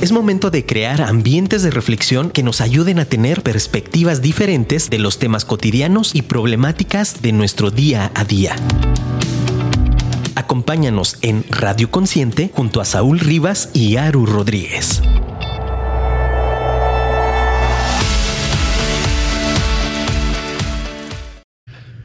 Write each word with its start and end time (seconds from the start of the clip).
Es 0.00 0.12
momento 0.12 0.50
de 0.50 0.64
crear 0.64 1.02
ambientes 1.02 1.62
de 1.62 1.70
reflexión 1.70 2.30
que 2.30 2.42
nos 2.42 2.62
ayuden 2.62 3.00
a 3.00 3.04
tener 3.04 3.42
perspectivas 3.42 4.22
diferentes 4.22 4.88
de 4.88 4.98
los 4.98 5.18
temas 5.18 5.44
cotidianos 5.44 6.14
y 6.14 6.22
problemáticas 6.22 7.20
de 7.20 7.32
nuestro 7.32 7.70
día 7.70 8.10
a 8.14 8.24
día. 8.24 8.56
Acompáñanos 10.36 11.18
en 11.20 11.44
Radio 11.50 11.90
Consciente 11.90 12.50
junto 12.50 12.80
a 12.80 12.86
Saúl 12.86 13.20
Rivas 13.20 13.68
y 13.74 13.96
Aru 13.96 14.24
Rodríguez. 14.24 15.02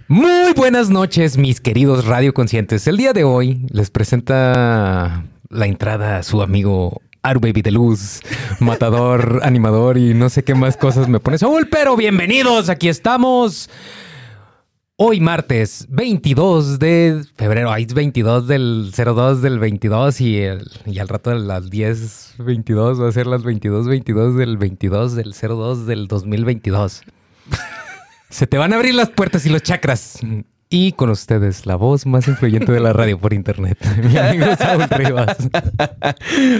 Muy 0.09 0.51
buenas 0.53 0.89
noches, 0.89 1.37
mis 1.37 1.61
queridos 1.61 2.03
radioconscientes. 2.03 2.87
El 2.87 2.97
día 2.97 3.13
de 3.13 3.23
hoy 3.23 3.65
les 3.71 3.89
presenta 3.89 5.23
la 5.49 5.67
entrada 5.67 6.17
a 6.17 6.23
su 6.23 6.41
amigo 6.41 7.01
Aru 7.25 7.39
Baby 7.39 7.63
de 7.63 7.71
Luz, 7.71 8.19
matador, 8.59 9.39
animador 9.43 9.97
y 9.97 10.13
no 10.13 10.29
sé 10.29 10.43
qué 10.43 10.53
más 10.53 10.77
cosas 10.77 11.07
me 11.07 11.19
pone 11.19 11.39
Saúl, 11.39 11.67
pero 11.67 11.95
bienvenidos, 11.95 12.69
aquí 12.69 12.87
estamos. 12.87 13.67
Hoy 14.95 15.19
martes 15.21 15.87
22 15.89 16.77
de 16.77 17.25
febrero, 17.35 17.75
es 17.75 17.93
22 17.95 18.47
del 18.47 18.91
02 18.95 19.41
del 19.41 19.57
22 19.57 20.21
y, 20.21 20.45
al 20.45 21.07
rato 21.07 21.31
de 21.31 21.39
las 21.39 21.71
10, 21.71 22.35
22 22.37 23.01
va 23.01 23.09
a 23.09 23.11
ser 23.11 23.25
las 23.25 23.43
22, 23.43 23.87
22 23.87 24.37
del 24.37 24.57
22 24.57 25.15
del 25.15 25.33
02 25.33 25.87
del 25.87 26.07
2022. 26.07 27.01
Se 28.29 28.45
te 28.45 28.59
van 28.59 28.71
a 28.71 28.75
abrir 28.75 28.93
las 28.93 29.09
puertas 29.09 29.47
y 29.47 29.49
los 29.49 29.63
chakras. 29.63 30.19
Y 30.77 30.91
con 30.91 31.09
ustedes, 31.09 31.65
la 31.65 31.77
voz 31.77 32.05
más 32.05 32.27
influyente 32.27 32.69
de 32.69 32.81
la 32.81 32.91
radio 32.91 33.17
por 33.17 33.31
internet, 33.31 33.77
mi 34.03 34.17
amigo 34.17 34.47
Saúl 34.57 34.83
Rivas. 34.89 35.37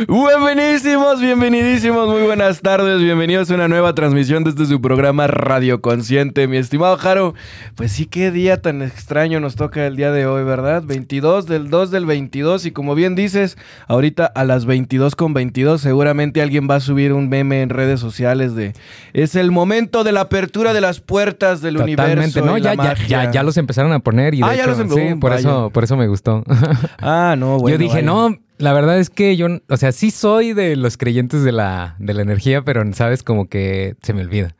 Bienvenidísimos, 0.08 1.20
bienvenidísimos, 1.20 2.08
muy 2.08 2.22
buenas 2.22 2.62
tardes, 2.62 3.02
bienvenidos 3.02 3.52
a 3.52 3.56
una 3.56 3.68
nueva 3.68 3.94
transmisión 3.94 4.46
desde 4.46 4.68
su 4.68 4.80
programa 4.80 5.28
Radio 5.28 5.82
Consciente, 5.82 6.48
mi 6.48 6.56
estimado 6.56 6.96
Jaro. 6.96 7.34
Pues 7.76 7.92
sí, 7.92 8.06
qué 8.06 8.32
día 8.32 8.62
tan 8.62 8.82
extraño 8.84 9.42
nos 9.42 9.56
toca 9.56 9.86
el 9.86 9.98
día 9.98 10.14
de 10.14 10.26
hoy, 10.26 10.46
¿verdad? 10.46 10.82
22 10.86 11.46
del 11.46 11.70
2 11.70 11.92
del 11.92 12.06
22 12.06 12.68
y 12.68 12.72
como 12.72 12.96
bien 12.96 13.16
dices, 13.16 13.58
ahorita 13.90 14.28
a 14.28 14.46
las 14.46 14.66
22 14.66 15.18
con 15.18 15.34
22 15.34 15.82
seguramente 15.82 16.42
alguien 16.42 16.70
va 16.72 16.76
a 16.76 16.80
subir 16.80 17.12
un 17.12 17.28
meme 17.28 17.62
en 17.62 17.70
redes 17.70 18.00
sociales 18.00 18.56
de 18.56 18.72
es 19.12 19.36
el 19.36 19.52
momento 19.52 20.06
de 20.06 20.14
la 20.14 20.22
apertura 20.22 20.72
de 20.72 20.80
las 20.80 21.02
puertas 21.02 21.62
del 21.62 21.76
Totalmente, 21.76 22.40
universo. 22.40 22.46
¿no? 22.46 22.58
y 22.58 22.62
Ya, 22.62 22.76
la 22.76 22.94
ya, 22.96 23.08
ya, 23.08 23.32
ya 23.32 23.44
los 23.44 23.58
empezaron 23.58 23.92
a 23.92 24.05
poner 24.06 24.34
y 24.36 24.38
de 24.38 24.44
Ah, 24.46 24.56
ya 24.56 24.62
hecho, 24.64 24.72
los 24.72 24.80
em- 24.80 24.90
sí, 24.90 25.16
por 25.20 25.32
vaya. 25.32 25.40
eso, 25.42 25.70
por 25.72 25.84
eso 25.84 25.98
me 25.98 26.08
gustó. 26.08 26.44
Ah, 27.00 27.36
no, 27.38 27.58
bueno. 27.60 27.70
yo 27.76 27.78
dije, 27.78 28.02
no, 28.02 28.38
la 28.58 28.72
verdad 28.72 28.98
es 29.00 29.10
que 29.10 29.36
yo, 29.36 29.48
o 29.70 29.76
sea, 29.78 29.92
sí 29.92 30.12
soy 30.12 30.54
de 30.54 30.78
los 30.78 30.96
creyentes 30.96 31.44
de 31.44 31.52
la, 31.52 31.96
de 32.00 32.14
la 32.14 32.22
energía, 32.22 32.62
pero 32.64 32.84
sabes, 32.94 33.22
como 33.24 33.50
que 33.50 33.96
se 34.02 34.14
me 34.14 34.22
olvida. 34.22 34.56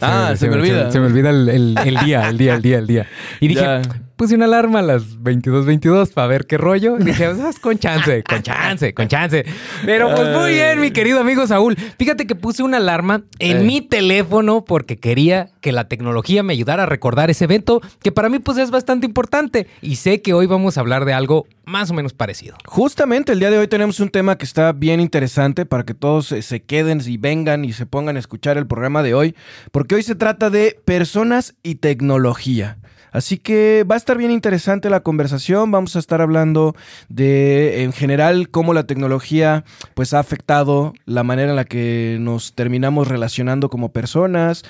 Ah, 0.00 0.34
se 0.36 0.48
me 0.50 0.56
olvida. 0.56 0.90
Se, 0.90 0.98
me 1.00 1.06
olvida 1.06 1.30
el, 1.30 1.48
el- 1.48 1.78
el 1.84 1.96
día, 2.04 2.28
el 2.28 2.36
día, 2.36 2.54
el 2.56 2.62
día, 2.62 2.78
el 2.78 2.86
día. 2.86 3.06
Y 3.40 3.48
dije, 3.48 3.62
Ya. 3.62 3.82
Puse 4.16 4.34
una 4.34 4.46
alarma 4.46 4.78
a 4.80 4.82
las 4.82 5.18
22.22 5.18 6.12
para 6.12 6.26
ver 6.26 6.46
qué 6.46 6.56
rollo. 6.58 6.96
Y 6.98 7.04
dije, 7.04 7.26
"Ah, 7.26 7.50
con 7.60 7.78
chance, 7.78 8.22
con 8.22 8.42
chance, 8.42 8.94
con 8.94 9.08
chance. 9.08 9.44
Pero 9.84 10.14
pues 10.14 10.28
muy 10.36 10.52
bien, 10.52 10.80
mi 10.80 10.90
querido 10.90 11.20
amigo 11.20 11.46
Saúl. 11.46 11.76
Fíjate 11.98 12.26
que 12.26 12.34
puse 12.34 12.62
una 12.62 12.78
alarma 12.78 13.22
en 13.38 13.58
Eh. 13.58 13.64
mi 13.64 13.80
teléfono 13.82 14.64
porque 14.64 14.96
quería 14.98 15.50
que 15.60 15.72
la 15.72 15.88
tecnología 15.88 16.42
me 16.42 16.52
ayudara 16.52 16.84
a 16.84 16.86
recordar 16.86 17.30
ese 17.30 17.44
evento 17.44 17.80
que 18.02 18.12
para 18.12 18.28
mí 18.28 18.38
pues 18.38 18.58
es 18.58 18.70
bastante 18.70 19.06
importante. 19.06 19.66
Y 19.82 19.96
sé 19.96 20.22
que 20.22 20.32
hoy 20.32 20.46
vamos 20.46 20.76
a 20.76 20.80
hablar 20.80 21.04
de 21.04 21.12
algo 21.12 21.46
más 21.64 21.90
o 21.90 21.94
menos 21.94 22.12
parecido. 22.14 22.56
Justamente 22.64 23.32
el 23.32 23.40
día 23.40 23.50
de 23.50 23.58
hoy 23.58 23.68
tenemos 23.68 23.98
un 24.00 24.08
tema 24.08 24.38
que 24.38 24.44
está 24.44 24.72
bien 24.72 25.00
interesante 25.00 25.66
para 25.66 25.84
que 25.84 25.94
todos 25.94 26.26
se 26.28 26.62
queden 26.62 27.00
y 27.04 27.16
vengan 27.16 27.64
y 27.64 27.72
se 27.72 27.86
pongan 27.86 28.16
a 28.16 28.20
escuchar 28.20 28.56
el 28.56 28.66
programa 28.66 29.02
de 29.02 29.14
hoy, 29.14 29.34
porque 29.72 29.96
hoy 29.96 30.02
se 30.02 30.14
trata 30.14 30.48
de 30.50 30.78
personas 30.84 31.54
y 31.62 31.74
tecnología. 31.76 32.78
Así 33.16 33.38
que 33.38 33.86
va 33.90 33.94
a 33.94 33.96
estar 33.96 34.18
bien 34.18 34.30
interesante 34.30 34.90
la 34.90 35.00
conversación, 35.00 35.70
vamos 35.70 35.96
a 35.96 36.00
estar 36.00 36.20
hablando 36.20 36.76
de 37.08 37.82
en 37.82 37.94
general 37.94 38.50
cómo 38.50 38.74
la 38.74 38.86
tecnología 38.86 39.64
pues 39.94 40.12
ha 40.12 40.18
afectado 40.18 40.92
la 41.06 41.22
manera 41.22 41.48
en 41.48 41.56
la 41.56 41.64
que 41.64 42.18
nos 42.20 42.54
terminamos 42.54 43.08
relacionando 43.08 43.70
como 43.70 43.90
personas. 43.90 44.64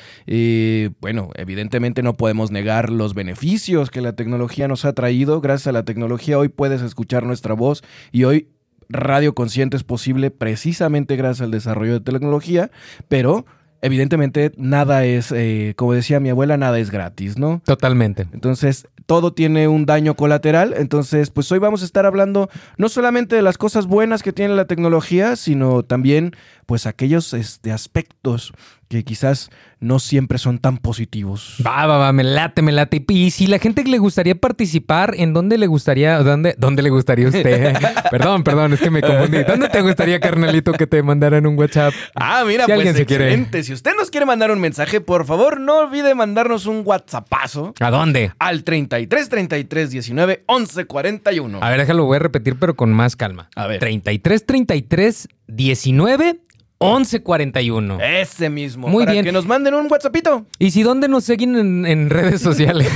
Bueno, 1.00 1.30
evidentemente 1.34 2.04
no 2.04 2.14
podemos 2.14 2.52
negar 2.52 2.90
los 2.90 3.14
beneficios 3.14 3.90
que 3.90 4.00
la 4.00 4.12
tecnología 4.12 4.68
nos 4.68 4.84
ha 4.84 4.92
traído. 4.92 5.40
Gracias 5.40 5.66
a 5.66 5.72
la 5.72 5.84
tecnología 5.84 6.38
hoy 6.38 6.48
puedes 6.48 6.82
escuchar 6.82 7.24
nuestra 7.24 7.54
voz 7.54 7.82
y 8.12 8.22
hoy 8.22 8.50
Radio 8.88 9.34
Consciente 9.34 9.76
es 9.76 9.82
posible 9.82 10.30
precisamente 10.30 11.16
gracias 11.16 11.42
al 11.46 11.50
desarrollo 11.50 11.94
de 11.94 12.00
tecnología, 12.00 12.70
pero 13.08 13.44
evidentemente 13.82 14.52
nada 14.56 15.04
es, 15.04 15.32
eh, 15.32 15.74
como 15.76 15.92
decía 15.92 16.20
mi 16.20 16.30
abuela, 16.30 16.56
nada 16.56 16.78
es 16.78 16.90
gratis, 16.90 17.38
¿no? 17.38 17.60
Totalmente. 17.64 18.26
Entonces, 18.32 18.88
todo 19.06 19.32
tiene 19.32 19.68
un 19.68 19.86
daño 19.86 20.14
colateral. 20.14 20.74
Entonces, 20.76 21.30
pues 21.30 21.50
hoy 21.52 21.58
vamos 21.58 21.82
a 21.82 21.84
estar 21.84 22.06
hablando 22.06 22.50
no 22.76 22.88
solamente 22.88 23.36
de 23.36 23.42
las 23.42 23.58
cosas 23.58 23.86
buenas 23.86 24.22
que 24.22 24.32
tiene 24.32 24.54
la 24.54 24.66
tecnología, 24.66 25.36
sino 25.36 25.82
también, 25.82 26.32
pues, 26.66 26.86
aquellos 26.86 27.32
este, 27.32 27.72
aspectos 27.72 28.52
que 28.88 29.04
quizás 29.04 29.50
no 29.80 29.98
siempre 29.98 30.38
son 30.38 30.58
tan 30.58 30.78
positivos. 30.78 31.56
Va, 31.64 31.86
va, 31.86 31.98
va, 31.98 32.12
me 32.12 32.24
late, 32.24 32.62
me 32.62 32.72
late. 32.72 33.04
Y 33.08 33.30
si 33.30 33.46
la 33.46 33.58
gente 33.58 33.84
que 33.84 33.90
le 33.90 33.98
gustaría 33.98 34.34
participar, 34.34 35.14
¿en 35.16 35.32
dónde 35.34 35.58
le 35.58 35.66
gustaría, 35.66 36.18
dónde, 36.22 36.54
dónde 36.58 36.82
le 36.82 36.90
gustaría 36.90 37.26
a 37.26 37.28
usted? 37.30 37.76
perdón, 38.10 38.42
perdón, 38.44 38.72
es 38.72 38.80
que 38.80 38.90
me 38.90 39.02
confundí. 39.02 39.42
¿Dónde 39.44 39.68
te 39.68 39.80
gustaría, 39.82 40.20
carnalito, 40.20 40.72
que 40.72 40.86
te 40.86 41.02
mandaran 41.02 41.46
un 41.46 41.58
WhatsApp? 41.58 41.92
Ah, 42.14 42.44
mira, 42.46 42.64
Si 42.66 42.72
pues 42.72 42.82
quiere. 42.84 43.02
excelente. 43.02 43.62
Si 43.64 43.72
usted 43.72 43.92
nos 43.96 44.10
quiere 44.10 44.24
mandar 44.26 44.50
un 44.50 44.60
mensaje, 44.60 45.00
por 45.00 45.26
favor, 45.26 45.60
no 45.60 45.78
olvide 45.78 46.14
mandarnos 46.14 46.66
un 46.66 46.82
WhatsAppazo 46.84 47.74
¿A 47.80 47.90
dónde? 47.90 48.32
al 48.38 48.64
33 48.64 49.28
33 49.28 49.90
19 49.90 50.44
11 50.46 50.84
41. 50.86 51.58
A 51.62 51.70
ver, 51.70 51.80
déjalo, 51.80 52.04
voy 52.04 52.16
a 52.16 52.20
repetir, 52.20 52.56
pero 52.58 52.76
con 52.76 52.92
más 52.92 53.16
calma. 53.16 53.48
A 53.56 53.66
ver. 53.66 53.80
33 53.80 54.46
33 54.46 55.28
19 55.48 56.40
11 56.78 57.22
41. 57.22 57.98
Ese 58.00 58.50
mismo. 58.50 58.88
Muy 58.88 59.04
para 59.04 59.12
bien. 59.12 59.24
que 59.24 59.32
nos 59.32 59.46
manden 59.46 59.74
un 59.74 59.90
WhatsAppito. 59.90 60.44
¿Y 60.58 60.70
si 60.72 60.82
dónde 60.82 61.08
nos 61.08 61.24
siguen 61.24 61.56
en, 61.56 61.86
en 61.86 62.10
redes 62.10 62.42
sociales? 62.42 62.88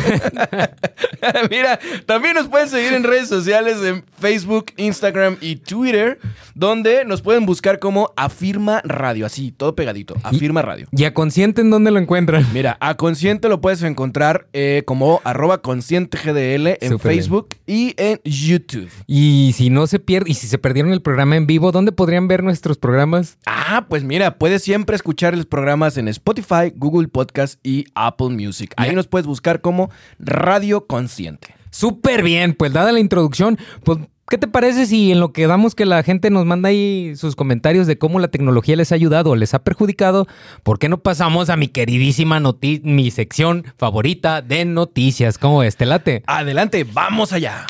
Mira, 1.50 1.78
también 2.06 2.34
nos 2.34 2.48
pueden 2.48 2.68
seguir 2.68 2.92
en 2.92 3.04
redes 3.04 3.28
sociales 3.28 3.78
en 3.82 4.04
Facebook, 4.18 4.66
Instagram 4.76 5.36
y 5.41 5.56
Twitter, 5.56 6.18
donde 6.54 7.04
nos 7.04 7.22
pueden 7.22 7.46
buscar 7.46 7.78
como 7.78 8.12
Afirma 8.16 8.82
Radio, 8.84 9.26
así, 9.26 9.50
todo 9.52 9.74
pegadito, 9.74 10.14
Afirma 10.22 10.62
Radio. 10.62 10.86
¿Y 10.92 11.04
a 11.04 11.14
Consciente 11.14 11.62
en 11.62 11.70
dónde 11.70 11.91
lo 11.91 11.98
encuentran? 11.98 12.47
Mira, 12.52 12.76
a 12.80 12.97
Consciente 12.97 13.48
lo 13.48 13.60
puedes 13.60 13.82
encontrar 13.82 14.47
eh, 14.52 14.82
como 14.86 15.20
arroba 15.24 15.62
conscientegdl 15.62 16.66
en 16.68 16.76
Súper 16.80 16.88
bien. 16.91 17.00
Facebook 17.00 17.48
y 17.66 17.94
en 17.97 18.20
YouTube. 18.24 18.91
Y 19.06 19.52
si 19.56 19.70
no 19.70 19.86
se 19.86 19.98
pierde, 19.98 20.30
y 20.30 20.34
si 20.34 20.47
se 20.48 20.58
perdieron 20.58 20.92
el 20.92 21.00
programa 21.02 21.36
en 21.36 21.47
vivo, 21.47 21.72
¿dónde 21.72 21.92
podrían 21.92 22.28
ver 22.28 22.42
nuestros 22.42 22.76
programas? 22.78 23.38
Ah, 23.47 23.69
pues 23.88 24.04
mira, 24.04 24.36
puedes 24.38 24.62
siempre 24.62 24.97
escuchar 24.97 25.36
los 25.36 25.47
programas 25.47 25.97
en 25.97 26.08
Spotify, 26.08 26.72
Google 26.75 27.08
Podcast 27.08 27.64
y 27.64 27.84
Apple 27.94 28.31
Music. 28.31 28.75
Ahí 28.76 28.94
nos 28.94 29.06
puedes 29.06 29.26
buscar 29.26 29.60
como 29.60 29.91
Radio 30.19 30.86
Consciente. 30.86 31.54
Súper 31.70 32.22
bien, 32.22 32.54
pues 32.54 32.72
dada 32.72 32.91
la 32.91 32.98
introducción, 32.98 33.59
pues 33.84 33.98
¿qué 34.28 34.38
te 34.38 34.48
parece 34.48 34.86
si 34.86 35.12
en 35.12 35.20
lo 35.20 35.32
que 35.32 35.47
damos 35.47 35.75
que 35.75 35.86
la 35.86 36.03
gente 36.03 36.30
nos 36.30 36.47
manda 36.47 36.69
ahí 36.69 37.14
sus 37.14 37.36
comentarios 37.36 37.86
de 37.86 37.97
cómo 37.97 38.19
la 38.19 38.28
tecnología 38.28 38.75
les 38.75 38.91
ha 38.91 38.97
ayudado 38.97 39.30
o 39.30 39.36
les 39.36 39.54
ha 39.54 39.62
perjudicado, 39.62 40.26
¿por 40.64 40.80
qué 40.80 40.88
no 40.88 40.98
pasamos 40.98 41.48
a 41.48 41.56
mi 41.56 41.69
queridísima 41.69 42.41
noti 42.41 42.80
mi 42.82 43.10
sección 43.12 43.64
favorita 43.76 44.42
de 44.42 44.64
noticias? 44.64 45.38
¿Cómo 45.38 45.62
es? 45.62 45.76
¿Te 45.76 45.86
late? 45.86 46.25
Adelante, 46.26 46.84
vamos 46.84 47.32
allá. 47.32 47.66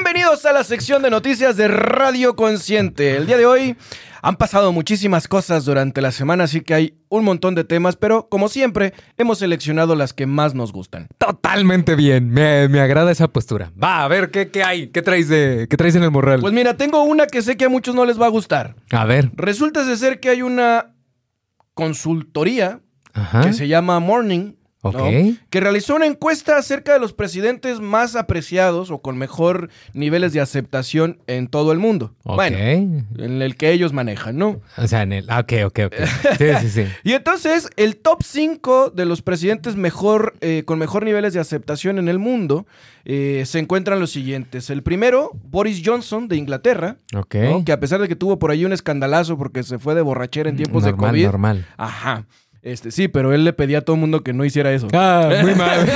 Bienvenidos 0.00 0.46
a 0.46 0.52
la 0.52 0.62
sección 0.62 1.02
de 1.02 1.10
noticias 1.10 1.56
de 1.56 1.66
Radio 1.66 2.36
Consciente. 2.36 3.16
El 3.16 3.26
día 3.26 3.36
de 3.36 3.46
hoy 3.46 3.76
han 4.22 4.36
pasado 4.36 4.70
muchísimas 4.70 5.26
cosas 5.26 5.64
durante 5.64 6.00
la 6.00 6.12
semana, 6.12 6.44
así 6.44 6.60
que 6.60 6.72
hay 6.72 6.94
un 7.08 7.24
montón 7.24 7.56
de 7.56 7.64
temas, 7.64 7.96
pero 7.96 8.28
como 8.28 8.48
siempre, 8.48 8.94
hemos 9.16 9.40
seleccionado 9.40 9.96
las 9.96 10.12
que 10.12 10.26
más 10.26 10.54
nos 10.54 10.70
gustan. 10.72 11.08
Totalmente 11.18 11.96
bien, 11.96 12.30
me, 12.30 12.68
me 12.68 12.78
agrada 12.78 13.10
esa 13.10 13.26
postura. 13.26 13.72
Va, 13.82 14.04
a 14.04 14.08
ver, 14.08 14.30
¿qué, 14.30 14.52
qué 14.52 14.62
hay? 14.62 14.86
¿Qué 14.86 15.02
traes, 15.02 15.28
de, 15.28 15.66
¿Qué 15.68 15.76
traes 15.76 15.96
en 15.96 16.04
el 16.04 16.12
morral? 16.12 16.38
Pues 16.40 16.52
mira, 16.54 16.76
tengo 16.76 17.02
una 17.02 17.26
que 17.26 17.42
sé 17.42 17.56
que 17.56 17.64
a 17.64 17.68
muchos 17.68 17.96
no 17.96 18.04
les 18.04 18.20
va 18.20 18.26
a 18.26 18.30
gustar. 18.30 18.76
a 18.92 19.04
ver. 19.04 19.32
Resulta 19.34 19.84
de 19.84 19.96
ser 19.96 20.20
que 20.20 20.28
hay 20.28 20.42
una 20.42 20.94
consultoría 21.74 22.80
Ajá. 23.14 23.40
que 23.40 23.52
se 23.52 23.66
llama 23.66 23.98
Morning 23.98 24.52
que 25.50 25.60
realizó 25.60 25.96
una 25.96 26.06
encuesta 26.06 26.56
acerca 26.56 26.92
de 26.92 26.98
los 27.00 27.12
presidentes 27.12 27.80
más 27.80 28.16
apreciados 28.16 28.90
o 28.90 28.98
con 28.98 29.18
mejor 29.18 29.70
niveles 29.94 30.32
de 30.32 30.40
aceptación 30.40 31.18
en 31.26 31.48
todo 31.48 31.72
el 31.72 31.78
mundo. 31.78 32.14
Ok. 32.24 32.36
Bueno, 32.36 32.56
en 32.58 33.42
el 33.42 33.56
que 33.56 33.72
ellos 33.72 33.92
manejan, 33.92 34.36
¿no? 34.36 34.60
O 34.76 34.86
sea, 34.86 35.02
en 35.02 35.12
el. 35.12 35.26
Ah, 35.30 35.40
ok, 35.40 35.52
ok, 35.66 35.78
ok. 35.86 35.94
Sí, 36.38 36.44
sí, 36.62 36.70
sí. 36.70 36.84
Y 37.04 37.12
entonces, 37.12 37.68
el 37.76 37.96
top 37.96 38.22
5 38.22 38.90
de 38.90 39.04
los 39.04 39.22
presidentes 39.22 39.76
mejor, 39.76 40.34
eh, 40.40 40.62
con 40.64 40.78
mejor 40.78 41.04
niveles 41.04 41.32
de 41.32 41.40
aceptación 41.40 41.98
en 41.98 42.08
el 42.08 42.18
mundo 42.18 42.66
eh, 43.04 43.44
se 43.46 43.58
encuentran 43.58 44.00
los 44.00 44.10
siguientes. 44.10 44.68
El 44.70 44.82
primero, 44.82 45.30
Boris 45.44 45.82
Johnson 45.84 46.28
de 46.28 46.36
Inglaterra, 46.36 46.96
Ok. 47.16 47.34
¿no? 47.36 47.64
que 47.64 47.72
a 47.72 47.80
pesar 47.80 48.00
de 48.00 48.08
que 48.08 48.16
tuvo 48.16 48.38
por 48.38 48.50
ahí 48.50 48.64
un 48.64 48.72
escandalazo 48.72 49.38
porque 49.38 49.62
se 49.62 49.78
fue 49.78 49.94
de 49.94 50.02
borrachera 50.02 50.50
en 50.50 50.56
tiempos 50.56 50.82
normal, 50.82 51.00
de 51.00 51.08
COVID. 51.10 51.24
normal. 51.24 51.66
Ajá. 51.76 52.26
Este, 52.68 52.90
sí, 52.90 53.08
pero 53.08 53.32
él 53.32 53.44
le 53.44 53.52
pedía 53.52 53.78
a 53.78 53.80
todo 53.80 53.94
el 53.96 54.00
mundo 54.00 54.22
que 54.22 54.32
no 54.32 54.44
hiciera 54.44 54.72
eso. 54.72 54.88
Ah, 54.92 55.30
muy 55.42 55.54
mal. 55.56 55.86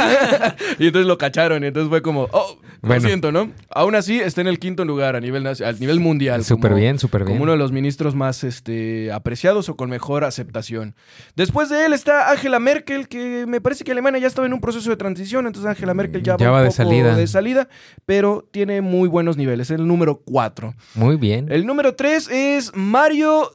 y 0.79 0.87
entonces 0.87 1.07
lo 1.07 1.19
cacharon 1.19 1.63
y 1.65 1.67
entonces 1.67 1.89
fue 1.91 2.01
como, 2.03 2.29
oh, 2.33 2.59
Bueno. 2.81 3.03
lo 3.03 3.09
siento, 3.09 3.31
¿no? 3.33 3.51
Aún 3.71 3.95
así 3.95 4.19
está 4.21 4.41
en 4.41 4.47
el 4.47 4.59
quinto 4.59 4.85
lugar 4.85 5.15
a 5.17 5.21
nivel, 5.21 5.47
a 5.47 5.73
nivel 5.79 6.01
mundial. 6.01 6.45
Súper 6.45 6.75
bien, 6.75 6.99
súper 6.99 7.25
bien. 7.25 7.35
Como 7.35 7.43
uno 7.45 7.53
de 7.53 7.59
los 7.59 7.73
ministros 7.73 8.15
más 8.15 8.43
este, 8.45 9.13
apreciados 9.13 9.69
o 9.69 9.77
con 9.77 9.91
mejor 9.91 10.25
aceptación. 10.25 10.95
Después 11.37 11.69
de 11.69 11.85
él 11.87 11.93
está 11.93 12.31
Angela 12.31 12.59
Merkel, 12.59 13.09
que 13.09 13.45
me 13.47 13.61
parece 13.61 13.85
que 13.85 13.93
Alemania 13.93 14.21
ya 14.21 14.27
estaba 14.29 14.47
en 14.47 14.53
un 14.55 14.61
proceso 14.61 14.89
de 14.91 14.97
transición, 14.97 15.47
entonces 15.47 15.69
Angela 15.69 15.95
Merkel 15.95 16.23
ya, 16.23 16.37
Ya 16.39 16.51
va, 16.51 16.59
un 16.59 16.65
de 16.65 16.71
poco 16.71 16.77
salida. 16.77 17.17
de 17.17 17.27
salida, 17.27 17.69
pero 18.07 18.49
tiene 18.51 18.81
muy 18.81 19.09
buenos 19.09 19.37
niveles. 19.37 19.71
Es 19.71 19.79
el 19.79 19.87
número 19.87 20.23
4. 20.25 20.75
Muy 20.95 21.17
bien. 21.17 21.53
El 21.53 21.67
número 21.67 21.95
3 21.95 22.29
es 22.31 22.73
Mario 22.75 23.51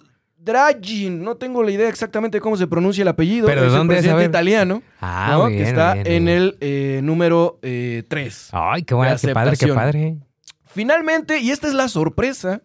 Draghi. 0.48 1.10
No 1.12 1.36
tengo 1.36 1.62
la 1.62 1.72
idea 1.72 1.90
exactamente 1.90 2.38
de 2.38 2.42
cómo 2.42 2.58
se 2.58 2.66
pronuncia 2.66 3.04
el 3.04 3.08
apellido. 3.10 3.46
¿Pero 3.46 3.62
es 3.62 3.68
el 3.68 3.78
dónde 3.78 3.94
es? 3.96 4.00
A 4.00 4.02
presidente 4.02 4.22
ver. 4.22 4.30
italiano. 4.30 4.82
Ah, 5.00 5.28
¿no? 5.34 5.44
muy 5.44 5.54
bien, 5.54 5.64
que 5.64 5.70
está 5.70 5.94
muy 5.96 6.04
bien, 6.04 6.16
en 6.16 6.26
bien. 6.26 6.38
el 6.38 6.58
eh, 6.62 7.00
número 7.04 7.60
3. 7.62 8.50
Ay, 8.54 8.84
qué 8.84 8.94
bueno, 8.96 9.14
de 9.16 9.20
qué 9.28 9.34
padre, 9.34 9.50
qué 9.52 9.54
aceptación. 9.66 9.76
padre. 9.76 10.18
Finalmente, 10.66 11.40
y 11.40 11.52
esta 11.52 11.68
es 11.68 11.74
la 11.74 11.88
sorpresa, 11.88 12.62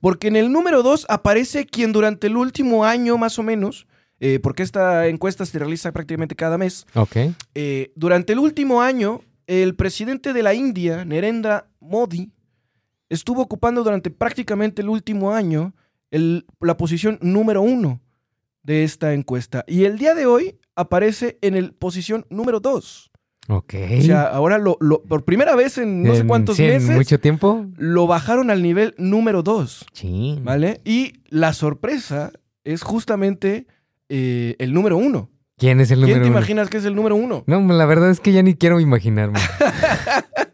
porque 0.00 0.28
en 0.28 0.36
el 0.36 0.50
número 0.52 0.82
2 0.82 1.06
aparece 1.08 1.66
quien 1.66 1.92
durante 1.92 2.26
el 2.26 2.36
último 2.36 2.84
año 2.84 3.18
más 3.18 3.38
o 3.38 3.42
menos, 3.42 3.86
eh, 4.18 4.38
porque 4.42 4.62
esta 4.62 5.06
encuesta 5.08 5.44
se 5.46 5.58
realiza 5.58 5.92
prácticamente 5.92 6.34
cada 6.34 6.58
mes, 6.58 6.86
Ok. 6.94 7.16
eh, 7.54 7.92
durante 7.96 8.32
el 8.32 8.38
último 8.38 8.82
año, 8.82 9.20
el 9.46 9.74
presidente 9.74 10.32
de 10.32 10.42
la 10.42 10.54
India, 10.54 11.04
Narendra 11.04 11.66
Modi, 11.80 12.30
estuvo 13.08 13.42
ocupando 13.42 13.82
durante 13.82 14.10
prácticamente 14.10 14.82
el 14.82 14.88
último 14.88 15.32
año 15.32 15.74
el- 16.10 16.46
la 16.60 16.76
posición 16.76 17.18
número 17.22 17.62
uno 17.62 18.00
de 18.62 18.84
esta 18.84 19.14
encuesta. 19.14 19.64
Y 19.66 19.84
el 19.84 19.98
día 19.98 20.14
de 20.14 20.26
hoy 20.26 20.58
aparece 20.76 21.38
en 21.42 21.54
el 21.54 21.72
posición 21.72 22.26
número 22.30 22.60
dos. 22.60 23.10
Ok. 23.48 23.74
O 23.98 24.02
sea, 24.02 24.22
ahora 24.24 24.58
lo, 24.58 24.76
lo- 24.80 25.02
por 25.02 25.24
primera 25.24 25.56
vez 25.56 25.78
en 25.78 26.02
no 26.04 26.14
sé 26.14 26.24
cuántos 26.26 26.56
sí, 26.56 26.64
en 26.64 26.74
meses 26.74 26.96
mucho 26.96 27.18
tiempo. 27.18 27.66
lo 27.76 28.06
bajaron 28.06 28.50
al 28.50 28.62
nivel 28.62 28.94
número 28.98 29.42
dos. 29.42 29.86
Sí. 29.92 30.38
¿Vale? 30.42 30.80
Y 30.84 31.14
la 31.28 31.52
sorpresa 31.52 32.32
es 32.64 32.82
justamente 32.82 33.66
eh, 34.08 34.54
el 34.58 34.72
número 34.72 34.96
uno. 34.98 35.30
¿Quién 35.56 35.80
es 35.80 35.90
el 35.90 36.00
número 36.00 36.14
¿Quién 36.16 36.22
te 36.22 36.28
uno? 36.30 36.38
imaginas 36.38 36.70
que 36.70 36.76
es 36.78 36.84
el 36.84 36.94
número 36.94 37.16
uno? 37.16 37.44
No, 37.46 37.60
la 37.60 37.86
verdad 37.86 38.10
es 38.10 38.20
que 38.20 38.32
ya 38.32 38.42
ni 38.42 38.54
quiero 38.54 38.78
imaginarme. 38.80 39.38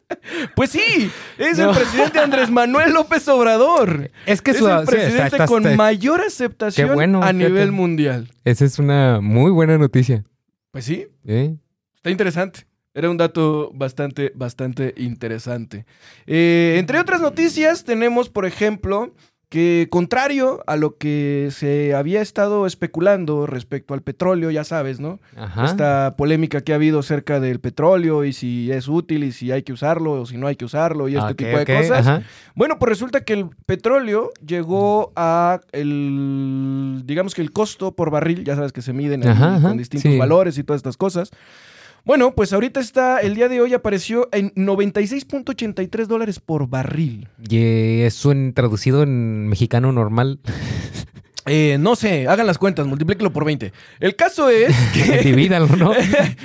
Pues 0.54 0.70
sí, 0.70 1.10
es 1.38 1.58
No. 1.58 1.70
el 1.70 1.76
presidente 1.76 2.18
Andrés 2.18 2.50
Manuel 2.50 2.92
López 2.92 3.26
Obrador. 3.28 4.10
es 4.26 4.42
que 4.42 4.50
Es 4.52 4.58
su- 4.58 4.68
el 4.68 4.80
sí, 4.80 4.86
presidente 4.86 5.24
está- 5.24 5.36
está- 5.36 5.46
con 5.46 5.76
mayor 5.76 6.20
aceptación 6.20 6.94
bueno, 6.94 7.18
a 7.22 7.28
fíjate. 7.28 7.38
nivel 7.38 7.72
mundial. 7.72 8.28
Esa 8.44 8.64
es 8.64 8.78
una 8.78 9.20
muy 9.20 9.50
buena 9.50 9.78
noticia. 9.78 10.24
Pues 10.70 10.84
sí, 10.84 11.06
¿eh? 11.26 11.54
está 11.94 12.10
interesante. 12.10 12.66
Era 12.94 13.10
un 13.10 13.18
dato 13.18 13.70
bastante, 13.74 14.32
bastante 14.34 14.94
interesante. 14.96 15.84
Eh, 16.26 16.76
entre 16.78 16.98
otras 16.98 17.20
noticias, 17.20 17.84
tenemos, 17.84 18.30
por 18.30 18.46
ejemplo, 18.46 19.14
que 19.48 19.86
contrario 19.92 20.60
a 20.66 20.74
lo 20.74 20.96
que 20.96 21.50
se 21.52 21.94
había 21.94 22.20
estado 22.20 22.66
especulando 22.66 23.46
respecto 23.46 23.94
al 23.94 24.02
petróleo, 24.02 24.50
ya 24.50 24.64
sabes, 24.64 24.98
¿no? 24.98 25.20
Ajá. 25.36 25.66
Esta 25.66 26.14
polémica 26.18 26.62
que 26.62 26.72
ha 26.72 26.74
habido 26.74 26.98
acerca 26.98 27.38
del 27.38 27.60
petróleo 27.60 28.24
y 28.24 28.32
si 28.32 28.72
es 28.72 28.88
útil 28.88 29.22
y 29.22 29.30
si 29.30 29.52
hay 29.52 29.62
que 29.62 29.72
usarlo 29.72 30.12
o 30.20 30.26
si 30.26 30.36
no 30.36 30.48
hay 30.48 30.56
que 30.56 30.64
usarlo 30.64 31.08
y 31.08 31.14
este 31.16 31.30
Ok, 31.30 31.36
tipo 31.36 31.58
de 31.58 31.64
cosas. 31.64 32.06
ajá. 32.06 32.22
Bueno, 32.56 32.78
pues 32.80 32.88
resulta 32.90 33.20
que 33.22 33.34
el 33.34 33.48
petróleo 33.66 34.32
llegó 34.44 35.12
a 35.14 35.60
el, 35.70 37.02
digamos 37.04 37.34
que 37.34 37.42
el 37.42 37.52
costo 37.52 37.92
por 37.94 38.10
barril, 38.10 38.42
ya 38.44 38.56
sabes 38.56 38.72
que 38.72 38.82
se 38.82 38.92
miden 38.92 39.22
ahí 39.22 39.28
Ajá, 39.30 39.56
ajá, 39.56 39.68
con 39.68 39.76
distintos 39.78 40.10
sí. 40.12 40.18
valores 40.18 40.58
y 40.58 40.64
todas 40.64 40.80
estas 40.80 40.96
cosas. 40.96 41.30
Bueno, 42.06 42.36
pues 42.36 42.52
ahorita 42.52 42.78
está, 42.78 43.18
el 43.18 43.34
día 43.34 43.48
de 43.48 43.60
hoy 43.60 43.74
apareció 43.74 44.28
en 44.30 44.54
96.83 44.54 46.06
dólares 46.06 46.38
por 46.38 46.68
barril. 46.68 47.28
Y 47.48 48.02
eso 48.02 48.30
en, 48.30 48.54
traducido 48.54 49.02
en 49.02 49.48
mexicano 49.48 49.90
normal. 49.90 50.38
Eh, 51.48 51.76
no 51.78 51.94
sé, 51.94 52.26
hagan 52.26 52.44
las 52.48 52.58
cuentas, 52.58 52.88
multiplíquelo 52.88 53.32
por 53.32 53.44
20. 53.44 53.72
El 54.00 54.16
caso 54.16 54.50
es 54.50 54.74
que... 54.92 55.18
Divídalo, 55.24 55.68
¿no? 55.76 55.92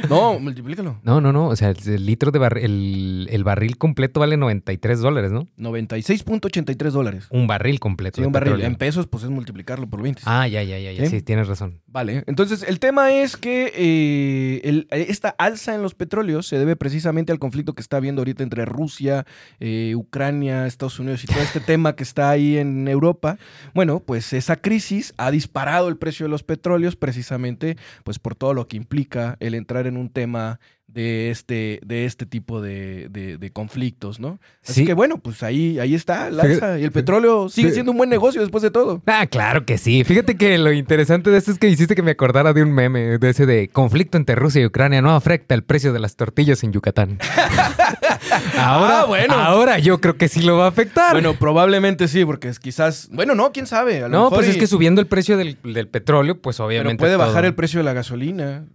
no, 0.08 0.40
multiplícalo. 0.40 1.00
No, 1.02 1.20
no, 1.20 1.34
no. 1.34 1.48
O 1.48 1.56
sea, 1.56 1.72
el 1.72 2.06
litro 2.06 2.30
de 2.30 2.38
barril, 2.38 2.64
el, 2.64 3.28
el 3.32 3.44
barril 3.44 3.80
completo 3.80 4.20
vale 4.20 4.38
93 4.38 5.00
dólares, 5.00 5.32
¿no? 5.32 5.48
96.83 5.58 6.92
dólares. 6.92 7.26
Un 7.32 7.48
barril 7.48 7.80
completo. 7.80 8.22
Sí, 8.22 8.28
un 8.28 8.32
barril. 8.32 8.52
petróleo. 8.52 8.68
En 8.68 8.76
pesos, 8.76 9.08
pues 9.08 9.24
es 9.24 9.32
multiplicarlo 9.32 9.88
por 9.90 10.04
20. 10.04 10.22
Ah, 10.26 10.48
ya, 10.48 10.62
ya, 10.62 10.78
ya, 10.78 10.92
ya. 10.92 11.06
¿Sí? 11.06 11.18
Sí, 11.18 11.22
tienes 11.24 11.48
razón. 11.48 11.82
Vale, 11.94 12.24
entonces 12.26 12.64
el 12.64 12.80
tema 12.80 13.12
es 13.12 13.36
que 13.36 13.70
eh, 13.76 14.62
el- 14.64 14.88
esta 14.92 15.36
alza 15.38 15.76
en 15.76 15.82
los 15.82 15.94
petróleos 15.94 16.48
se 16.48 16.58
debe 16.58 16.78
precisamente 16.78 17.34
al 17.34 17.40
conflicto 17.40 17.74
que 17.74 17.82
está 17.82 17.98
habiendo 17.98 18.22
ahorita 18.22 18.44
entre 18.44 18.64
Rusia, 18.64 19.26
eh, 19.60 19.94
Ucrania, 19.98 20.68
Estados 20.68 21.00
Unidos 21.00 21.22
y 21.26 21.28
todo 21.28 21.42
este 21.42 21.60
tema 21.60 21.94
que 21.98 22.04
está 22.04 22.30
ahí 22.30 22.58
en 22.58 22.88
Europa. 22.88 23.38
Bueno, 23.74 24.00
pues 24.00 24.32
esa 24.32 24.56
crisis 24.56 25.14
ha 25.18 25.32
disparado 25.32 25.90
el 25.90 25.98
precio 25.98 26.26
de 26.26 26.30
los 26.30 26.44
petróleos 26.44 26.96
precisamente 26.96 27.76
pues 28.06 28.20
por 28.20 28.36
todo 28.36 28.54
lo 28.54 28.70
que 28.70 28.78
implica 28.78 29.36
el 29.42 29.54
entrar 29.54 29.86
en 29.86 29.98
un 29.98 30.10
tema 30.10 30.62
de 30.94 31.30
este, 31.32 31.80
de 31.86 32.06
este 32.06 32.26
tipo 32.26 32.62
de, 32.62 33.08
de- 33.10 33.38
de 33.38 33.52
conflictos, 33.52 34.20
¿no? 34.20 34.40
Así 34.64 34.82
Sí. 34.82 34.86
que 34.86 34.94
bueno, 34.94 35.18
pues 35.20 35.42
ahí, 35.44 35.80
ahí 35.80 35.96
está 35.96 36.30
la 36.30 36.44
Fíjate- 36.44 36.54
alza 36.66 36.80
y 36.80 36.84
el 36.84 36.92
petróleo 36.92 37.48
sigue 37.50 37.72
siendo 37.72 37.92
un 37.94 37.98
buen 37.98 38.10
negocio 38.10 38.42
después 38.42 38.62
de 38.62 38.72
todo. 38.72 39.02
Ah, 39.06 39.26
claro 39.28 39.66
que 39.66 39.78
sí. 39.78 40.04
Fíjate 40.04 40.36
que 40.36 40.58
lo 40.58 40.72
interesante 40.74 41.30
de 41.30 41.38
esto 41.38 41.52
es 41.52 41.60
que 41.60 41.70
hiciste 41.70 41.96
que 41.96 42.02
me 42.04 42.12
acordara 42.12 42.52
de 42.54 42.62
un 42.64 42.72
meme, 42.74 43.18
de 43.18 43.30
ese 43.30 43.46
de 43.46 43.70
conflicto 43.70 44.18
entre 44.18 44.36
Rusia 44.36 44.62
y 44.62 44.66
Ucrania 44.66 45.02
no 45.02 45.16
afecta 45.16 45.56
el 45.56 45.64
precio 45.64 45.94
de 45.94 46.00
las 46.00 46.16
tortillas 46.16 46.64
en 46.64 46.74
Yucatán. 46.74 47.18
ahora, 48.58 49.02
Ah, 49.02 49.06
bueno. 49.06 49.34
ahora 49.34 49.80
yo 49.80 50.00
creo 50.02 50.18
que 50.18 50.28
sí 50.28 50.42
lo 50.42 50.58
va 50.58 50.66
a 50.66 50.70
afectar. 50.70 51.14
Bueno, 51.14 51.34
probablemente 51.36 52.08
sí, 52.08 52.26
porque 52.26 52.50
es 52.50 52.60
quizás. 52.60 53.10
Bueno, 53.12 53.36
no, 53.36 53.52
quién 53.52 53.68
sabe. 53.68 53.98
A 54.00 54.08
lo 54.08 54.10
no, 54.10 54.24
mejor 54.26 54.38
pues 54.40 54.48
y- 54.48 54.52
es 54.52 54.58
que 54.58 54.68
subiendo 54.68 55.02
el 55.02 55.08
precio 55.08 55.38
del, 55.38 55.58
del 55.64 55.88
petróleo, 55.88 56.40
pues 56.42 56.58
pero 56.58 56.68
obviamente. 56.68 57.02
puede 57.02 57.16
bajar 57.16 57.46
el 57.46 57.54
precio 57.56 57.80
de 57.80 57.84
la 57.86 57.94
gasolina. 57.94 58.66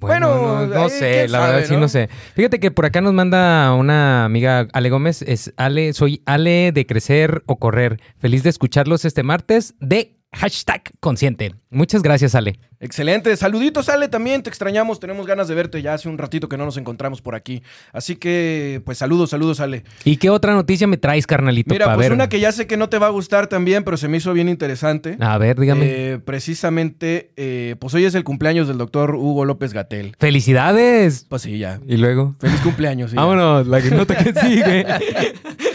Bueno, 0.00 0.28
Bueno, 0.28 0.66
no, 0.66 0.74
no 0.74 0.86
eh, 0.86 0.90
sé, 0.90 1.28
la 1.28 1.38
sabe, 1.38 1.52
verdad 1.52 1.68
sí 1.68 1.74
¿no? 1.74 1.80
no 1.80 1.88
sé. 1.88 2.08
Fíjate 2.34 2.60
que 2.60 2.70
por 2.70 2.84
acá 2.84 3.00
nos 3.00 3.12
manda 3.14 3.72
una 3.74 4.24
amiga 4.26 4.68
Ale 4.72 4.90
Gómez, 4.90 5.22
es 5.22 5.52
Ale, 5.56 5.92
soy 5.94 6.22
Ale 6.26 6.72
de 6.72 6.86
Crecer 6.86 7.42
o 7.46 7.56
Correr. 7.58 8.00
Feliz 8.18 8.42
de 8.42 8.50
escucharlos 8.50 9.04
este 9.04 9.22
martes 9.22 9.74
de 9.80 10.16
hashtag 10.34 10.82
consciente. 11.00 11.54
Muchas 11.70 12.02
gracias, 12.02 12.34
Ale. 12.34 12.58
Excelente. 12.80 13.34
Saluditos, 13.36 13.88
Ale, 13.88 14.08
también 14.08 14.42
te 14.42 14.50
extrañamos. 14.50 15.00
Tenemos 15.00 15.26
ganas 15.26 15.48
de 15.48 15.54
verte. 15.54 15.80
Ya 15.80 15.94
hace 15.94 16.08
un 16.08 16.18
ratito 16.18 16.48
que 16.48 16.56
no 16.56 16.64
nos 16.64 16.76
encontramos 16.76 17.22
por 17.22 17.34
aquí. 17.34 17.62
Así 17.92 18.16
que, 18.16 18.82
pues 18.84 18.98
saludos, 18.98 19.30
saludos, 19.30 19.60
Ale. 19.60 19.84
¿Y 20.04 20.18
qué 20.18 20.30
otra 20.30 20.52
noticia 20.52 20.86
me 20.86 20.96
traes, 20.98 21.26
carnalito? 21.26 21.72
Mira, 21.72 21.86
pues 21.86 21.98
ver? 21.98 22.12
una 22.12 22.28
que 22.28 22.40
ya 22.40 22.52
sé 22.52 22.66
que 22.66 22.76
no 22.76 22.88
te 22.88 22.98
va 22.98 23.06
a 23.06 23.10
gustar 23.10 23.46
también, 23.46 23.84
pero 23.84 23.96
se 23.96 24.08
me 24.08 24.18
hizo 24.18 24.32
bien 24.32 24.48
interesante. 24.48 25.16
A 25.20 25.38
ver, 25.38 25.58
dígame. 25.58 25.86
Eh, 25.86 26.18
precisamente, 26.18 27.32
eh, 27.36 27.76
pues 27.78 27.94
hoy 27.94 28.04
es 28.04 28.14
el 28.14 28.24
cumpleaños 28.24 28.68
del 28.68 28.78
doctor 28.78 29.14
Hugo 29.14 29.44
López 29.44 29.72
Gatel. 29.72 30.14
¡Felicidades! 30.18 31.26
Pues 31.28 31.42
sí, 31.42 31.58
ya. 31.58 31.80
Y 31.86 31.96
luego. 31.96 32.36
Feliz 32.38 32.60
cumpleaños. 32.60 33.10
sí, 33.10 33.16
ya. 33.16 33.22
Vámonos, 33.22 33.66
la 33.66 33.80
nota 33.80 34.16
que 34.16 34.32
sigue. 34.40 34.86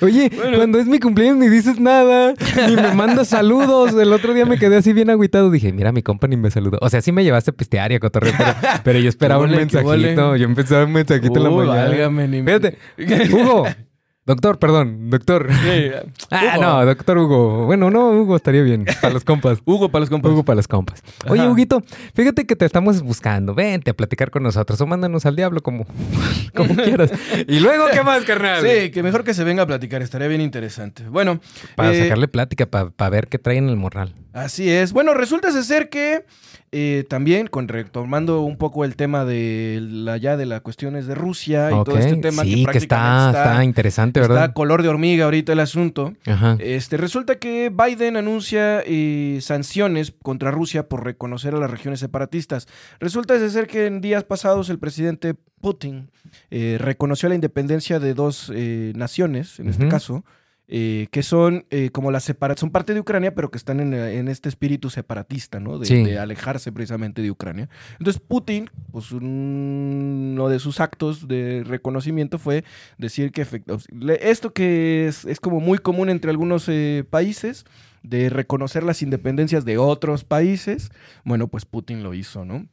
Oye, 0.00 0.30
cuando 0.56 0.78
es 0.78 0.86
mi 0.86 0.98
cumpleaños 1.00 1.36
ni 1.38 1.48
dices 1.48 1.78
nada, 1.80 2.34
ni 2.68 2.76
me 2.76 2.92
mandas 2.94 3.28
saludos. 3.28 3.92
El 3.94 4.12
otro 4.12 4.34
día 4.34 4.46
me 4.46 4.58
quedé 4.58 4.76
así 4.76 4.92
bien 4.92 5.10
agüitado. 5.10 5.50
Dije, 5.50 5.72
mira, 5.72 5.92
mi 5.92 6.02
compa 6.02 6.26
ni 6.26 6.36
me 6.36 6.50
saludó. 6.50 6.78
O 6.80 6.88
sea, 6.88 7.00
sí 7.02 7.12
me 7.12 7.24
llevaste 7.24 7.50
a 7.50 7.54
pistear 7.54 7.92
y 7.92 7.96
a 7.96 8.00
cotorreo, 8.00 8.32
pero, 8.36 8.52
pero 8.84 8.98
yo 8.98 9.08
esperaba 9.08 9.44
un 9.44 9.50
mensajito. 9.50 10.36
Yo 10.36 10.44
empezaba 10.44 10.84
un 10.84 10.92
mensajito 10.92 11.36
en 11.38 11.42
la 11.44 11.50
mañana. 11.50 11.74
válgame, 11.88 12.28
ni- 12.28 12.42
Fíjate, 12.42 12.76
Hugo. 13.32 13.66
Doctor, 14.26 14.58
perdón, 14.58 15.10
doctor. 15.10 15.48
Sí, 15.52 15.90
Ah, 16.30 16.54
Hugo. 16.56 16.62
no, 16.62 16.86
doctor 16.86 17.18
Hugo. 17.18 17.66
Bueno, 17.66 17.90
no, 17.90 18.10
Hugo 18.10 18.36
estaría 18.36 18.62
bien. 18.62 18.86
Para 19.02 19.12
los 19.12 19.22
compas. 19.22 19.58
Hugo 19.66 19.90
para 19.90 20.00
los 20.00 20.08
compas. 20.10 20.32
Hugo 20.32 20.44
para 20.44 20.56
los 20.56 20.66
compas. 20.68 21.02
Oye, 21.28 21.42
Ajá. 21.42 21.50
Huguito, 21.50 21.82
fíjate 22.14 22.46
que 22.46 22.56
te 22.56 22.64
estamos 22.64 23.02
buscando. 23.02 23.54
Vente 23.54 23.90
a 23.90 23.94
platicar 23.94 24.30
con 24.30 24.42
nosotros 24.42 24.80
o 24.80 24.86
mándanos 24.86 25.26
al 25.26 25.36
diablo 25.36 25.62
como, 25.62 25.86
como 26.54 26.74
quieras. 26.74 27.12
Y 27.46 27.60
luego, 27.60 27.84
¿qué 27.92 28.02
más, 28.02 28.24
carnal? 28.24 28.62
Sí, 28.66 28.90
que 28.90 29.02
mejor 29.02 29.24
que 29.24 29.34
se 29.34 29.44
venga 29.44 29.64
a 29.64 29.66
platicar, 29.66 30.00
estaría 30.00 30.28
bien 30.28 30.40
interesante. 30.40 31.06
Bueno, 31.08 31.40
Para 31.76 31.92
eh, 31.92 32.02
sacarle 32.04 32.28
plática, 32.28 32.66
para 32.66 33.10
ver 33.10 33.28
qué 33.28 33.38
trae 33.38 33.58
en 33.58 33.68
el 33.68 33.76
morral. 33.76 34.14
Así 34.34 34.68
es. 34.68 34.92
Bueno, 34.92 35.14
resulta 35.14 35.50
ser 35.62 35.88
que 35.88 36.24
eh, 36.72 37.04
también, 37.08 37.46
con 37.46 37.68
retomando 37.68 38.40
un 38.40 38.56
poco 38.56 38.84
el 38.84 38.96
tema 38.96 39.24
de 39.24 39.78
la 39.80 40.16
ya 40.16 40.36
de 40.36 40.44
las 40.44 40.60
cuestiones 40.60 41.06
de 41.06 41.14
Rusia 41.14 41.68
y 41.68 41.84
todo 41.84 41.96
este 41.96 42.16
tema 42.16 42.42
sí, 42.42 42.66
que, 42.66 42.78
está, 42.78 43.28
está, 43.28 43.62
interesante, 43.62 44.18
¿verdad? 44.18 44.46
Está 44.46 44.54
color 44.54 44.82
de 44.82 44.88
hormiga 44.88 45.26
ahorita 45.26 45.52
el 45.52 45.60
asunto. 45.60 46.14
Este 46.58 46.96
resulta 46.96 47.36
que 47.36 47.70
Biden 47.70 48.16
anuncia 48.16 48.82
eh, 48.84 49.38
sanciones 49.40 50.12
contra 50.20 50.50
Rusia 50.50 50.88
por 50.88 51.04
reconocer 51.04 51.54
a 51.54 51.58
las 51.58 51.70
regiones 51.70 52.00
separatistas. 52.00 52.66
Resulta 52.98 53.38
ser 53.48 53.68
que 53.68 53.86
en 53.86 54.00
días 54.00 54.24
pasados 54.24 54.68
el 54.68 54.80
presidente 54.80 55.36
Putin 55.60 56.10
eh, 56.50 56.78
reconoció 56.80 57.28
la 57.28 57.36
independencia 57.36 58.00
de 58.00 58.14
dos 58.14 58.50
naciones, 58.96 59.60
en 59.60 59.68
este 59.68 59.86
caso. 59.86 60.24
Eh, 60.66 61.08
que 61.10 61.22
son 61.22 61.66
eh, 61.68 61.90
como 61.90 62.10
la 62.10 62.20
separación, 62.20 62.68
son 62.68 62.70
parte 62.70 62.94
de 62.94 63.00
Ucrania, 63.00 63.34
pero 63.34 63.50
que 63.50 63.58
están 63.58 63.80
en, 63.80 64.28
este 64.28 64.48
espíritu 64.48 64.88
separatista, 64.88 65.60
¿no? 65.60 65.78
De, 65.78 66.18
alejarse 66.18 66.72
precisamente 66.72 67.20
de 67.20 67.30
Ucrania. 67.30 67.68
Entonces 67.98 68.22
Putin, 68.26 68.70
pues 68.90 69.12
uno 69.12 70.48
de 70.48 70.58
sus 70.58 70.80
actos 70.80 71.28
de 71.28 71.64
reconocimiento 71.66 72.38
fue 72.38 72.64
decir 72.96 73.30
que 73.30 73.46
esto 74.22 74.54
que 74.54 75.06
es, 75.06 75.26
es, 75.26 75.38
como 75.38 75.60
muy 75.60 75.76
común 75.76 76.08
entre 76.08 76.30
algunos 76.30 76.66
eh, 76.70 77.04
países, 77.10 77.66
de 78.02 78.30
reconocer 78.30 78.84
las 78.84 79.02
independencias 79.02 79.66
de 79.66 79.76
otros 79.76 80.24
países, 80.24 80.90
bueno, 81.24 81.48
pues 81.48 81.66
Putin 81.66 82.02
lo 82.02 82.14
hizo, 82.14 82.46
¿no? 82.46 82.66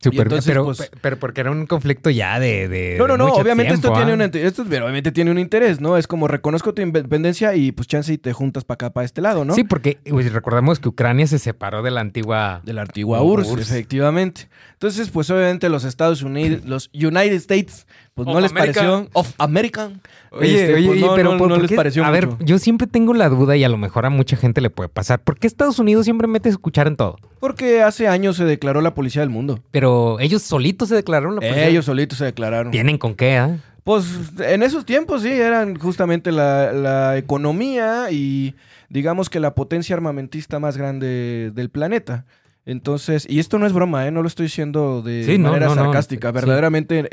Super, 0.00 0.28
pero, 0.46 0.64
pues, 0.64 0.92
pero 1.00 1.18
porque 1.18 1.40
era 1.40 1.50
un 1.50 1.66
conflicto 1.66 2.08
ya 2.08 2.38
de. 2.38 2.68
de 2.68 2.94
no, 2.98 3.08
no, 3.08 3.16
no. 3.16 3.32
Obviamente 3.32 3.74
esto, 3.74 3.92
tiene 3.92 4.14
un, 4.14 4.20
esto 4.20 4.62
obviamente 4.62 5.10
tiene 5.10 5.32
un 5.32 5.40
interés, 5.40 5.80
¿no? 5.80 5.96
Es 5.96 6.06
como 6.06 6.28
reconozco 6.28 6.72
tu 6.72 6.82
independencia 6.82 7.56
y 7.56 7.72
pues 7.72 7.88
chance 7.88 8.12
y 8.12 8.16
te 8.16 8.32
juntas 8.32 8.64
para 8.64 8.74
acá, 8.76 8.92
para 8.92 9.04
este 9.04 9.20
lado, 9.20 9.44
¿no? 9.44 9.54
Sí, 9.54 9.64
porque 9.64 9.98
recordamos 10.32 10.78
que 10.78 10.88
Ucrania 10.88 11.26
se 11.26 11.40
separó 11.40 11.82
de 11.82 11.90
la 11.90 12.00
antigua. 12.00 12.62
De 12.64 12.74
la 12.74 12.82
antigua 12.82 13.22
URSS, 13.22 13.58
efectivamente. 13.58 14.48
Entonces, 14.74 15.10
pues 15.10 15.30
obviamente 15.30 15.68
los 15.68 15.82
Estados 15.82 16.22
Unidos, 16.22 16.64
los 16.64 16.90
United 16.94 17.32
States, 17.32 17.88
pues 18.24 18.34
no 18.34 18.40
les 18.40 18.52
pareció. 18.52 19.08
Of 19.12 19.32
American. 19.38 20.00
Oye, 20.30 20.60
este, 20.60 20.74
oye, 20.74 21.00
pues, 21.00 21.12
pero 21.14 21.36
no, 21.36 21.56
les 21.56 21.72
pareció. 21.72 22.04
A 22.04 22.10
ver, 22.10 22.28
yo 22.40 22.58
siempre 22.58 22.86
tengo 22.86 23.14
la 23.14 23.28
duda 23.28 23.56
y 23.56 23.62
a 23.62 23.68
lo 23.68 23.76
mejor 23.76 24.06
a 24.06 24.10
mucha 24.10 24.36
gente 24.36 24.60
le 24.60 24.70
puede 24.70 24.88
pasar. 24.88 25.20
¿Por 25.20 25.38
qué 25.38 25.46
Estados 25.46 25.78
Unidos 25.78 26.04
siempre 26.04 26.26
mete 26.26 26.48
a 26.48 26.52
escuchar 26.52 26.88
en 26.88 26.96
todo? 26.96 27.16
Porque 27.38 27.82
hace 27.82 28.08
años 28.08 28.36
se 28.36 28.44
declaró 28.44 28.80
la 28.80 28.94
policía 28.94 29.22
del 29.22 29.30
mundo. 29.30 29.60
Pero 29.70 30.18
ellos 30.18 30.42
solitos 30.42 30.88
se 30.88 30.96
declararon 30.96 31.36
la 31.36 31.40
policía. 31.40 31.68
Ellos 31.68 31.84
solitos 31.84 32.18
se 32.18 32.24
declararon. 32.24 32.72
¿Tienen 32.72 32.98
con 32.98 33.14
qué, 33.14 33.36
ah? 33.36 33.56
Pues 33.84 34.04
en 34.40 34.62
esos 34.62 34.84
tiempos 34.84 35.22
sí, 35.22 35.30
eran 35.30 35.76
justamente 35.76 36.32
la, 36.32 36.72
la 36.72 37.16
economía 37.16 38.10
y 38.10 38.54
digamos 38.88 39.30
que 39.30 39.40
la 39.40 39.54
potencia 39.54 39.94
armamentista 39.94 40.58
más 40.58 40.76
grande 40.76 41.52
del 41.54 41.70
planeta. 41.70 42.26
Entonces, 42.68 43.26
y 43.26 43.38
esto 43.38 43.58
no 43.58 43.66
es 43.66 43.72
broma, 43.72 44.06
¿eh? 44.06 44.10
no 44.10 44.20
lo 44.20 44.28
estoy 44.28 44.44
diciendo 44.44 45.00
de 45.00 45.38
manera 45.38 45.70
sarcástica. 45.70 46.32
Verdaderamente, 46.32 47.08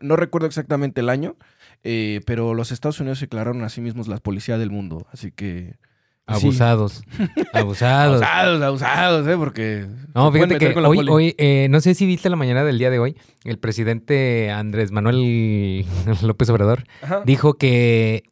no, 0.00 0.14
recuerdo 0.14 0.46
exactamente 0.46 1.00
el 1.00 1.08
año, 1.08 1.34
eh, 1.82 2.20
pero 2.26 2.54
los 2.54 2.70
Estados 2.70 3.00
Unidos 3.00 3.18
se 3.18 3.24
declararon 3.24 3.64
a 3.64 3.70
sí 3.70 3.80
mismos 3.80 4.06
la 4.06 4.18
policía 4.18 4.56
del 4.56 4.70
mundo. 4.70 5.04
Así 5.10 5.32
que. 5.32 5.74
Abusados. 6.26 7.02
Abusados. 7.52 8.22
abusados, 8.22 8.62
abusados, 8.62 9.26
¿eh? 9.26 9.36
Porque. 9.36 9.88
No, 10.14 10.30
fíjate 10.30 10.58
que 10.58 10.78
hoy, 10.78 11.08
hoy 11.08 11.34
eh, 11.38 11.66
no 11.70 11.80
sé 11.80 11.96
si 11.96 12.06
viste 12.06 12.30
la 12.30 12.36
mañana 12.36 12.62
del 12.62 12.78
día 12.78 12.90
de 12.90 13.00
hoy, 13.00 13.16
el 13.42 13.58
presidente 13.58 14.52
Andrés 14.52 14.92
Manuel 14.92 15.84
López 16.22 16.48
Obrador 16.50 16.84
dijo 17.24 17.54
que 17.54 18.22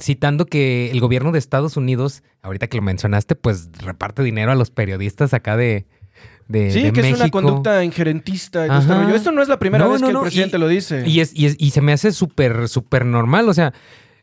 citando 0.00 0.46
que 0.46 0.90
el 0.90 1.00
gobierno 1.00 1.32
de 1.32 1.38
Estados 1.38 1.76
Unidos, 1.76 2.22
ahorita 2.42 2.68
que 2.68 2.76
lo 2.76 2.82
mencionaste, 2.82 3.34
pues 3.34 3.68
reparte 3.78 4.22
dinero 4.22 4.52
a 4.52 4.54
los 4.54 4.70
periodistas 4.70 5.34
acá 5.34 5.56
de, 5.56 5.86
de 6.48 6.70
Sí, 6.70 6.92
que 6.92 7.00
es 7.00 7.16
una 7.16 7.30
conducta 7.30 7.84
injerentista. 7.84 8.66
Esto 8.78 9.32
no 9.32 9.42
es 9.42 9.48
la 9.48 9.58
primera 9.58 9.86
vez 9.86 10.00
que 10.00 10.08
el 10.08 10.20
presidente 10.20 10.58
lo 10.58 10.68
dice. 10.68 11.04
Y, 11.06 11.20
es, 11.20 11.32
y, 11.34 11.70
se 11.70 11.80
me 11.80 11.92
hace 11.92 12.12
súper, 12.12 12.68
súper 12.68 13.04
normal. 13.04 13.48
O 13.48 13.54
sea, 13.54 13.72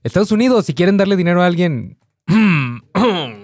Estados 0.03 0.32
Unidos, 0.32 0.65
si 0.65 0.74
quieren 0.74 0.98
darle 0.98 1.15
dinero 1.15 1.41
a 1.41 1.46
alguien... 1.46 1.98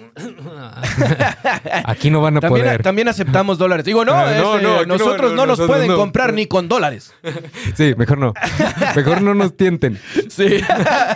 Aquí 1.86 2.10
no 2.10 2.22
van 2.22 2.38
a 2.38 2.41
poder. 2.41 2.81
También 2.81 3.07
aceptamos 3.07 3.57
dólares. 3.57 3.86
Digo, 3.86 4.05
no, 4.05 4.29
este, 4.29 4.86
nosotros 4.86 5.34
no, 5.34 5.46
nos 5.46 5.60
pueden 5.62 5.93
comprar 5.93 6.34
ni 6.34 6.46
con 6.46 6.67
dólares. 6.67 7.13
Sí, 7.75 7.93
mejor 7.98 8.17
no. 8.17 8.34
Mejor 8.96 9.22
no 9.22 9.34
nos 9.34 9.55
tienten. 9.55 10.00
Sí. 10.29 10.62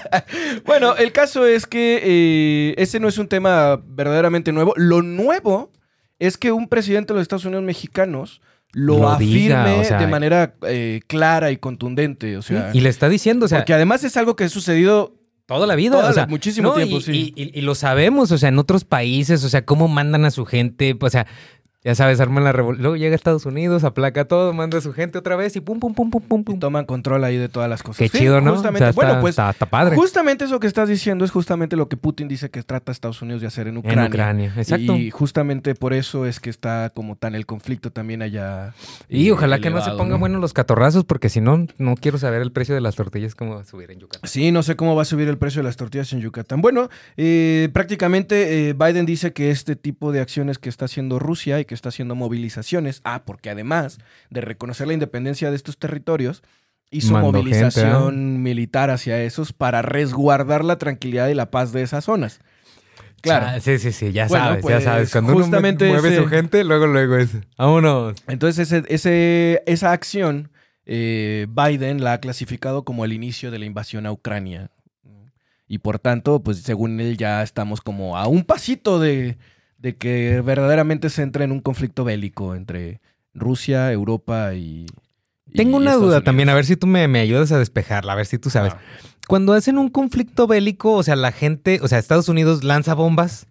bueno, 0.65 0.95
el 0.95 1.11
caso 1.11 1.45
es 1.45 1.65
que 1.65 2.01
eh, 2.03 2.75
ese 2.77 2.99
no 2.99 3.07
es 3.07 3.17
un 3.17 3.27
tema 3.27 3.79
verdaderamente 3.83 4.51
nuevo. 4.51 4.73
Lo 4.75 5.01
nuevo 5.01 5.71
es 6.19 6.37
que 6.37 6.51
un 6.51 6.67
presidente 6.67 7.13
de 7.13 7.15
los 7.15 7.23
Estados 7.23 7.45
Unidos 7.45 7.63
mexicanos 7.63 8.41
lo, 8.73 9.09
afirme 9.09 9.83
de 9.83 10.07
manera 10.07 10.55
eh, 10.67 11.01
clara 11.07 11.51
y 11.51 11.57
contundente. 11.57 12.37
O 12.37 12.41
sea, 12.41 12.71
y 12.73 12.81
le 12.81 12.89
está 12.89 13.09
diciendo, 13.09 13.45
o 13.45 13.49
sea. 13.49 13.59
Porque 13.59 13.73
además 13.73 14.03
es 14.03 14.17
algo 14.17 14.35
que 14.35 14.45
ha 14.45 14.49
sucedido 14.49 15.20
Toda 15.51 15.67
la 15.67 15.75
vida. 15.75 15.97
o 15.97 16.13
sea, 16.13 16.27
muchísimo 16.27 16.73
tiempo, 16.73 16.97
y, 16.97 17.01
sí. 17.01 17.33
Y, 17.35 17.59
y, 17.59 17.61
lo 17.61 17.75
sabemos, 17.75 18.31
o 18.31 18.37
sea, 18.37 18.47
en 18.47 18.57
otros 18.57 18.85
países, 18.85 19.43
o 19.43 19.49
sea, 19.49 19.65
cómo 19.65 19.89
mandan 19.89 20.23
a 20.23 20.31
su 20.31 20.45
gente, 20.45 20.95
o 20.97 21.09
sea, 21.09 21.27
ya 21.83 21.95
sabes, 21.95 22.19
arman 22.19 22.43
la 22.43 22.51
revolución. 22.51 22.83
Luego 22.83 22.95
llega 22.95 23.13
a 23.13 23.15
Estados 23.15 23.47
Unidos, 23.47 23.83
aplaca 23.83 24.25
todo, 24.25 24.53
manda 24.53 24.77
a 24.77 24.81
su 24.81 24.93
gente 24.93 25.17
otra 25.17 25.35
vez 25.35 25.55
y 25.55 25.61
pum, 25.61 25.79
pum, 25.79 25.95
pum, 25.95 26.11
pum, 26.11 26.21
pum. 26.21 26.43
pum. 26.43 26.59
toman 26.59 26.85
control 26.85 27.23
ahí 27.23 27.37
de 27.37 27.49
todas 27.49 27.67
las 27.67 27.81
cosas. 27.81 27.97
Qué 27.97 28.19
chido, 28.19 28.39
¿no? 28.39 28.51
Justamente, 28.53 28.91
bueno, 28.91 29.19
pues. 29.19 29.31
Está, 29.39 29.53
padre. 29.53 29.95
Justamente 29.95 30.45
eso 30.45 30.59
que 30.59 30.67
estás 30.67 30.87
diciendo 30.89 31.25
es 31.25 31.31
justamente 31.31 31.75
lo 31.75 31.89
que 31.89 31.97
Putin 31.97 32.27
dice 32.27 32.51
que 32.51 32.61
trata 32.61 32.91
a 32.91 32.93
Estados 32.93 33.23
Unidos 33.23 33.41
de 33.41 33.47
hacer 33.47 33.67
en 33.67 33.77
Ucrania. 33.77 34.03
En 34.03 34.07
Ucrania, 34.09 34.53
exacto. 34.57 34.95
Y 34.95 35.09
justamente 35.09 35.73
por 35.73 35.93
eso 35.93 36.27
es 36.27 36.39
que 36.39 36.51
está 36.51 36.91
como 36.93 37.15
tan 37.15 37.33
el 37.33 37.47
conflicto 37.47 37.91
también 37.91 38.21
allá. 38.21 38.75
Y 39.09 39.29
eh, 39.29 39.31
ojalá 39.31 39.59
que 39.59 39.71
no 39.71 39.81
se 39.81 39.89
pongan 39.91 40.19
buenos 40.19 40.39
los 40.39 40.53
catorrazos, 40.53 41.03
porque 41.03 41.29
si 41.29 41.41
no, 41.41 41.65
no 41.79 41.95
quiero 41.95 42.19
saber 42.19 42.43
el 42.43 42.51
precio 42.51 42.75
de 42.75 42.81
las 42.81 42.95
tortillas, 42.95 43.33
cómo 43.33 43.55
va 43.55 43.61
a 43.61 43.65
subir 43.65 43.89
en 43.89 43.99
Yucatán. 43.99 44.29
Sí, 44.29 44.51
no 44.51 44.61
sé 44.61 44.75
cómo 44.75 44.95
va 44.95 45.01
a 45.01 45.05
subir 45.05 45.27
el 45.27 45.39
precio 45.39 45.61
de 45.61 45.67
las 45.67 45.77
tortillas 45.77 46.13
en 46.13 46.19
Yucatán. 46.19 46.61
Bueno, 46.61 46.89
eh, 47.17 47.69
prácticamente 47.73 48.69
eh, 48.69 48.73
Biden 48.73 49.07
dice 49.07 49.33
que 49.33 49.49
este 49.49 49.75
tipo 49.75 50.11
de 50.11 50.19
acciones 50.19 50.59
que 50.59 50.69
está 50.69 50.85
haciendo 50.85 51.17
Rusia 51.17 51.59
y 51.59 51.65
que 51.71 51.75
está 51.75 51.87
haciendo 51.87 52.15
movilización 52.15 52.85
Ah, 53.05 53.23
porque 53.25 53.49
además 53.49 53.97
de 54.29 54.41
reconocer 54.41 54.87
la 54.87 54.93
independencia 54.93 55.49
de 55.49 55.55
estos 55.55 55.77
territorios, 55.77 56.43
hizo 56.89 57.17
movilización 57.17 58.35
¿eh? 58.35 58.39
militar 58.39 58.89
hacia 58.89 59.23
esos 59.23 59.53
para 59.53 59.81
resguardar 59.81 60.65
la 60.65 60.77
tranquilidad 60.77 61.29
y 61.29 61.33
la 61.33 61.49
paz 61.49 61.71
de 61.71 61.81
esas 61.81 62.03
zonas. 62.03 62.41
Claro. 63.21 63.57
sí, 63.61 63.79
sí, 63.79 63.93
sí, 63.93 64.11
ya 64.11 64.27
sabes, 64.27 64.57
ya 64.57 64.61
pues, 64.61 64.83
sabes. 64.83 65.11
Cuando 65.13 65.31
justamente 65.31 65.85
uno 65.89 66.01
mueve 66.01 66.17
su 66.17 66.27
gente, 66.27 66.65
luego, 66.65 66.87
luego 66.87 67.15
es. 67.15 67.29
Vámonos. 67.57 68.17
Entonces, 68.27 68.69
ese, 68.73 69.63
esa 69.65 69.93
acción, 69.93 70.51
eh, 70.85 71.47
Biden 71.47 72.03
la 72.03 72.13
ha 72.13 72.19
clasificado 72.19 72.83
como 72.83 73.05
el 73.05 73.13
inicio 73.13 73.49
de 73.49 73.59
la 73.59 73.65
invasión 73.65 74.05
a 74.05 74.11
Ucrania. 74.11 74.71
Y 75.69 75.77
por 75.77 75.99
tanto, 75.99 76.43
pues 76.43 76.57
según 76.57 76.99
él, 76.99 77.15
ya 77.15 77.41
estamos 77.43 77.79
como 77.79 78.17
a 78.17 78.27
un 78.27 78.43
pasito 78.43 78.99
de, 78.99 79.37
de 79.81 79.95
que 79.95 80.41
verdaderamente 80.41 81.09
se 81.09 81.23
entra 81.23 81.43
en 81.43 81.51
un 81.51 81.59
conflicto 81.59 82.03
bélico 82.03 82.55
entre 82.55 83.01
Rusia, 83.33 83.91
Europa 83.91 84.53
y... 84.53 84.85
Tengo 85.53 85.77
una 85.77 85.95
duda 85.95 86.21
también, 86.21 86.47
a 86.49 86.53
ver 86.53 86.65
si 86.65 86.77
tú 86.77 86.87
me, 86.87 87.03
ayudas 87.19 87.51
a 87.51 87.59
despejarla, 87.59 88.13
a 88.13 88.15
ver 88.15 88.25
si 88.25 88.37
tú 88.37 88.49
sabes. 88.49 88.73
Cuando 89.27 89.53
hacen 89.53 89.77
un 89.77 89.89
conflicto 89.89 90.47
bélico, 90.47 90.93
o 90.93 91.03
sea, 91.03 91.17
la 91.17 91.33
gente, 91.33 91.79
o 91.81 91.89
sea, 91.89 91.99
Estados 91.99 92.29
Unidos 92.29 92.63
lanza 92.63 92.93
bombas. 92.93 93.47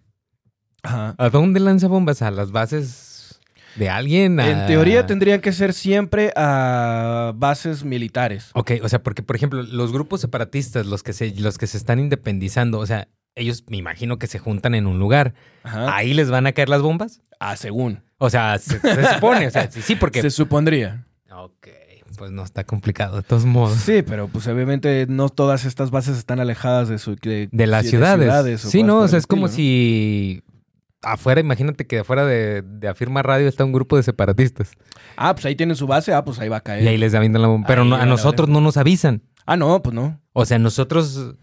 ¿A 0.81 1.29
dónde 1.31 1.59
lanza 1.59 1.87
bombas? 1.87 2.23
¿A 2.23 2.31
las 2.31 2.51
bases 2.51 3.39
de 3.75 3.89
alguien? 3.89 4.39
En 4.39 4.65
teoría 4.65 5.05
tendrían 5.05 5.41
que 5.41 5.51
ser 5.51 5.73
siempre 5.73 6.31
a 6.35 7.33
bases 7.35 7.83
militares. 7.83 8.49
Ok, 8.53 8.71
o 8.81 8.89
sea, 8.89 9.03
porque, 9.03 9.21
por 9.21 9.35
ejemplo, 9.35 9.61
los 9.61 9.91
grupos 9.91 10.21
separatistas, 10.21 10.87
los 10.87 11.03
que 11.03 11.13
se, 11.13 11.35
los 11.35 11.59
que 11.59 11.67
se 11.67 11.77
están 11.77 11.99
independizando, 11.99 12.79
o 12.79 12.85
sea, 12.87 13.09
ellos 13.35 13.63
me 13.67 13.77
imagino 13.77 14.19
que 14.19 14.27
se 14.27 14.39
juntan 14.39 14.75
en 14.75 14.87
un 14.87 14.99
lugar. 14.99 15.33
¿Ahí 15.63 16.13
les 16.13 16.29
van 16.29 16.47
a 16.47 16.51
caer 16.51 16.69
las 16.69 16.81
bombas? 16.81 17.21
Ah, 17.39 17.55
según. 17.55 18.03
O 18.17 18.29
sea, 18.29 18.57
se, 18.59 18.79
supone, 19.13 19.47
o 19.47 19.51
sea, 19.51 19.69
sí, 19.71 19.95
porque... 19.95 20.21
Se 20.21 20.29
supondría. 20.29 21.07
Ok, 21.31 21.67
pues 22.17 22.29
no 22.29 22.43
está 22.43 22.65
complicado 22.65 23.17
de 23.17 23.23
todos 23.23 23.45
modos. 23.45 23.79
Sí, 23.79 24.03
pero 24.05 24.27
pues 24.27 24.45
obviamente 24.47 25.07
no 25.09 25.29
todas 25.29 25.65
estas 25.65 25.89
bases 25.89 26.17
están 26.17 26.39
alejadas 26.39 26.87
de 26.87 26.99
su... 26.99 27.15
De, 27.15 27.49
las 27.51 27.87
ciudades. 27.87 28.61
sí, 28.61 28.83
no, 28.83 28.99
o 28.99 29.07
sea, 29.07 29.17
es 29.17 29.25
como 29.25 29.47
si... 29.47 30.43
Afuera, 31.01 31.41
imagínate 31.41 31.87
que 31.87 31.99
afuera 31.99 32.25
de, 32.25 32.61
de 32.61 32.87
Afirma 32.87 33.23
Radio 33.23 33.47
está 33.47 33.65
un 33.65 33.71
grupo 33.71 33.97
de 33.97 34.03
separatistas. 34.03 34.73
Ah, 35.15 35.33
pues 35.33 35.45
ahí 35.47 35.55
tienen 35.55 35.75
su 35.75 35.87
base, 35.87 36.13
ah, 36.13 36.23
pues 36.23 36.37
ahí 36.37 36.47
va 36.47 36.57
a 36.57 36.61
caer. 36.61 36.83
Y 36.83 36.89
ahí 36.89 36.97
les 36.97 37.15
avientan 37.15 37.41
la 37.41 37.47
bomba. 37.47 37.65
Pero 37.67 37.81
a 37.95 38.05
nosotros 38.05 38.49
no 38.49 38.61
nos 38.61 38.77
avisan. 38.77 39.23
Ah, 39.47 39.57
no, 39.57 39.81
pues 39.81 39.95
no. 39.95 40.21
O 40.33 40.45
sea, 40.45 40.59
nosotros 40.59 41.33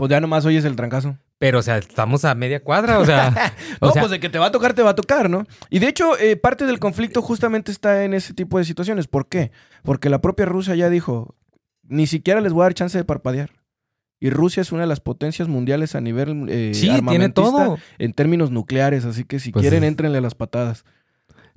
pues 0.00 0.08
ya 0.10 0.18
nomás 0.18 0.46
oyes 0.46 0.64
el 0.64 0.76
trancazo. 0.76 1.18
Pero, 1.36 1.58
o 1.58 1.62
sea, 1.62 1.76
estamos 1.76 2.24
a 2.24 2.34
media 2.34 2.64
cuadra, 2.64 2.98
o 2.98 3.04
sea. 3.04 3.52
no, 3.82 3.92
pues 3.92 4.08
de 4.10 4.18
que 4.18 4.30
te 4.30 4.38
va 4.38 4.46
a 4.46 4.50
tocar, 4.50 4.72
te 4.72 4.80
va 4.82 4.90
a 4.90 4.94
tocar, 4.94 5.28
¿no? 5.28 5.44
Y 5.68 5.78
de 5.78 5.88
hecho, 5.88 6.18
eh, 6.18 6.36
parte 6.36 6.64
del 6.64 6.78
conflicto 6.78 7.20
justamente 7.20 7.70
está 7.70 8.02
en 8.04 8.14
ese 8.14 8.32
tipo 8.32 8.56
de 8.56 8.64
situaciones. 8.64 9.08
¿Por 9.08 9.28
qué? 9.28 9.50
Porque 9.82 10.08
la 10.08 10.22
propia 10.22 10.46
Rusia 10.46 10.74
ya 10.74 10.88
dijo: 10.88 11.34
ni 11.82 12.06
siquiera 12.06 12.40
les 12.40 12.54
voy 12.54 12.62
a 12.62 12.64
dar 12.64 12.74
chance 12.74 12.96
de 12.96 13.04
parpadear. 13.04 13.50
Y 14.20 14.30
Rusia 14.30 14.62
es 14.62 14.72
una 14.72 14.82
de 14.82 14.86
las 14.86 15.00
potencias 15.00 15.48
mundiales 15.48 15.94
a 15.94 16.00
nivel 16.00 16.46
eh, 16.48 16.72
Sí, 16.72 16.80
tiene 16.82 16.96
armamentista 16.96 17.42
todo. 17.42 17.78
en 17.98 18.12
términos 18.14 18.50
nucleares, 18.50 19.04
así 19.04 19.24
que 19.24 19.38
si 19.38 19.52
Pues 19.52 19.62
quieren, 19.62 19.84
es- 19.84 19.88
entrenle 19.88 20.16
a 20.16 20.22
las 20.22 20.34
patadas. 20.34 20.86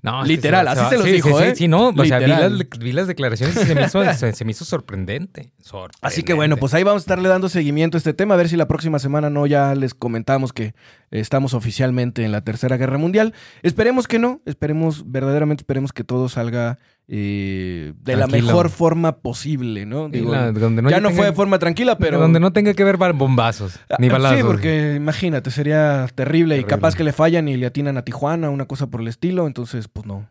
No, 0.03 0.21
Literal, 0.25 0.67
así 0.67 0.81
se 0.89 0.97
los 0.97 1.05
sí, 1.05 1.11
dijo, 1.13 1.39
sí, 1.39 1.43
¿eh? 1.45 1.49
Sí, 1.51 1.55
sí, 1.55 1.67
no. 1.69 1.87
O 1.87 2.05
sea, 2.05 2.19
vi 2.19 2.25
Literal. 2.25 2.57
las, 2.59 2.79
vi 2.79 2.91
las 2.91 3.07
declaraciones 3.07 3.55
y 3.55 3.65
se 3.65 3.73
me 3.73 3.85
hizo, 3.85 4.03
se, 4.13 4.33
se 4.33 4.45
me 4.45 4.51
hizo 4.51 4.65
sorprendente. 4.65 5.53
Así 6.01 6.23
que 6.23 6.33
bueno, 6.33 6.57
pues 6.57 6.73
ahí 6.73 6.83
vamos 6.83 7.01
a 7.01 7.05
estarle 7.05 7.29
dando 7.29 7.47
seguimiento 7.47 7.95
a 7.95 7.99
este 7.99 8.13
tema, 8.13 8.33
a 8.33 8.37
ver 8.37 8.49
si 8.49 8.57
la 8.57 8.67
próxima 8.67 8.99
semana 8.99 9.29
no 9.29 9.47
ya 9.47 9.73
les 9.75 9.93
comentamos 9.93 10.51
que 10.51 10.75
estamos 11.21 11.53
oficialmente 11.53 12.23
en 12.25 12.31
la 12.31 12.41
Tercera 12.41 12.77
Guerra 12.77 12.97
Mundial. 12.97 13.33
Esperemos 13.61 14.07
que 14.07 14.19
no, 14.19 14.41
esperemos, 14.45 15.09
verdaderamente 15.11 15.61
esperemos 15.61 15.93
que 15.93 16.03
todo 16.03 16.27
salga 16.29 16.79
eh, 17.07 17.93
de 18.01 18.15
la 18.15 18.27
mejor 18.27 18.69
forma 18.69 19.17
posible, 19.17 19.85
¿no? 19.85 20.09
Digo, 20.09 20.31
la- 20.31 20.51
donde 20.51 20.81
no 20.81 20.89
ya 20.89 20.99
no 20.99 21.09
tenga- 21.09 21.17
fue 21.17 21.25
de 21.27 21.33
forma 21.33 21.59
tranquila, 21.59 21.97
pero... 21.97 22.19
Donde 22.19 22.39
no 22.39 22.51
tenga 22.53 22.73
que 22.73 22.83
ver 22.83 22.97
bombazos, 22.97 23.79
ni 23.99 24.07
Ah, 24.07 24.11
balazos. 24.13 24.37
Sí, 24.39 24.43
porque 24.45 24.95
imagínate, 24.95 25.51
sería 25.51 26.07
terrible, 26.15 26.55
y 26.55 26.59
Terrible. 26.59 26.69
capaz 26.69 26.95
que 26.95 27.03
le 27.03 27.13
fallan 27.13 27.47
y 27.47 27.57
le 27.57 27.65
atinan 27.65 27.97
a 27.97 28.03
Tijuana, 28.03 28.49
una 28.49 28.65
cosa 28.65 28.87
por 28.87 29.01
el 29.01 29.07
estilo, 29.07 29.47
entonces 29.47 29.87
pues 29.87 30.05
no. 30.05 30.29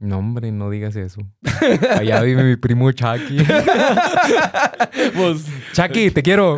No, 0.00 0.18
hombre, 0.18 0.52
no 0.52 0.70
digas 0.70 0.94
eso. 0.94 1.20
Allá 1.96 2.22
vive 2.22 2.44
mi 2.44 2.56
primo 2.56 2.90
Chucky. 2.92 3.38
Pues, 5.14 5.44
Chucky, 5.72 6.10
te 6.10 6.22
quiero. 6.22 6.56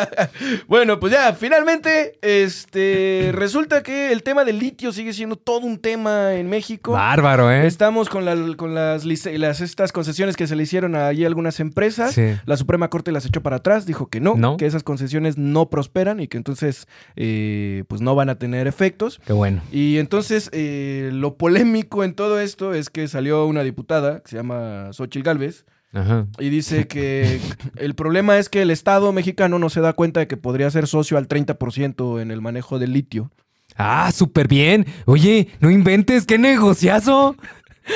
bueno, 0.68 0.98
pues 1.00 1.12
ya, 1.12 1.32
finalmente, 1.34 2.18
este, 2.22 3.30
resulta 3.32 3.82
que 3.82 4.12
el 4.12 4.22
tema 4.22 4.44
del 4.44 4.58
litio 4.58 4.92
sigue 4.92 5.12
siendo 5.12 5.36
todo 5.36 5.60
un 5.60 5.78
tema 5.78 6.34
en 6.34 6.48
México. 6.48 6.92
Bárbaro, 6.92 7.50
¿eh? 7.50 7.66
Estamos 7.66 8.08
con, 8.08 8.24
la- 8.24 8.56
con 8.56 8.74
las, 8.74 9.04
las 9.04 9.60
estas 9.60 9.92
concesiones 9.92 10.36
que 10.36 10.46
se 10.46 10.56
le 10.56 10.62
hicieron 10.62 10.94
allí 10.96 11.24
a 11.24 11.26
algunas 11.26 11.60
empresas. 11.60 12.12
Sí. 12.14 12.34
La 12.44 12.56
Suprema 12.56 12.88
Corte 12.88 13.12
las 13.12 13.24
echó 13.26 13.42
para 13.42 13.56
atrás, 13.56 13.86
dijo 13.86 14.08
que 14.08 14.20
no, 14.20 14.34
No. 14.36 14.56
que 14.56 14.66
esas 14.66 14.82
concesiones 14.82 15.36
no 15.38 15.68
prosperan 15.70 16.20
y 16.20 16.28
que 16.28 16.36
entonces 16.36 16.86
eh, 17.16 17.84
pues 17.88 18.00
no 18.00 18.14
van 18.14 18.28
a 18.30 18.38
tener 18.38 18.66
efectos. 18.66 19.20
Qué 19.26 19.32
bueno. 19.32 19.62
Y 19.72 19.98
entonces 19.98 20.50
eh, 20.52 21.10
lo 21.12 21.36
polémico 21.36 22.04
en 22.04 22.14
todo 22.14 22.40
esto 22.40 22.65
es 22.74 22.90
que 22.90 23.08
salió 23.08 23.46
una 23.46 23.62
diputada 23.62 24.20
que 24.20 24.30
se 24.30 24.36
llama 24.36 24.88
Xochitl 24.92 25.24
Galvez 25.24 25.64
Ajá. 25.92 26.26
y 26.38 26.48
dice 26.50 26.86
que 26.86 27.40
el 27.76 27.94
problema 27.94 28.38
es 28.38 28.48
que 28.48 28.62
el 28.62 28.70
Estado 28.70 29.12
mexicano 29.12 29.58
no 29.58 29.70
se 29.70 29.80
da 29.80 29.92
cuenta 29.94 30.20
de 30.20 30.26
que 30.26 30.36
podría 30.36 30.70
ser 30.70 30.86
socio 30.86 31.16
al 31.18 31.28
30% 31.28 32.20
en 32.20 32.30
el 32.30 32.40
manejo 32.40 32.78
del 32.78 32.92
litio. 32.92 33.30
Ah, 33.76 34.10
súper 34.12 34.48
bien. 34.48 34.86
Oye, 35.04 35.48
no 35.60 35.70
inventes, 35.70 36.24
qué 36.26 36.38
negociazo. 36.38 37.36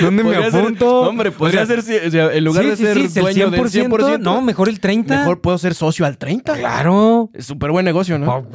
¿Dónde 0.01 0.23
me 0.23 0.35
ser- 0.51 0.61
apunto? 0.63 1.01
hombre, 1.01 1.33
podría 1.33 1.63
O 1.63 1.67
sea, 1.67 1.81
ser, 1.83 2.07
o 2.07 2.11
sea, 2.11 2.33
en 2.33 2.45
lugar 2.45 2.63
sí, 2.65 2.71
de 2.71 2.77
ser 2.77 2.97
sí, 2.97 3.03
el 3.19 3.23
dueño 3.23 3.51
del 3.51 3.61
100%, 3.63 4.19
no, 4.21 4.41
mejor 4.41 4.69
el 4.69 4.79
30. 4.79 5.19
mejor 5.19 5.41
puedo 5.41 5.59
ser 5.59 5.75
socio 5.75 6.07
al 6.07 6.19
30%. 6.19 6.43
Claro. 6.59 7.31
Es 7.35 7.47
súper 7.47 7.71
buen 7.73 7.85
negocio, 7.85 8.19
¿no? 8.19 8.47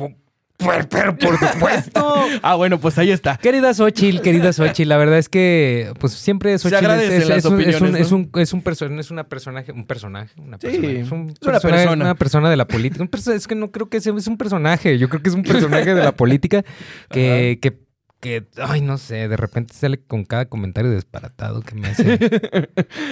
Pero, 0.58 0.88
pero 0.90 1.18
por 1.18 1.38
supuesto. 1.38 2.02
Ah, 2.42 2.56
bueno, 2.56 2.80
pues 2.80 2.98
ahí 2.98 3.12
está. 3.12 3.38
Querida 3.38 3.74
Xochitl, 3.74 4.22
querida 4.22 4.52
Xochitl, 4.54 4.88
la 4.90 4.98
verdad 4.98 5.18
es 5.18 5.30
que 5.30 5.92
pues 6.00 6.14
siempre 6.14 6.58
Xochitl 6.58 6.76
es, 6.76 6.82
agradecen 6.82 7.22
es- 7.22 7.30
las 7.30 7.38
es 7.40 7.46
un, 7.46 7.60
es, 7.62 7.68
un, 7.68 7.72
opiniones, 7.76 8.02
es, 8.02 8.12
¿no? 8.12 8.18
un, 8.18 8.30
es 8.36 8.54
un 8.54 8.64
perso- 8.64 9.00
es 9.00 9.12
una 9.12 9.24
personaje, 9.26 9.72
un 9.72 9.86
personaje, 9.86 10.34
una 10.38 10.58
Sí, 10.58 10.68
persona, 10.68 10.90
es, 11.00 11.12
un 11.12 11.30
es 11.30 11.48
una 11.48 11.60
persona- 11.60 11.92
una 11.94 12.16
persona 12.16 12.50
de 12.50 12.58
la 12.58 12.68
política. 12.68 13.04
Un 13.04 13.10
es 13.36 13.48
que 13.48 13.56
no 13.56 13.72
creo 13.72 13.90
que 13.90 14.00
sea 14.02 14.14
es 14.18 14.28
un 14.28 14.38
personaje, 14.38 14.98
yo 14.98 15.10
creo 15.10 15.22
que 15.22 15.30
es 15.30 15.36
un 15.36 15.44
personaje 15.44 15.94
de 15.94 16.04
la 16.04 16.14
política 16.14 16.64
que, 17.12 17.60
que, 17.62 17.78
que, 18.26 18.44
ay, 18.58 18.82
no 18.82 18.98
sé, 18.98 19.28
de 19.28 19.38
repente 19.38 19.76
sale 19.76 20.00
con 20.00 20.26
cada 20.26 20.46
comentario 20.46 20.90
disparatado 20.92 21.62
que 21.62 21.76
me 21.76 21.90
hace. 21.90 22.18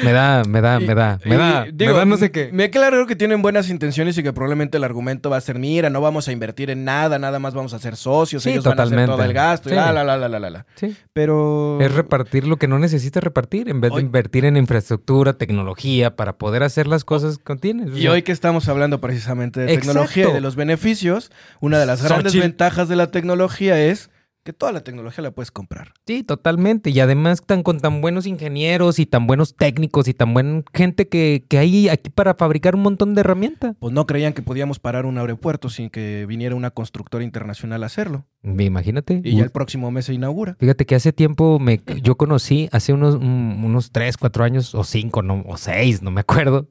me 0.03 0.12
da, 0.12 0.41
me 0.43 0.60
da, 0.60 0.79
me 0.79 0.96
da, 0.96 1.20
me 1.24 1.36
Y, 1.36 1.38
da, 1.38 1.65
digo, 1.72 1.93
me 1.93 2.00
da 2.00 2.05
no 2.05 2.17
sé 2.17 2.32
qué. 2.32 2.50
Me 2.51 2.72
queda 2.72 2.89
claro 2.89 3.05
que 3.05 3.15
tienen 3.15 3.43
buenas 3.43 3.70
intenciones 3.70 4.17
y 4.17 4.24
que 4.24 4.34
probablemente 4.34 4.77
el 4.77 4.84
argumento 4.84 5.29
va 5.29 5.38
a 5.38 5.41
ser, 5.41 5.60
mira, 5.60 5.91
no 5.91 6.01
vamos 6.01 6.27
a 6.27 6.32
invertir 6.32 6.72
en 6.72 6.84
nada, 6.84 7.20
nada 7.20 7.38
más 7.38 7.53
vamos 7.53 7.74
a 7.75 7.79
ser 7.79 7.96
socios, 7.96 8.41
Sí, 8.41 8.50
ellos 8.50 8.63
van 8.63 8.79
a 8.79 8.84
hacer 8.84 8.96
totalmente. 8.98 9.15
todo 9.15 9.24
el 9.24 9.34
gasto, 9.34 9.70
y 9.70 9.74
Sí. 9.74 9.75
la, 9.75 9.93
la, 9.93 10.03
la, 10.03 10.17
la, 10.17 10.27
la, 10.29 10.39
la, 10.39 10.50
la. 10.50 10.65
Sí. 10.75 10.96
Pero... 11.13 11.77
Es 11.79 11.93
repartir 11.93 12.48
lo 12.48 12.58
que 12.58 12.67
no 12.67 12.79
necesitas 12.79 13.24
repartir 13.24 13.70
en 13.70 13.82
vez 13.82 13.93
de 13.93 14.01
invertir 14.01 14.46
en 14.46 14.58
infraestructura, 14.58 15.34
tecnología 15.34 16.15
para 16.15 16.34
poder 16.39 16.63
hacer 16.63 16.88
las 16.88 17.05
cosas 17.05 17.38
que 17.38 17.55
tienes. 17.58 17.96
Y 17.96 18.08
hoy 18.08 18.24
que 18.24 18.32
estamos 18.32 18.67
hablando 18.67 19.00
precisamente 19.00 19.60
de 19.60 19.67
Exacto. 19.74 19.88
tecnología 19.91 20.29
y 20.29 20.34
de 20.34 20.41
los 20.41 20.55
beneficios, 20.55 21.32
una 21.60 21.77
de 21.77 21.86
las 21.86 22.03
grandes 22.03 22.34
ventajas 22.36 22.89
de 22.89 22.96
la 22.96 23.12
tecnología 23.12 23.79
es 23.79 24.10
que 24.43 24.51
toda 24.53 24.71
la 24.73 24.81
tecnología 24.83 25.21
la 25.21 25.31
puedes 25.31 25.51
comprar. 25.51 25.93
Sí, 26.05 26.21
totalmente. 26.23 26.89
Y 26.89 27.00
además 27.00 27.41
tan, 27.45 27.63
con 27.63 27.79
tan 27.79 28.01
buenos 28.01 28.25
ingenieros 28.27 29.00
y 29.00 29.05
tan 29.05 29.25
buenos 29.25 29.56
técnicos 29.56 30.08
y 30.10 30.13
tan 30.13 30.34
buena 30.34 30.63
gente 30.73 31.08
que, 31.08 31.45
que 31.47 31.58
hay 31.60 31.88
aquí 31.88 32.10
para 32.10 32.34
fabricar 32.36 32.75
un 32.75 32.82
montón 32.82 33.15
de 33.15 33.21
herramientas. 33.21 33.75
Pues 33.79 33.93
no 33.93 34.06
creían 34.06 34.34
que 34.34 34.41
podíamos 34.41 34.79
parar 34.79 35.06
un 35.06 35.17
aeropuerto 35.17 35.69
sin 35.69 35.89
que 35.89 36.25
viniera 36.27 36.56
una 36.56 36.71
constructora 36.71 37.23
internacional 37.23 37.84
a 37.84 37.86
hacerlo. 37.86 38.25
Imagínate. 38.43 39.21
Y 39.23 39.38
ya 39.38 39.43
el 39.45 39.51
próximo 39.51 39.89
mes 39.91 40.06
se 40.06 40.13
inaugura. 40.13 40.58
Fíjate 40.60 40.86
que 40.86 40.95
hace 40.95 41.13
tiempo 41.13 41.58
me, 41.60 41.82
yo 42.01 42.15
conocí, 42.15 42.67
hace 42.73 42.91
unos, 42.91 43.15
un- 43.15 43.62
unos 43.63 43.91
3, 43.91 44.17
4 44.17 44.43
años, 44.43 44.75
o 44.75 44.84
5, 44.84 45.21
no, 45.21 45.43
o 45.47 45.56
6, 45.58 46.01
no 46.01 46.12
me 46.12 46.19
acuerdo. 46.21 46.69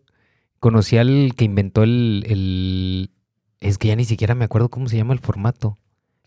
Conocí 0.60 0.96
al 0.98 1.32
que 1.36 1.44
inventó 1.44 1.82
el, 1.82 2.24
el- 2.28 3.10
Es 3.60 3.78
que 3.78 3.88
ya 3.88 3.96
ni 3.96 4.04
siquiera 4.04 4.34
me 4.34 4.44
acuerdo 4.44 4.68
cómo 4.68 4.88
se 4.88 4.96
llama 4.98 5.14
el 5.14 5.20
formato. 5.20 5.78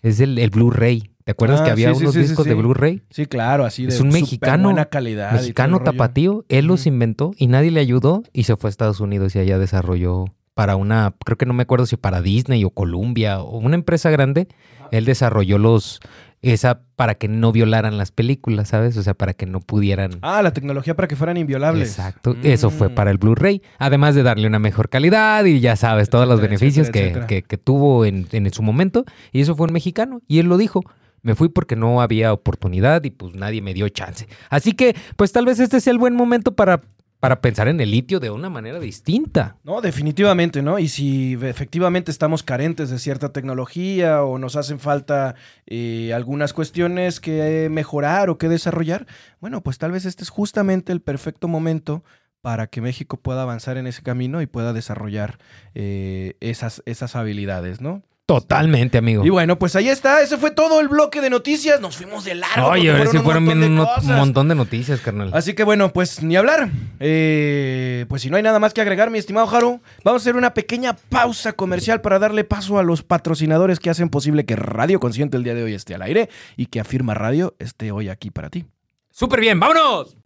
Es 0.02 0.20
el, 0.20 0.38
el 0.40 0.50
Blu-ray. 0.50 1.12
¿Te 1.26 1.32
acuerdas 1.32 1.62
Ah, 1.62 1.64
que 1.66 1.72
había 1.72 1.92
sí, 1.96 2.04
unos 2.04 2.14
sí, 2.14 2.22
sí, 2.22 2.28
discos 2.28 2.46
de. 2.46 2.54
Blu-ray? 2.54 3.02
Sí, 3.10 3.26
claro, 3.26 3.66
así 3.66 3.84
de 3.88 3.90
Es 3.96 4.00
un 4.00 4.10
mexicano, 4.10 4.66
buena 4.66 4.86
calidad. 4.86 5.32
Mexicano 5.34 5.80
tapatío, 5.80 6.46
él 6.50 6.68
los 6.68 6.86
inventó 6.86 7.32
y 7.36 7.48
nadie 7.48 7.72
le 7.72 7.80
ayudó 7.80 8.22
y 8.32 8.44
se 8.44 8.56
fue 8.56 8.68
a 8.68 8.70
Estados 8.70 9.00
Unidos 9.00 9.36
y 9.36 9.40
allá 9.40 9.58
desarrolló 9.58 10.26
para 10.54 10.76
una, 10.76 11.16
creo 11.26 11.36
que 11.38 11.48
no 11.48 11.54
me 11.56 11.64
acuerdo 11.64 11.88
si 11.88 11.98
para 11.98 12.22
Disney 12.22 12.64
o 12.64 12.70
Columbia 12.70 13.42
o 13.42 13.58
una 13.58 13.74
empresa 13.76 14.12
grande, 14.12 14.48
él 14.92 15.04
desarrolló 15.06 15.58
los, 15.58 16.00
esa 16.44 16.82
para 16.96 17.16
que 17.16 17.28
no 17.28 17.52
violaran 17.52 17.98
las 17.98 18.12
películas, 18.12 18.70
¿sabes? 18.70 18.96
O 18.96 19.02
sea, 19.02 19.16
para 19.16 19.34
que 19.34 19.48
no 19.48 19.60
pudieran... 19.62 20.12
Ah, 20.22 20.44
la 20.44 20.54
tecnología 20.54 20.96
para 20.96 21.08
que 21.08 21.16
fueran 21.16 21.38
inviolables. 21.38 21.90
Exacto, 21.90 22.36
eso 22.44 22.70
fue 22.70 22.90
Mm. 22.90 22.94
para 22.96 23.10
el 23.10 23.18
Blu-ray, 23.18 23.64
además 23.80 24.14
de 24.14 24.22
darle 24.22 24.48
una 24.48 24.60
mejor 24.60 24.90
calidad 24.90 25.44
y 25.46 25.60
ya 25.60 25.76
sabes, 25.76 26.10
todos 26.12 26.28
los 26.28 26.40
beneficios 26.40 26.88
etcétera, 26.88 26.94
que, 26.94 27.08
etcétera. 27.10 27.28
que- 27.28 27.42
que 27.42 27.58
tuvo 27.58 28.06
en, 28.06 28.28
en 28.32 28.54
su 28.54 28.62
momento, 28.62 29.06
y 29.34 29.42
eso 29.42 29.56
fue 29.56 29.66
un 29.66 29.74
mexicano, 29.74 30.22
y 30.28 30.38
él 30.38 30.46
lo 30.46 30.58
dijo. 30.58 30.82
Me 31.26 31.34
fui 31.34 31.50
porque 31.50 31.76
no 31.76 32.02
había 32.02 32.32
oportunidad 32.32 33.04
y 33.04 33.10
pues 33.10 33.34
nadie 33.34 33.60
me 33.60 33.74
dio 33.74 33.90
chance. 33.90 34.28
Así 34.52 34.74
que, 34.74 34.96
pues 35.16 35.32
tal 35.32 35.46
vez 35.46 35.60
este 35.60 35.82
sea 35.82 35.92
el 35.92 35.98
buen 35.98 36.14
momento 36.14 36.56
para, 36.56 36.84
para 37.20 37.42
pensar 37.42 37.68
en 37.68 37.82
el 37.82 37.90
litio 37.90 38.20
de 38.20 38.30
una 38.30 38.52
manera 38.52 38.80
distinta. 38.80 39.58
No, 39.64 39.82
definitivamente, 39.82 40.62
¿no? 40.62 40.78
Y 40.78 40.88
si 40.88 41.34
efectivamente 41.34 42.12
estamos 42.12 42.44
carentes 42.44 42.92
de 42.92 43.00
cierta 43.00 43.34
tecnología 43.34 44.22
o 44.22 44.38
nos 44.38 44.56
hacen 44.56 44.78
falta 44.78 45.34
eh, 45.66 46.14
algunas 46.14 46.54
cuestiones 46.54 47.20
que 47.20 47.70
mejorar 47.72 48.30
o 48.30 48.38
que 48.38 48.48
desarrollar, 48.48 49.08
bueno, 49.42 49.62
pues 49.62 49.80
tal 49.80 49.92
vez 49.92 50.06
este 50.06 50.22
es 50.22 50.30
justamente 50.30 50.92
el 50.94 51.02
perfecto 51.02 51.48
momento 51.48 52.04
para 52.42 52.68
que 52.68 52.82
México 52.82 53.18
pueda 53.18 53.42
avanzar 53.42 53.78
en 53.78 53.88
ese 53.88 54.04
camino 54.04 54.44
y 54.44 54.46
pueda 54.46 54.74
desarrollar 54.74 55.40
eh, 55.74 56.36
esas, 56.40 56.84
esas 56.86 57.16
habilidades, 57.16 57.82
¿no? 57.82 58.04
Totalmente, 58.26 58.98
amigo. 58.98 59.24
Y 59.24 59.30
bueno, 59.30 59.60
pues 59.60 59.76
ahí 59.76 59.88
está, 59.88 60.22
ese 60.22 60.38
fue 60.38 60.50
todo 60.50 60.80
el 60.80 60.88
bloque 60.88 61.22
de 61.22 61.30
noticias, 61.30 61.80
nos 61.80 61.96
fuimos 61.96 62.26
de 62.26 62.34
largo. 62.34 62.70
Oye, 62.70 62.90
ahora 62.90 63.06
sí 63.06 63.18
un 63.18 63.24
fueron 63.24 63.46
bien 63.46 63.62
un 63.62 63.88
montón 64.08 64.48
de 64.48 64.56
noticias, 64.56 65.00
carnal. 65.00 65.30
Así 65.32 65.54
que 65.54 65.64
bueno, 65.64 65.94
pues 65.94 66.24
ni 66.24 66.36
hablar. 66.36 66.72
Eh, 67.00 68.08
pues 68.10 68.24
si 68.24 68.32
no 68.32 68.38
hay 68.38 68.42
nada 68.42 68.58
más 68.58 68.74
que 68.74 68.82
agregar, 68.82 69.12
mi 69.12 69.20
estimado 69.20 69.48
Haru, 69.48 69.80
vamos 70.04 70.22
a 70.22 70.24
hacer 70.24 70.36
una 70.38 70.56
pequeña 70.56 70.96
pausa 70.96 71.54
comercial 71.54 72.02
para 72.02 72.18
darle 72.18 72.44
paso 72.44 72.80
a 72.80 72.84
los 72.84 73.04
patrocinadores 73.04 73.80
que 73.80 73.92
hacen 73.92 74.10
posible 74.10 74.44
que 74.46 74.56
Radio 74.56 75.00
Consciente 75.00 75.38
el 75.38 75.44
día 75.44 75.54
de 75.54 75.62
hoy 75.62 75.76
esté 75.76 75.94
al 75.94 76.02
aire 76.02 76.28
y 76.58 76.66
que 76.66 76.80
Afirma 76.80 77.14
Radio 77.14 77.56
esté 77.60 77.92
hoy 77.92 78.10
aquí 78.10 78.32
para 78.32 78.50
ti. 78.50 78.66
Súper 79.12 79.40
bien, 79.40 79.60
vámonos. 79.60 80.18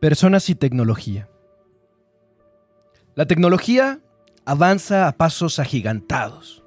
Personas 0.00 0.50
y 0.50 0.56
tecnología. 0.56 1.28
La 3.14 3.26
tecnología 3.26 4.00
avanza 4.44 5.06
a 5.06 5.12
pasos 5.12 5.60
agigantados. 5.60 6.63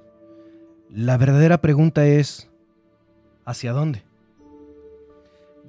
La 0.90 1.18
verdadera 1.18 1.60
pregunta 1.60 2.06
es, 2.06 2.50
¿hacia 3.46 3.74
dónde? 3.74 4.04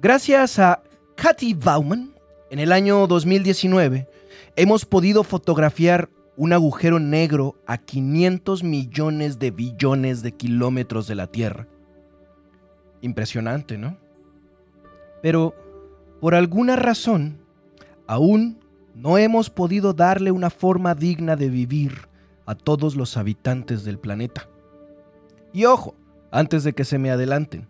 Gracias 0.01 0.59
a 0.59 0.81
Katy 1.15 1.55
Bauman, 1.55 2.13
en 2.49 2.59
el 2.59 2.71
año 2.71 3.05
2019, 3.05 4.07
hemos 4.55 4.85
podido 4.85 5.23
fotografiar 5.23 6.09
un 6.37 6.53
agujero 6.53 6.99
negro 6.99 7.55
a 7.67 7.77
500 7.77 8.63
millones 8.63 9.39
de 9.39 9.51
billones 9.51 10.21
de 10.21 10.31
kilómetros 10.31 11.05
de 11.05 11.15
la 11.15 11.27
Tierra. 11.27 11.67
Impresionante, 13.01 13.77
¿no? 13.77 13.97
Pero, 15.21 15.53
por 16.21 16.33
alguna 16.33 16.77
razón, 16.77 17.39
aún 18.07 18.57
no 18.95 19.17
hemos 19.17 19.49
podido 19.49 19.91
darle 19.91 20.31
una 20.31 20.49
forma 20.49 20.95
digna 20.95 21.35
de 21.35 21.49
vivir 21.49 22.07
a 22.45 22.55
todos 22.55 22.95
los 22.95 23.17
habitantes 23.17 23.83
del 23.83 23.99
planeta. 23.99 24.47
Y 25.53 25.65
ojo, 25.65 25.95
antes 26.31 26.63
de 26.63 26.73
que 26.73 26.85
se 26.85 26.99
me 26.99 27.11
adelanten, 27.11 27.67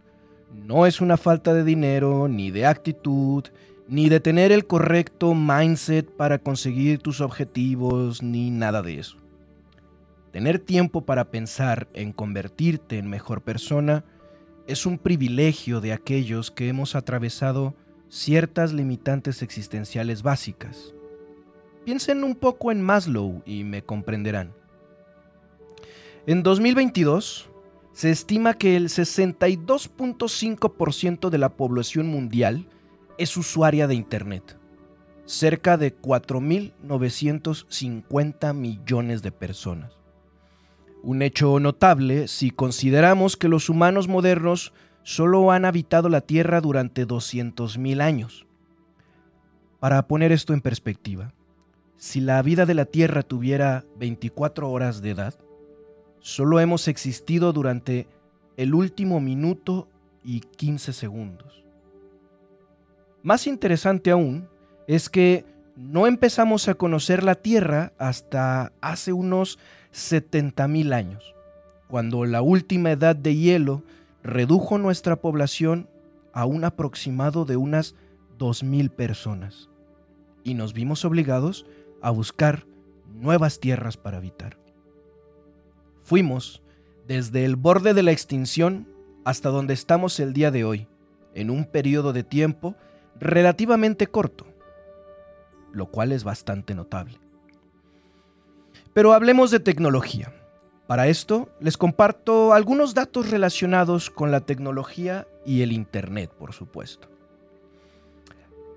no 0.53 0.85
es 0.85 1.01
una 1.01 1.17
falta 1.17 1.53
de 1.53 1.63
dinero, 1.63 2.27
ni 2.27 2.51
de 2.51 2.65
actitud, 2.65 3.45
ni 3.87 4.09
de 4.09 4.19
tener 4.19 4.51
el 4.51 4.67
correcto 4.67 5.33
mindset 5.33 6.09
para 6.09 6.39
conseguir 6.39 6.99
tus 6.99 7.21
objetivos, 7.21 8.21
ni 8.21 8.51
nada 8.51 8.81
de 8.81 8.99
eso. 8.99 9.17
Tener 10.31 10.59
tiempo 10.59 11.01
para 11.01 11.31
pensar 11.31 11.87
en 11.93 12.11
convertirte 12.11 12.97
en 12.99 13.09
mejor 13.09 13.41
persona 13.41 14.03
es 14.67 14.85
un 14.85 14.99
privilegio 14.99 15.81
de 15.81 15.93
aquellos 15.93 16.51
que 16.51 16.67
hemos 16.67 16.93
atravesado 16.93 17.73
ciertas 18.09 18.71
limitantes 18.73 19.41
existenciales 19.41 20.21
básicas. 20.21 20.93
Piensen 21.85 22.23
un 22.23 22.35
poco 22.35 22.71
en 22.71 22.81
Maslow 22.81 23.41
y 23.45 23.63
me 23.63 23.81
comprenderán. 23.81 24.53
En 26.27 26.43
2022, 26.43 27.48
se 27.99 28.11
estima 28.11 28.53
que 28.53 28.77
el 28.77 28.87
62.5% 28.87 31.29
de 31.29 31.37
la 31.37 31.49
población 31.49 32.07
mundial 32.07 32.65
es 33.17 33.35
usuaria 33.35 33.87
de 33.87 33.95
Internet, 33.95 34.57
cerca 35.25 35.75
de 35.75 35.99
4.950 35.99 38.53
millones 38.53 39.21
de 39.21 39.33
personas. 39.33 39.91
Un 41.03 41.21
hecho 41.21 41.59
notable 41.59 42.29
si 42.29 42.51
consideramos 42.51 43.35
que 43.35 43.49
los 43.49 43.67
humanos 43.67 44.07
modernos 44.07 44.71
solo 45.03 45.51
han 45.51 45.65
habitado 45.65 46.07
la 46.07 46.21
Tierra 46.21 46.61
durante 46.61 47.05
200.000 47.05 48.01
años. 48.01 48.47
Para 49.81 50.07
poner 50.07 50.31
esto 50.31 50.53
en 50.53 50.61
perspectiva, 50.61 51.33
si 51.97 52.21
la 52.21 52.41
vida 52.43 52.65
de 52.65 52.75
la 52.75 52.85
Tierra 52.85 53.23
tuviera 53.23 53.83
24 53.97 54.71
horas 54.71 55.01
de 55.01 55.09
edad, 55.09 55.37
solo 56.19 56.59
hemos 56.59 56.87
existido 56.87 57.53
durante 57.53 58.07
el 58.57 58.73
último 58.73 59.19
minuto 59.19 59.87
y 60.23 60.41
15 60.41 60.93
segundos. 60.93 61.63
Más 63.23 63.47
interesante 63.47 64.11
aún 64.11 64.47
es 64.87 65.09
que 65.09 65.45
no 65.75 66.07
empezamos 66.07 66.67
a 66.67 66.75
conocer 66.75 67.23
la 67.23 67.35
Tierra 67.35 67.93
hasta 67.97 68.73
hace 68.81 69.13
unos 69.13 69.59
70.000 69.93 70.93
años, 70.93 71.35
cuando 71.87 72.25
la 72.25 72.41
última 72.41 72.91
edad 72.91 73.15
de 73.15 73.35
hielo 73.35 73.83
redujo 74.23 74.77
nuestra 74.77 75.15
población 75.15 75.89
a 76.33 76.45
un 76.45 76.63
aproximado 76.63 77.45
de 77.45 77.55
unas 77.55 77.95
2.000 78.37 78.89
personas, 78.89 79.69
y 80.43 80.53
nos 80.53 80.73
vimos 80.73 81.05
obligados 81.05 81.65
a 82.01 82.09
buscar 82.09 82.65
nuevas 83.13 83.59
tierras 83.59 83.97
para 83.97 84.17
habitar. 84.17 84.57
Fuimos 86.09 86.63
desde 87.07 87.45
el 87.45 87.55
borde 87.55 87.93
de 87.93 88.01
la 88.01 88.09
extinción 88.09 88.87
hasta 89.25 89.49
donde 89.49 89.75
estamos 89.75 90.19
el 90.19 90.33
día 90.33 90.49
de 90.49 90.63
hoy, 90.63 90.87
en 91.35 91.51
un 91.51 91.65
periodo 91.65 92.13
de 92.13 92.23
tiempo 92.23 92.75
relativamente 93.19 94.07
corto, 94.07 94.47
lo 95.71 95.85
cual 95.91 96.11
es 96.11 96.23
bastante 96.23 96.73
notable. 96.73 97.19
Pero 98.91 99.13
hablemos 99.13 99.51
de 99.51 99.59
tecnología. 99.59 100.33
Para 100.87 101.09
esto 101.09 101.47
les 101.59 101.77
comparto 101.77 102.53
algunos 102.53 102.95
datos 102.95 103.29
relacionados 103.29 104.09
con 104.09 104.31
la 104.31 104.39
tecnología 104.39 105.27
y 105.45 105.61
el 105.61 105.71
Internet, 105.71 106.31
por 106.31 106.53
supuesto. 106.53 107.07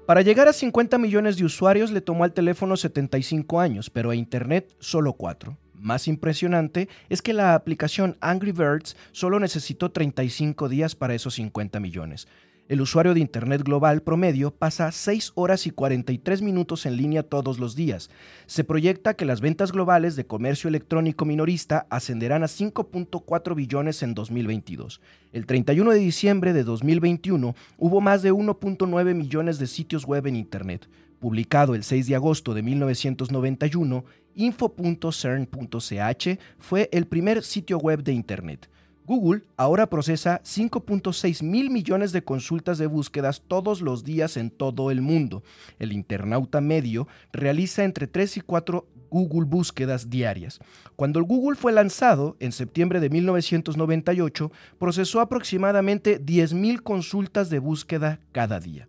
Para 0.05 0.21
llegar 0.21 0.49
a 0.49 0.53
50 0.53 0.99
millones 0.99 1.39
de 1.39 1.47
usuarios 1.47 1.93
le 1.93 2.03
tomó 2.03 2.25
al 2.25 2.35
teléfono 2.35 2.77
75 2.77 3.59
años, 3.59 3.89
pero 3.89 4.11
a 4.11 4.15
Internet 4.15 4.77
solo 4.81 5.15
4. 5.15 5.57
Más 5.83 6.07
impresionante 6.07 6.89
es 7.09 7.23
que 7.23 7.33
la 7.33 7.57
aplicación 7.57 8.17
Angry 8.21 8.53
Birds 8.53 8.97
solo 9.11 9.41
necesitó 9.41 9.91
35 9.91 10.69
días 10.69 10.95
para 10.95 11.13
esos 11.13 11.35
50 11.35 11.81
millones. 11.81 12.29
El 12.69 12.81
usuario 12.81 13.15
de 13.15 13.21
Internet 13.21 13.65
global 13.65 14.01
promedio 14.01 14.53
pasa 14.53 14.93
6 14.93 15.33
horas 15.35 15.67
y 15.67 15.71
43 15.71 16.41
minutos 16.41 16.87
en 16.87 16.97
línea 16.97 17.25
todos 17.25 17.59
los 17.59 17.75
días. 17.75 18.11
Se 18.47 18.63
proyecta 18.63 19.15
que 19.15 19.25
las 19.25 19.41
ventas 19.41 19.73
globales 19.73 20.15
de 20.15 20.25
comercio 20.25 20.69
electrónico 20.69 21.25
minorista 21.25 21.89
ascenderán 21.91 22.45
a 22.45 22.47
5.4 22.47 23.57
billones 23.57 24.05
en 24.05 24.15
2022. 24.15 25.01
El 25.33 25.47
31 25.47 25.91
de 25.91 25.99
diciembre 25.99 26.53
de 26.53 26.63
2021 26.63 27.57
hubo 27.77 28.01
más 28.01 28.23
de 28.23 28.33
1.9 28.33 29.15
millones 29.17 29.59
de 29.59 29.67
sitios 29.67 30.07
web 30.07 30.29
en 30.29 30.37
Internet. 30.37 30.89
Publicado 31.19 31.75
el 31.75 31.85
6 31.85 32.07
de 32.07 32.15
agosto 32.15 32.55
de 32.55 32.63
1991, 32.63 34.05
info.cern.ch 34.35 36.29
fue 36.59 36.89
el 36.93 37.07
primer 37.07 37.43
sitio 37.43 37.79
web 37.79 38.03
de 38.03 38.13
Internet. 38.13 38.69
Google 39.05 39.43
ahora 39.57 39.91
procesa 39.91 40.41
5.6 40.45 41.43
mil 41.43 41.71
millones 41.71 42.13
de 42.13 42.23
consultas 42.23 42.79
de 42.79 42.87
búsquedas 42.87 43.43
todos 43.47 43.81
los 43.81 44.05
días 44.05 44.37
en 44.37 44.51
todo 44.51 44.91
el 44.91 45.03
mundo. 45.03 45.43
El 45.79 45.93
internauta 45.93 46.61
medio 46.61 47.09
realiza 47.33 47.85
entre 47.85 48.07
3 48.07 48.37
y 48.39 48.41
4 48.41 48.87
Google 49.11 49.45
búsquedas 49.45 50.09
diarias. 50.09 50.61
Cuando 50.97 51.19
el 51.19 51.27
Google 51.27 51.57
fue 51.57 51.73
lanzado 51.73 52.37
en 52.41 52.53
septiembre 52.53 53.01
de 53.01 53.11
1998, 53.11 54.53
procesó 54.79 55.21
aproximadamente 55.21 56.19
10.000 56.25 56.83
consultas 56.83 57.51
de 57.51 57.59
búsqueda 57.59 58.21
cada 58.33 58.61
día. 58.61 58.89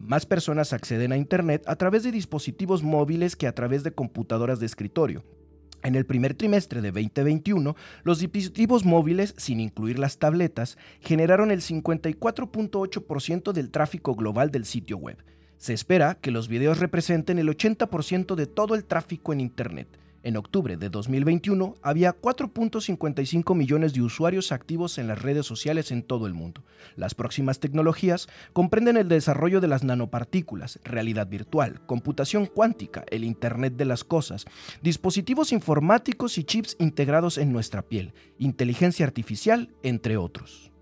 Más 0.00 0.26
personas 0.26 0.72
acceden 0.72 1.12
a 1.12 1.16
Internet 1.16 1.64
a 1.66 1.76
través 1.76 2.02
de 2.02 2.12
dispositivos 2.12 2.82
móviles 2.82 3.36
que 3.36 3.46
a 3.46 3.54
través 3.54 3.82
de 3.82 3.92
computadoras 3.92 4.60
de 4.60 4.66
escritorio. 4.66 5.24
En 5.82 5.96
el 5.96 6.06
primer 6.06 6.34
trimestre 6.34 6.80
de 6.80 6.92
2021, 6.92 7.76
los 8.04 8.20
dispositivos 8.20 8.84
móviles, 8.84 9.34
sin 9.36 9.60
incluir 9.60 9.98
las 9.98 10.18
tabletas, 10.18 10.78
generaron 11.00 11.50
el 11.50 11.60
54.8% 11.60 13.52
del 13.52 13.70
tráfico 13.70 14.14
global 14.14 14.50
del 14.50 14.64
sitio 14.64 14.96
web. 14.96 15.18
Se 15.56 15.74
espera 15.74 16.14
que 16.14 16.30
los 16.30 16.48
videos 16.48 16.78
representen 16.78 17.38
el 17.38 17.48
80% 17.48 18.34
de 18.34 18.46
todo 18.46 18.76
el 18.76 18.84
tráfico 18.84 19.32
en 19.32 19.40
Internet. 19.40 19.88
En 20.24 20.36
octubre 20.36 20.76
de 20.76 20.90
2021 20.90 21.76
había 21.80 22.12
4.55 22.20 23.54
millones 23.54 23.92
de 23.92 24.02
usuarios 24.02 24.50
activos 24.50 24.98
en 24.98 25.06
las 25.06 25.22
redes 25.22 25.46
sociales 25.46 25.92
en 25.92 26.02
todo 26.02 26.26
el 26.26 26.34
mundo. 26.34 26.64
Las 26.96 27.14
próximas 27.14 27.60
tecnologías 27.60 28.28
comprenden 28.52 28.96
el 28.96 29.08
desarrollo 29.08 29.60
de 29.60 29.68
las 29.68 29.84
nanopartículas, 29.84 30.80
realidad 30.82 31.28
virtual, 31.28 31.80
computación 31.86 32.46
cuántica, 32.46 33.04
el 33.10 33.22
Internet 33.22 33.74
de 33.76 33.84
las 33.84 34.02
Cosas, 34.02 34.46
dispositivos 34.82 35.52
informáticos 35.52 36.36
y 36.36 36.44
chips 36.44 36.74
integrados 36.80 37.38
en 37.38 37.52
nuestra 37.52 37.82
piel, 37.82 38.12
inteligencia 38.38 39.06
artificial, 39.06 39.70
entre 39.84 40.16
otros. 40.16 40.72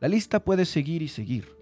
La 0.00 0.08
lista 0.08 0.44
puede 0.44 0.66
seguir 0.66 1.00
y 1.00 1.08
seguir. 1.08 1.56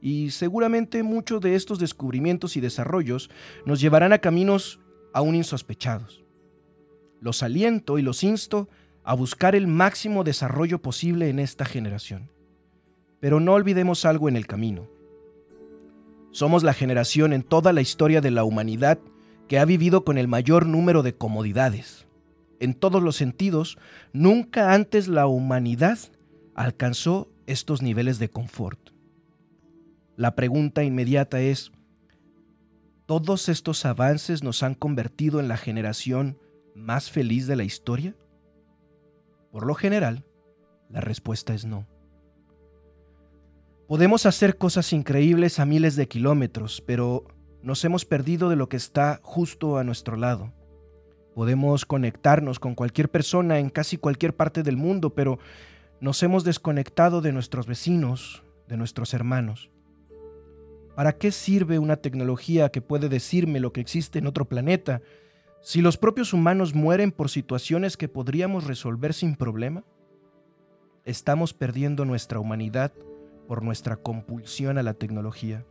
Y 0.00 0.30
seguramente 0.30 1.02
muchos 1.02 1.40
de 1.40 1.56
estos 1.56 1.80
descubrimientos 1.80 2.56
y 2.56 2.60
desarrollos 2.60 3.30
nos 3.64 3.80
llevarán 3.80 4.12
a 4.12 4.18
caminos 4.18 4.78
aún 5.14 5.34
insospechados. 5.36 6.22
Los 7.20 7.42
aliento 7.42 7.98
y 7.98 8.02
los 8.02 8.22
insto 8.22 8.68
a 9.04 9.14
buscar 9.14 9.54
el 9.54 9.66
máximo 9.66 10.24
desarrollo 10.24 10.82
posible 10.82 11.30
en 11.30 11.38
esta 11.38 11.64
generación. 11.64 12.30
Pero 13.20 13.40
no 13.40 13.54
olvidemos 13.54 14.04
algo 14.04 14.28
en 14.28 14.36
el 14.36 14.46
camino. 14.46 14.88
Somos 16.32 16.64
la 16.64 16.74
generación 16.74 17.32
en 17.32 17.42
toda 17.42 17.72
la 17.72 17.80
historia 17.80 18.20
de 18.20 18.32
la 18.32 18.44
humanidad 18.44 18.98
que 19.48 19.58
ha 19.58 19.64
vivido 19.64 20.04
con 20.04 20.18
el 20.18 20.26
mayor 20.26 20.66
número 20.66 21.02
de 21.02 21.14
comodidades. 21.14 22.06
En 22.58 22.74
todos 22.74 23.02
los 23.02 23.14
sentidos, 23.14 23.78
nunca 24.12 24.74
antes 24.74 25.06
la 25.06 25.26
humanidad 25.26 25.98
alcanzó 26.54 27.30
estos 27.46 27.82
niveles 27.82 28.18
de 28.18 28.30
confort. 28.30 28.90
La 30.16 30.34
pregunta 30.34 30.82
inmediata 30.82 31.40
es, 31.40 31.72
¿Todos 33.06 33.50
estos 33.50 33.84
avances 33.84 34.42
nos 34.42 34.62
han 34.62 34.74
convertido 34.74 35.38
en 35.38 35.46
la 35.46 35.58
generación 35.58 36.38
más 36.74 37.10
feliz 37.10 37.46
de 37.46 37.54
la 37.54 37.64
historia? 37.64 38.16
Por 39.52 39.66
lo 39.66 39.74
general, 39.74 40.24
la 40.88 41.02
respuesta 41.02 41.52
es 41.52 41.66
no. 41.66 41.86
Podemos 43.86 44.24
hacer 44.24 44.56
cosas 44.56 44.94
increíbles 44.94 45.60
a 45.60 45.66
miles 45.66 45.96
de 45.96 46.08
kilómetros, 46.08 46.82
pero 46.86 47.26
nos 47.62 47.84
hemos 47.84 48.06
perdido 48.06 48.48
de 48.48 48.56
lo 48.56 48.70
que 48.70 48.78
está 48.78 49.20
justo 49.22 49.76
a 49.76 49.84
nuestro 49.84 50.16
lado. 50.16 50.54
Podemos 51.34 51.84
conectarnos 51.84 52.58
con 52.58 52.74
cualquier 52.74 53.10
persona 53.10 53.58
en 53.58 53.68
casi 53.68 53.98
cualquier 53.98 54.34
parte 54.34 54.62
del 54.62 54.78
mundo, 54.78 55.14
pero 55.14 55.38
nos 56.00 56.22
hemos 56.22 56.42
desconectado 56.42 57.20
de 57.20 57.32
nuestros 57.32 57.66
vecinos, 57.66 58.42
de 58.66 58.78
nuestros 58.78 59.12
hermanos. 59.12 59.73
¿Para 60.94 61.12
qué 61.12 61.32
sirve 61.32 61.78
una 61.78 61.96
tecnología 61.96 62.70
que 62.70 62.80
puede 62.80 63.08
decirme 63.08 63.58
lo 63.58 63.72
que 63.72 63.80
existe 63.80 64.20
en 64.20 64.26
otro 64.26 64.44
planeta 64.44 65.02
si 65.60 65.80
los 65.80 65.96
propios 65.96 66.32
humanos 66.32 66.74
mueren 66.74 67.10
por 67.10 67.30
situaciones 67.30 67.96
que 67.96 68.08
podríamos 68.08 68.64
resolver 68.64 69.12
sin 69.12 69.34
problema? 69.34 69.82
Estamos 71.04 71.52
perdiendo 71.52 72.04
nuestra 72.04 72.38
humanidad 72.38 72.92
por 73.48 73.62
nuestra 73.62 73.96
compulsión 73.96 74.78
a 74.78 74.82
la 74.82 74.94
tecnología. 74.94 75.64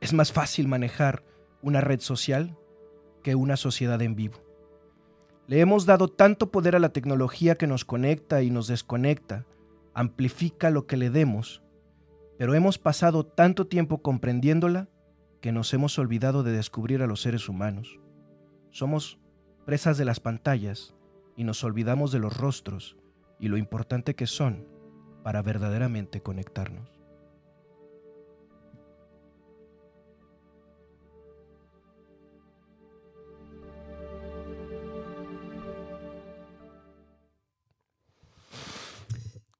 Es 0.00 0.12
más 0.14 0.32
fácil 0.32 0.68
manejar 0.68 1.22
una 1.60 1.80
red 1.80 2.00
social 2.00 2.56
que 3.22 3.34
una 3.34 3.56
sociedad 3.56 4.00
en 4.00 4.14
vivo. 4.14 4.38
Le 5.48 5.60
hemos 5.60 5.84
dado 5.84 6.08
tanto 6.08 6.50
poder 6.50 6.76
a 6.76 6.80
la 6.80 6.88
tecnología 6.88 7.56
que 7.56 7.66
nos 7.66 7.84
conecta 7.84 8.42
y 8.42 8.50
nos 8.50 8.68
desconecta, 8.68 9.44
amplifica 9.92 10.70
lo 10.70 10.86
que 10.86 10.96
le 10.96 11.10
demos 11.10 11.62
pero 12.38 12.54
hemos 12.54 12.78
pasado 12.78 13.24
tanto 13.24 13.66
tiempo 13.66 14.02
comprendiéndola 14.02 14.88
que 15.40 15.52
nos 15.52 15.72
hemos 15.74 15.98
olvidado 15.98 16.42
de 16.42 16.52
descubrir 16.52 17.02
a 17.02 17.06
los 17.06 17.22
seres 17.22 17.48
humanos. 17.48 18.00
Somos 18.70 19.18
presas 19.64 19.98
de 19.98 20.04
las 20.04 20.20
pantallas, 20.20 20.96
y 21.36 21.44
nos 21.44 21.62
olvidamos 21.62 22.10
de 22.10 22.18
los 22.18 22.36
rostros 22.36 22.96
y 23.38 23.48
lo 23.48 23.58
importante 23.58 24.14
que 24.14 24.26
son 24.26 24.66
para 25.22 25.42
verdaderamente 25.42 26.22
conectarnos. 26.22 26.88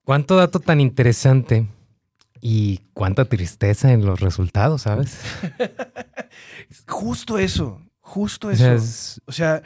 Cuánto 0.05 0.37
dato 0.37 0.61
tan 0.61 0.81
interesante 0.81 1.67
y 2.49 2.79
cuánta 2.95 3.25
tristeza 3.25 3.93
en 3.93 4.07
los 4.07 4.21
resultados, 4.21 4.83
¿sabes? 4.83 5.19
justo 6.89 7.39
eso, 7.39 7.83
justo 8.01 8.49
O 8.49 8.51
eso. 8.53 8.63
sea, 8.65 8.75
es- 8.75 9.21
O 9.27 9.33
sea, 9.33 9.63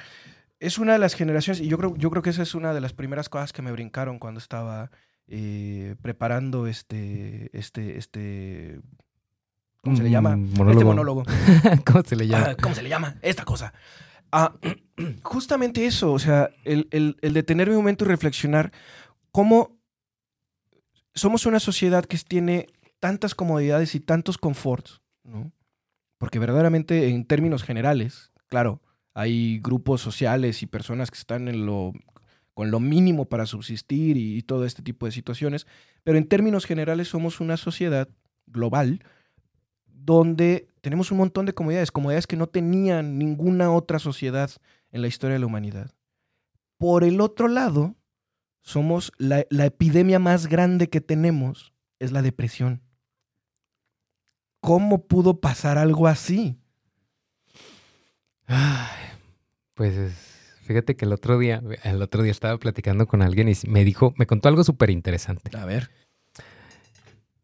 es 0.58 0.78
una 0.78 0.92
de 0.94 0.98
las 0.98 1.14
generaciones, 1.14 1.60
y 1.62 1.68
yo 1.68 1.78
creo, 1.78 1.94
yo 1.96 2.10
creo 2.10 2.22
que 2.22 2.30
esa 2.30 2.42
es 2.42 2.54
una 2.54 2.72
de 2.74 2.80
las 2.80 2.92
primeras 2.92 3.28
cosas 3.28 3.52
que 3.52 3.62
me 3.62 3.72
brincaron 3.72 4.18
cuando 4.18 4.38
estaba 4.40 4.90
eh, 5.28 5.94
preparando 6.02 6.66
este, 6.66 7.50
este, 7.52 7.98
este, 7.98 8.80
¿cómo 9.82 9.96
se 9.96 10.02
le 10.02 10.10
llama? 10.10 10.36
monólogo. 10.36 10.72
Este 10.72 10.84
monólogo. 10.84 11.22
¿Cómo 11.86 12.02
se 12.02 12.16
le 12.16 12.26
llama? 12.28 12.46
Ah, 12.50 12.56
¿Cómo 12.60 12.74
se 12.74 12.82
le 12.82 12.88
llama? 12.88 13.16
Esta 13.22 13.44
cosa. 13.44 13.72
Ah, 14.32 14.54
justamente 15.22 15.86
eso, 15.86 16.12
o 16.12 16.18
sea, 16.18 16.50
el, 16.64 16.88
el, 16.92 17.16
el 17.20 17.32
detenerme 17.34 17.74
un 17.74 17.82
momento 17.82 18.04
y 18.04 18.08
reflexionar 18.08 18.72
cómo 19.32 19.79
somos 21.14 21.46
una 21.46 21.60
sociedad 21.60 22.04
que 22.04 22.18
tiene 22.18 22.66
tantas 22.98 23.34
comodidades 23.34 23.94
y 23.94 24.00
tantos 24.00 24.38
conforts, 24.38 25.00
¿no? 25.24 25.52
Porque 26.18 26.38
verdaderamente 26.38 27.08
en 27.08 27.24
términos 27.24 27.62
generales, 27.62 28.32
claro, 28.48 28.82
hay 29.14 29.58
grupos 29.60 30.00
sociales 30.00 30.62
y 30.62 30.66
personas 30.66 31.10
que 31.10 31.18
están 31.18 31.48
en 31.48 31.64
lo, 31.66 31.92
con 32.54 32.70
lo 32.70 32.78
mínimo 32.78 33.24
para 33.24 33.46
subsistir 33.46 34.16
y, 34.16 34.36
y 34.36 34.42
todo 34.42 34.64
este 34.66 34.82
tipo 34.82 35.06
de 35.06 35.12
situaciones, 35.12 35.66
pero 36.04 36.18
en 36.18 36.28
términos 36.28 36.66
generales 36.66 37.08
somos 37.08 37.40
una 37.40 37.56
sociedad 37.56 38.08
global 38.46 39.02
donde 39.86 40.68
tenemos 40.80 41.10
un 41.10 41.18
montón 41.18 41.46
de 41.46 41.54
comodidades, 41.54 41.92
comodidades 41.92 42.26
que 42.26 42.36
no 42.36 42.48
tenían 42.48 43.18
ninguna 43.18 43.72
otra 43.72 43.98
sociedad 43.98 44.50
en 44.92 45.02
la 45.02 45.08
historia 45.08 45.34
de 45.34 45.40
la 45.40 45.46
humanidad. 45.46 45.90
Por 46.78 47.04
el 47.04 47.20
otro 47.20 47.48
lado, 47.48 47.94
somos 48.62 49.12
la, 49.18 49.44
la 49.50 49.66
epidemia 49.66 50.18
más 50.18 50.46
grande 50.46 50.88
que 50.88 51.00
tenemos 51.00 51.72
es 51.98 52.12
la 52.12 52.22
depresión. 52.22 52.82
¿Cómo 54.60 55.06
pudo 55.06 55.40
pasar 55.40 55.78
algo 55.78 56.06
así? 56.06 56.58
Ay, 58.46 58.88
Pues 59.74 59.96
es- 59.96 60.54
fíjate 60.64 60.94
que 60.96 61.04
el 61.04 61.12
otro 61.12 61.38
día, 61.38 61.62
el 61.84 62.02
otro 62.02 62.22
día 62.22 62.32
estaba 62.32 62.58
platicando 62.58 63.06
con 63.06 63.22
alguien 63.22 63.48
y 63.48 63.54
me 63.68 63.84
dijo, 63.84 64.12
me 64.16 64.26
contó 64.26 64.48
algo 64.48 64.62
súper 64.64 64.90
interesante. 64.90 65.56
A 65.56 65.64
ver. 65.64 65.90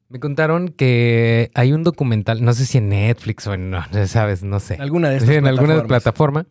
Me 0.08 0.20
contaron 0.20 0.68
que 0.68 1.50
hay 1.54 1.72
un 1.72 1.82
documental, 1.82 2.44
no 2.44 2.52
sé 2.52 2.64
si 2.66 2.78
en 2.78 2.90
Netflix 2.90 3.46
o 3.48 3.54
en, 3.54 3.70
no, 3.70 3.82
sabes, 4.06 4.44
no 4.44 4.60
sé. 4.60 4.74
Alguna 4.74 5.08
de 5.10 5.18
Sí, 5.18 5.24
estas 5.24 5.36
en 5.38 5.46
alguna 5.48 5.82
plataforma. 5.84 6.46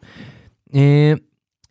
Eh, 0.73 1.21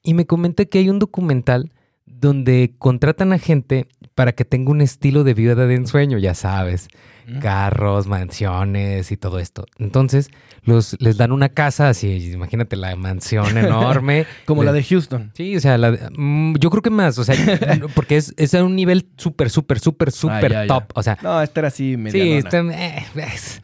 y 0.02 0.14
me 0.14 0.24
comenté 0.26 0.68
que 0.68 0.78
hay 0.78 0.88
un 0.88 0.98
documental 0.98 1.72
donde 2.20 2.74
contratan 2.78 3.32
a 3.32 3.38
gente 3.38 3.86
para 4.14 4.32
que 4.32 4.44
tenga 4.44 4.70
un 4.70 4.80
estilo 4.80 5.24
de 5.24 5.34
vida 5.34 5.54
de 5.54 5.74
ensueño, 5.74 6.18
ya 6.18 6.34
sabes, 6.34 6.88
Mm. 7.26 7.38
carros, 7.38 8.06
mansiones 8.06 9.10
y 9.10 9.16
todo 9.16 9.38
esto. 9.38 9.64
Entonces, 9.78 10.28
los, 10.62 10.94
les 11.00 11.16
dan 11.16 11.32
una 11.32 11.48
casa 11.48 11.88
así, 11.88 12.30
imagínate 12.32 12.76
la 12.76 12.94
mansión 12.96 13.46
enorme. 13.56 14.26
Como 14.44 14.62
la 14.62 14.72
de 14.72 14.82
Houston. 14.84 15.30
Sí, 15.34 15.56
o 15.56 15.60
sea, 15.60 15.78
la 15.78 15.92
de- 15.92 16.10
mm, 16.14 16.56
yo 16.58 16.68
creo 16.68 16.82
que 16.82 16.90
más, 16.90 17.18
o 17.18 17.24
sea, 17.24 17.34
porque 17.94 18.18
es, 18.18 18.34
es 18.36 18.52
a 18.54 18.62
un 18.62 18.76
nivel 18.76 19.06
súper, 19.16 19.48
súper, 19.48 19.78
súper, 19.78 20.12
súper 20.12 20.52
ya, 20.52 20.62
ya. 20.62 20.66
top. 20.66 20.84
O 20.94 21.02
sea, 21.02 21.16
No, 21.22 21.40
esta 21.40 21.60
era 21.60 21.68
así 21.68 21.92
Sí, 21.92 21.96
media 21.96 22.36
está, 22.38 22.58
eh, 22.60 23.06
es 23.16 23.62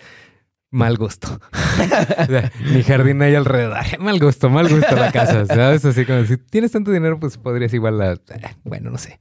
mal 0.70 0.96
gusto. 0.96 1.40
Ni 2.72 2.82
jardín 2.82 3.22
hay 3.22 3.34
alrededor. 3.34 3.78
Mal 4.00 4.18
gusto, 4.18 4.50
mal 4.50 4.68
gusto 4.68 4.96
la 4.96 5.10
casa. 5.12 5.46
¿Sabes? 5.46 5.84
Así 5.84 6.04
como 6.04 6.24
si 6.24 6.36
tienes 6.36 6.72
tanto 6.72 6.90
dinero, 6.90 7.18
pues 7.18 7.36
podrías 7.38 7.72
igual 7.74 7.98
la. 7.98 8.12
eh, 8.12 8.54
Bueno, 8.64 8.90
no 8.90 8.98
sé. 8.98 9.18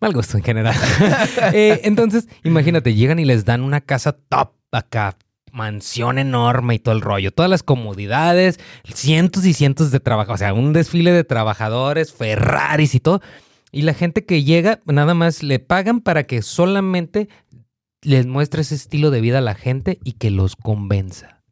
Mal 0.00 0.12
gusto 0.12 0.36
en 0.36 0.44
general. 0.44 0.74
Eh, 1.52 1.80
entonces, 1.84 2.28
imagínate, 2.44 2.94
llegan 2.94 3.18
y 3.18 3.24
les 3.24 3.44
dan 3.44 3.62
una 3.62 3.80
casa 3.80 4.12
top 4.12 4.52
acá. 4.72 5.16
Mansión 5.52 6.18
enorme 6.18 6.74
y 6.74 6.78
todo 6.78 6.94
el 6.94 7.00
rollo, 7.00 7.32
todas 7.32 7.50
las 7.50 7.64
comodidades, 7.64 8.60
cientos 8.84 9.44
y 9.44 9.52
cientos 9.52 9.90
de 9.90 9.98
trabajo, 9.98 10.32
o 10.34 10.36
sea, 10.36 10.54
un 10.54 10.72
desfile 10.72 11.12
de 11.12 11.24
trabajadores, 11.24 12.12
Ferraris 12.12 12.94
y 12.94 13.00
todo. 13.00 13.20
Y 13.72 13.82
la 13.82 13.94
gente 13.94 14.24
que 14.24 14.44
llega, 14.44 14.80
nada 14.86 15.14
más 15.14 15.42
le 15.42 15.58
pagan 15.58 16.00
para 16.00 16.22
que 16.24 16.42
solamente 16.42 17.28
les 18.02 18.26
muestre 18.26 18.62
ese 18.62 18.74
estilo 18.74 19.10
de 19.10 19.20
vida 19.20 19.38
a 19.38 19.42
la 19.42 19.54
gente 19.54 19.98
y 20.04 20.12
que 20.12 20.30
los 20.30 20.56
convenza 20.56 21.42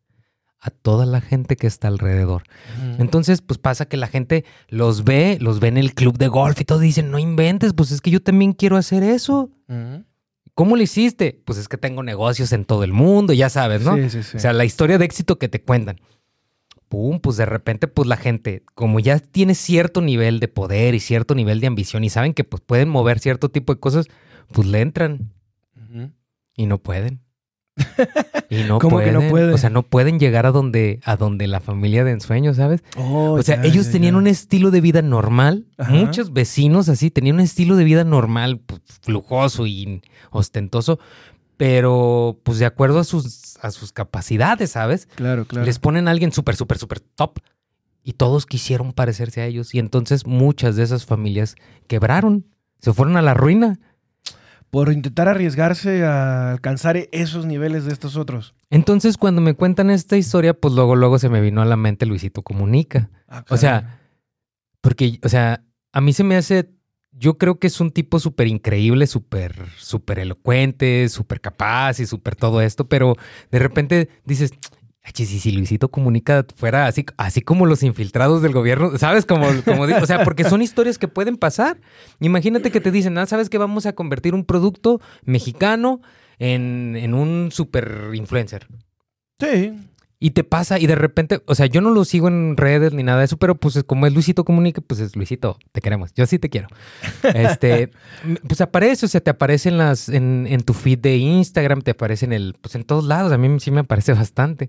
a 0.61 0.71
toda 0.71 1.07
la 1.07 1.21
gente 1.21 1.57
que 1.57 1.67
está 1.67 1.89
alrededor. 1.89 2.43
Entonces, 2.99 3.43
pues 3.43 3.59
pasa 3.59 3.87
que 3.87 3.97
la 3.97 4.09
gente 4.09 4.45
los 4.69 5.05
ve, 5.05 5.39
los 5.41 5.61
ve 5.61 5.69
en 5.69 5.77
el 5.77 5.95
club 5.95 6.19
de 6.19 6.29
golf 6.29 6.61
y 6.61 6.65
todo, 6.65 6.83
y 6.83 6.87
dicen, 6.87 7.11
no 7.11 7.19
inventes, 7.19 7.75
pues 7.75 7.93
es 7.93 8.01
que 8.01 8.11
yo 8.11 8.21
también 8.21 8.53
quiero 8.53 8.77
hacer 8.77 9.03
eso. 9.03 9.51
¿Cómo 10.55 10.75
lo 10.77 10.83
hiciste? 10.83 11.41
Pues 11.45 11.59
es 11.59 11.69
que 11.69 11.79
tengo 11.79 12.03
negocios 12.03 12.53
en 12.53 12.65
todo 12.65 12.83
el 12.83 12.93
mundo, 12.93 13.33
ya 13.33 13.49
sabes, 13.49 13.83
¿no? 13.83 13.95
Sí, 13.97 14.11
sí, 14.11 14.23
sí. 14.25 14.37
O 14.37 14.41
sea, 14.41 14.53
la 14.53 14.65
historia 14.65 14.99
de 14.99 15.05
éxito 15.05 15.39
que 15.39 15.49
te 15.49 15.63
cuentan. 15.63 16.01
Pum, 16.89 17.21
pues 17.21 17.37
de 17.37 17.47
repente, 17.47 17.87
pues 17.87 18.09
la 18.09 18.17
gente, 18.17 18.65
como 18.75 18.99
ya 18.99 19.21
tiene 19.21 19.55
cierto 19.55 20.01
nivel 20.01 20.41
de 20.41 20.49
poder 20.49 20.95
y 20.97 21.01
cierto 21.01 21.37
nivel 21.37 21.61
de 21.61 21.69
ambición 21.69 22.03
y 22.03 22.11
saben 22.11 22.35
que 22.35 22.43
pues 22.45 22.63
pueden 22.63 22.89
mover 22.89 23.21
cierto 23.21 23.51
tipo 23.51 23.73
de 23.75 23.79
cosas, 23.79 24.07
pues 24.53 24.67
le 24.67 24.81
entran. 24.81 25.33
Y 26.59 26.67
no 26.67 26.79
pueden. 26.79 27.23
Y 28.51 28.65
no 28.65 28.79
¿Cómo 28.79 28.99
que 28.99 29.11
pueden. 29.11 29.23
no 29.23 29.31
pueden? 29.31 29.53
O 29.53 29.59
sea, 29.59 29.69
no 29.69 29.83
pueden 29.83 30.19
llegar 30.19 30.47
a 30.47 30.53
donde, 30.53 31.01
a 31.05 31.17
donde 31.17 31.47
la 31.47 31.61
familia 31.61 32.03
de 32.03 32.13
ensueño, 32.13 32.55
¿sabes? 32.55 32.83
Oh, 32.97 33.33
o 33.33 33.43
sea, 33.43 33.57
ya, 33.57 33.65
ellos 33.65 33.87
ya, 33.87 33.93
tenían 33.93 34.15
ya. 34.15 34.19
un 34.19 34.27
estilo 34.27 34.71
de 34.71 34.81
vida 34.81 35.03
normal. 35.03 35.67
Ajá. 35.77 35.93
Muchos 35.93 36.33
vecinos 36.33 36.89
así 36.89 37.11
tenían 37.11 37.37
un 37.37 37.43
estilo 37.43 37.77
de 37.77 37.85
vida 37.85 38.05
normal, 38.05 38.61
pues, 38.65 38.81
lujoso 39.07 39.67
y 39.67 40.01
ostentoso, 40.31 40.99
pero 41.59 42.41
pues 42.43 42.59
de 42.59 42.65
acuerdo 42.65 43.01
a 43.01 43.05
sus, 43.05 43.59
a 43.61 43.71
sus 43.71 43.93
capacidades, 43.93 44.71
¿sabes? 44.71 45.07
Claro, 45.15 45.45
claro. 45.45 45.67
Les 45.67 45.79
ponen 45.79 46.09
a 46.09 46.11
alguien 46.11 46.33
súper, 46.33 46.57
súper, 46.57 46.79
súper 46.79 47.01
top 47.01 47.41
y 48.03 48.15
todos 48.15 48.47
quisieron 48.47 48.95
parecerse 48.95 49.43
a 49.43 49.47
ellos. 49.47 49.75
Y 49.75 49.79
entonces 49.79 50.27
muchas 50.27 50.75
de 50.77 50.85
esas 50.85 51.05
familias 51.05 51.55
quebraron, 51.87 52.47
se 52.81 52.95
fueron 52.95 53.19
a 53.19 53.23
la 53.23 53.35
ruina. 53.35 53.79
Por 54.71 54.93
intentar 54.93 55.29
arriesgarse 55.29 56.05
a 56.05 56.53
alcanzar 56.53 56.97
esos 57.13 57.47
niveles 57.47 57.85
de 57.85 57.93
estos 57.93 58.17
otros. 58.17 58.55
Entonces 58.71 59.17
cuando 59.17 59.41
me 59.41 59.55
cuentan 59.55 59.89
esta 59.91 60.17
historia, 60.17 60.53
pues 60.55 60.75
luego, 60.75 60.95
luego 60.95 61.19
se 61.19 61.29
me 61.29 61.41
vino 61.41 61.63
a 61.63 61.65
la 61.65 61.77
mente 61.77 62.05
Luisito 62.07 62.43
Comunica. 62.43 63.11
Ah, 63.29 63.45
O 63.49 63.57
sea, 63.57 64.01
Porque, 64.81 65.19
o 65.25 65.29
sea, 65.29 65.65
a 65.93 66.01
mí 66.01 66.13
se 66.13 66.23
me 66.23 66.37
hace, 66.37 66.71
yo 67.13 67.39
creo 67.39 67.59
que 67.59 67.67
es 67.67 67.81
un 67.81 67.91
tipo 67.91 68.21
súper 68.21 68.47
increíble, 68.47 69.07
súper, 69.07 69.57
súper 69.79 70.19
elocuente, 70.21 71.09
súper 71.09 71.41
capaz 71.41 71.99
y 72.01 72.07
súper 72.07 72.37
todo 72.37 72.61
esto, 72.61 72.89
pero 72.89 73.17
de 73.51 73.59
repente 73.59 74.09
dices, 74.25 74.53
"Ay, 75.09 75.13
chis, 75.13 75.33
y 75.33 75.39
si 75.41 75.53
Luisito 75.53 75.91
Comunica 75.91 76.45
fuera 76.55 76.87
así, 76.87 77.07
así 77.17 77.41
como 77.41 77.65
los 77.65 77.83
infiltrados 77.83 78.43
del 78.43 78.53
gobierno, 78.53 78.99
¿sabes? 78.99 79.25
Como, 79.25 79.47
como 79.65 79.87
digo, 79.87 80.01
o 80.03 80.07
sea, 80.07 80.23
porque 80.23 80.45
son 80.45 80.61
historias 80.61 80.99
que 80.99 81.09
pueden 81.09 81.39
pasar. 81.39 81.81
Imagínate 82.21 82.71
que 82.71 82.83
te 82.83 82.91
dicen, 82.91 83.17
ah, 83.17 83.25
¿sabes 83.25 83.49
que 83.49 83.57
vamos 83.57 83.87
a 83.87 83.95
convertir 83.95 84.35
un 84.35 84.45
producto 84.45 85.01
mexicano 85.25 86.03
en, 86.39 86.95
en 86.95 87.15
un 87.15 87.51
super 87.51 88.11
influencer? 88.13 88.67
sí. 89.41 89.73
Y 90.21 90.33
te 90.33 90.43
pasa 90.43 90.81
y 90.81 90.89
de 90.89 90.97
repente, 90.97 91.43
o 91.47 91.55
sea, 91.55 91.67
yo 91.67 91.81
no 91.81 91.91
lo 91.91 92.05
sigo 92.05 92.27
en 92.27 92.57
redes 92.57 92.93
ni 92.93 93.05
nada 93.05 93.21
de 93.21 93.27
eso, 93.27 93.37
pero 93.37 93.55
pues 93.55 93.85
como 93.85 94.05
es 94.05 94.13
Luisito 94.13 94.45
Comunica, 94.45 94.81
pues 94.81 94.99
es 94.99 95.15
Luisito, 95.15 95.59
te 95.71 95.81
queremos, 95.81 96.13
yo 96.15 96.27
sí 96.27 96.41
te 96.41 96.51
quiero. 96.51 96.67
Este, 97.23 97.91
pues 98.49 98.61
aparece, 98.61 99.07
o 99.07 99.09
sea, 99.09 99.21
te 99.21 99.31
aparece 99.31 99.69
en 99.69 99.79
las, 99.79 100.09
en, 100.09 100.47
en 100.49 100.63
tu 100.63 100.75
feed 100.75 100.99
de 100.99 101.17
Instagram, 101.19 101.83
te 101.83 101.93
aparece 101.93 102.25
en 102.25 102.33
el, 102.33 102.57
pues 102.61 102.75
en 102.75 102.83
todos 102.83 103.05
lados, 103.05 103.31
a 103.31 103.39
mí 103.39 103.61
sí 103.61 103.71
me 103.71 103.81
aparece 103.81 104.13
bastante. 104.13 104.67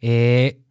Eh, 0.00 0.62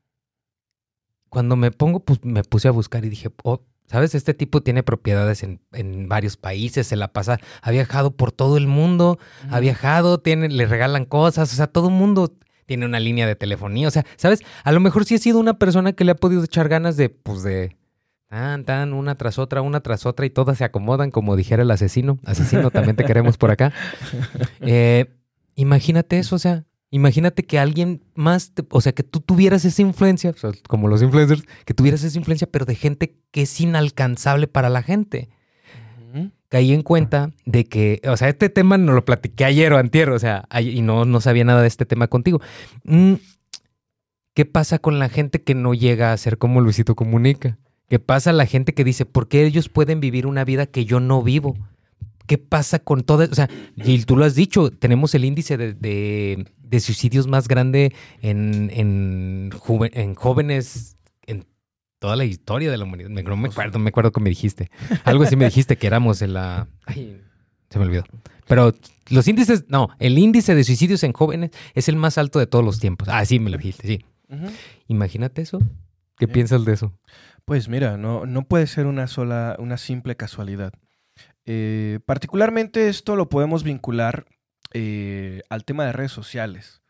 cuando 1.29 1.55
me 1.55 1.69
pongo, 1.69 1.99
pues 1.99 2.23
me 2.23 2.43
puse 2.43 2.67
a 2.67 2.71
buscar 2.71 3.05
y 3.05 3.09
dije, 3.09 3.29
oh, 3.43 3.61
¿sabes? 3.85 4.15
Este 4.15 4.33
tipo 4.33 4.61
tiene 4.61 4.81
propiedades 4.81 5.43
en, 5.43 5.61
en 5.73 6.09
varios 6.09 6.37
países, 6.37 6.87
se 6.87 6.95
la 6.95 7.13
pasa, 7.13 7.39
ha 7.61 7.69
viajado 7.69 8.15
por 8.15 8.31
todo 8.31 8.57
el 8.57 8.65
mundo, 8.65 9.19
ha 9.51 9.59
viajado, 9.59 10.19
tiene, 10.19 10.49
le 10.49 10.65
regalan 10.65 11.05
cosas, 11.05 11.53
o 11.53 11.55
sea, 11.55 11.67
todo 11.67 11.89
el 11.89 11.93
mundo 11.93 12.33
tiene 12.67 12.85
una 12.85 12.99
línea 12.99 13.25
de 13.25 13.35
telefonía, 13.35 13.87
o 13.87 13.91
sea, 13.91 14.05
¿sabes? 14.17 14.43
A 14.63 14.71
lo 14.71 14.79
mejor 14.79 15.05
sí 15.05 15.15
ha 15.15 15.17
sido 15.17 15.39
una 15.39 15.57
persona 15.57 15.93
que 15.93 16.03
le 16.03 16.11
ha 16.11 16.15
podido 16.15 16.43
echar 16.43 16.69
ganas 16.69 16.97
de, 16.97 17.09
pues 17.09 17.41
de, 17.41 17.75
tan, 18.27 18.63
tan, 18.65 18.93
una 18.93 19.15
tras 19.15 19.39
otra, 19.39 19.63
una 19.63 19.79
tras 19.79 20.05
otra 20.05 20.25
y 20.27 20.29
todas 20.29 20.59
se 20.59 20.65
acomodan, 20.65 21.09
como 21.09 21.35
dijera 21.35 21.63
el 21.63 21.71
asesino. 21.71 22.19
Asesino, 22.25 22.69
también 22.69 22.95
te 22.95 23.05
queremos 23.05 23.37
por 23.37 23.49
acá. 23.49 23.73
Eh, 24.61 25.05
imagínate 25.55 26.19
eso, 26.19 26.35
o 26.35 26.39
sea, 26.39 26.65
Imagínate 26.89 27.43
que 27.43 27.59
alguien 27.59 28.01
más, 28.15 28.51
te- 28.53 28.65
o 28.69 28.79
sea, 28.79 28.93
que 28.93 29.03
tú 29.03 29.19
tuvieras 29.19 29.65
esa 29.65 29.81
influencia, 29.81 30.29
o 30.29 30.33
sea, 30.33 30.51
como 30.69 30.87
los 30.87 31.01
influencers, 31.01 31.43
que 31.65 31.73
tuvieras 31.73 32.01
esa 32.03 32.17
influencia, 32.17 32.47
pero 32.49 32.63
de 32.65 32.75
gente 32.75 33.17
que 33.31 33.41
es 33.41 33.59
inalcanzable 33.59 34.47
para 34.47 34.69
la 34.69 34.81
gente. 34.81 35.29
Caí 36.49 36.73
en 36.73 36.81
cuenta 36.81 37.31
de 37.45 37.65
que, 37.65 38.01
o 38.07 38.15
sea, 38.15 38.29
este 38.29 38.49
tema 38.49 38.77
no 38.77 38.93
lo 38.93 39.03
platiqué 39.03 39.43
ayer 39.45 39.73
o 39.73 39.77
antier, 39.77 40.09
o 40.09 40.19
sea, 40.19 40.47
y 40.61 40.81
no, 40.81 41.03
no 41.05 41.19
sabía 41.19 41.43
nada 41.43 41.61
de 41.61 41.67
este 41.67 41.85
tema 41.85 42.07
contigo. 42.07 42.39
Mm, 42.83 43.15
¿Qué 44.33 44.45
pasa 44.45 44.79
con 44.79 44.99
la 44.99 45.09
gente 45.09 45.41
que 45.41 45.55
no 45.55 45.73
llega 45.73 46.13
a 46.13 46.17
ser 46.17 46.37
como 46.37 46.61
Luisito 46.61 46.95
Comunica? 46.95 47.57
¿Qué 47.89 47.99
pasa 47.99 48.31
la 48.33 48.45
gente 48.45 48.73
que 48.73 48.83
dice, 48.83 49.05
¿por 49.05 49.27
qué 49.27 49.45
ellos 49.45 49.69
pueden 49.69 49.99
vivir 49.99 50.27
una 50.27 50.45
vida 50.45 50.65
que 50.67 50.85
yo 50.85 50.99
no 50.99 51.23
vivo? 51.23 51.55
¿Qué 52.27 52.37
pasa 52.37 52.79
con 52.79 53.01
todo? 53.03 53.23
O 53.29 53.35
sea, 53.35 53.49
y 53.77 54.03
tú 54.03 54.17
lo 54.17 54.25
has 54.25 54.35
dicho, 54.35 54.69
tenemos 54.69 55.15
el 55.15 55.23
índice 55.25 55.57
de, 55.57 55.73
de- 55.73 56.79
suicidios 56.81 57.25
más 57.27 57.47
grande 57.47 57.93
en, 58.21 58.69
en, 58.73 59.49
en 59.93 60.15
jóvenes 60.15 60.93
en 60.93 60.96
toda 61.99 62.15
la 62.15 62.25
historia 62.25 62.69
de 62.71 62.77
la 62.77 62.83
humanidad. 62.85 63.09
Me- 63.09 63.23
No 63.23 63.35
me 63.37 63.47
acuerdo, 63.49 63.79
me 63.79 63.89
acuerdo 63.89 64.11
que 64.11 64.19
me 64.21 64.29
dijiste. 64.29 64.69
Algo 65.03 65.23
así 65.23 65.35
me 65.35 65.45
dijiste 65.45 65.77
que 65.77 65.87
éramos 65.87 66.21
en 66.21 66.33
la... 66.33 66.67
Ay, 66.85 67.21
se 67.69 67.79
me 67.79 67.85
olvidó. 67.85 68.03
Pero 68.47 68.73
los 69.09 69.27
índices, 69.27 69.65
no, 69.67 69.89
el 69.99 70.17
índice 70.17 70.55
de 70.55 70.63
suicidios 70.63 71.03
en 71.03 71.13
jóvenes 71.13 71.51
es 71.73 71.89
el 71.89 71.95
más 71.97 72.17
alto 72.17 72.39
de 72.39 72.47
todos 72.47 72.63
los 72.63 72.79
tiempos. 72.79 73.09
Ah, 73.09 73.25
sí, 73.25 73.39
me 73.39 73.49
lo 73.49 73.57
dijiste, 73.57 73.87
sí. 73.87 74.05
Imagínate 74.87 75.41
eso. 75.41 75.59
¿Qué 76.17 76.25
Sí. 76.25 76.31
piensas 76.31 76.65
de 76.65 76.73
eso? 76.73 76.97
Pues 77.45 77.67
mira, 77.69 77.97
no, 77.97 78.25
no 78.25 78.43
puede 78.43 78.67
ser 78.67 78.85
una 78.87 79.07
sola, 79.07 79.55
una 79.59 79.77
simple 79.77 80.15
casualidad. 80.15 80.73
Eh, 81.45 81.99
particularmente 82.05 82.89
esto 82.89 83.15
lo 83.15 83.29
podemos 83.29 83.63
vincular 83.63 84.25
eh, 84.73 85.41
al 85.49 85.63
tema 85.63 85.85
de 85.85 85.93
redes 85.93 86.11
sociales, 86.11 86.81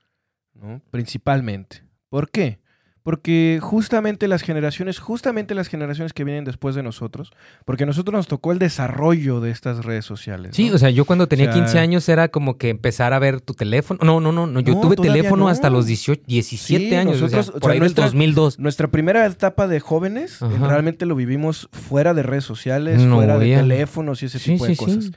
¿no? 0.54 0.82
Principalmente. 0.92 1.84
¿Por 2.10 2.32
qué? 2.32 2.60
Porque 3.08 3.60
justamente 3.62 4.28
las 4.28 4.42
generaciones, 4.42 5.00
justamente 5.00 5.56
las 5.56 5.70
generaciones 5.70 6.12
que 6.12 6.26
vienen 6.26 6.44
después 6.44 6.76
de 6.76 6.84
nosotros, 6.84 7.32
porque 7.64 7.84
a 7.84 7.86
nosotros 7.86 8.14
nos 8.14 8.28
tocó 8.28 8.52
el 8.52 8.60
desarrollo 8.60 9.40
de 9.40 9.50
estas 9.52 9.86
redes 9.86 10.04
sociales. 10.04 10.54
Sí, 10.58 10.70
o 10.72 10.78
sea, 10.78 10.90
yo 10.90 11.06
cuando 11.06 11.30
tenía 11.30 11.50
O 11.50 11.54
sea- 11.54 11.62
15 11.64 11.80
años 11.80 12.10
era 12.10 12.28
como 12.28 12.58
que 12.58 12.68
empezar 12.68 13.14
a 13.14 13.20
ver 13.20 13.40
tu 13.40 13.54
teléfono. 13.54 13.98
No, 14.04 14.20
no, 14.20 14.34
no, 14.34 14.46
no 14.46 14.60
yo 14.60 14.74
No, 14.74 14.82
tuve 14.82 14.98
teléfono 14.98 15.46
no. 15.46 15.48
hasta 15.48 15.70
los 15.70 15.86
18, 15.86 16.22
17 16.28 16.90
Sí, 16.90 16.96
años, 16.96 17.16
o 17.20 17.22
nosotros- 17.22 17.46
sea, 17.46 17.56
o 17.56 17.60
por 17.62 17.70
sea, 17.70 17.72
ahí 17.76 17.80
nuestra- 17.80 18.04
del 18.04 18.12
2002. 18.12 18.60
Nuestra 18.60 18.90
primera 18.90 19.26
etapa 19.26 19.70
de 19.70 19.80
jóvenes 19.80 20.42
Ajá. 20.44 20.68
realmente 20.68 21.06
lo 21.06 21.16
vivimos 21.16 21.70
fuera 21.72 22.14
de 22.14 22.24
redes 22.24 22.44
sociales, 22.44 23.02
fuera 23.08 23.40
de 23.40 23.56
teléfonos 23.56 24.22
y 24.22 24.26
ese 24.26 24.40
Sí, 24.40 24.52
tipo 24.52 24.66
de 24.66 24.76
sí, 24.76 24.84
cosas. 24.84 25.12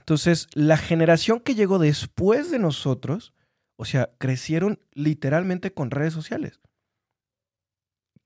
Entonces, 0.00 0.48
la 0.54 0.78
generación 0.78 1.38
que 1.38 1.54
llegó 1.54 1.78
después 1.78 2.50
de 2.50 2.58
nosotros, 2.58 3.34
o 3.76 3.84
sea, 3.84 4.10
crecieron 4.18 4.80
literalmente 4.94 5.72
con 5.72 5.92
redes 5.92 6.12
sociales. 6.12 6.58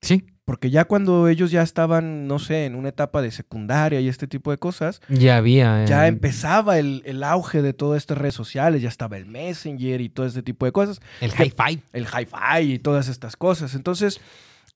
Sí, 0.03 0.25
Porque 0.45 0.71
ya 0.71 0.85
cuando 0.87 1.29
ellos 1.29 1.51
ya 1.51 1.63
estaban, 1.63 2.27
no 2.27 2.39
sé, 2.39 2.65
en 2.65 2.75
una 2.75 2.89
etapa 2.89 3.23
de 3.23 3.31
secundaria 3.31 4.01
y 4.01 4.09
este 4.09 4.27
tipo 4.27 4.51
de 4.51 4.59
cosas, 4.59 5.01
ya 5.09 5.37
había. 5.37 5.85
ya 5.85 6.07
eh, 6.07 6.09
empezaba 6.09 6.79
el, 6.79 7.03
el 7.05 7.23
auge 7.23 7.63
de 7.63 7.73
todas 7.73 7.99
estas 7.99 8.19
redes 8.19 8.35
sociales, 8.35 8.83
ya 8.83 8.89
estaba 8.89 9.17
el 9.17 9.27
Messenger 9.27 10.01
y 10.01 10.09
todo 10.09 10.27
este 10.27 10.43
tipo 10.43 10.65
de 10.67 10.73
cosas, 10.73 11.01
El 11.21 11.31
hi-fi. 11.33 11.83
el 11.93 12.07
hi-fi 12.07 12.73
y 12.73 12.79
todas 12.79 13.09
estas 13.09 13.37
cosas. 13.37 13.75
Entonces, 13.75 14.21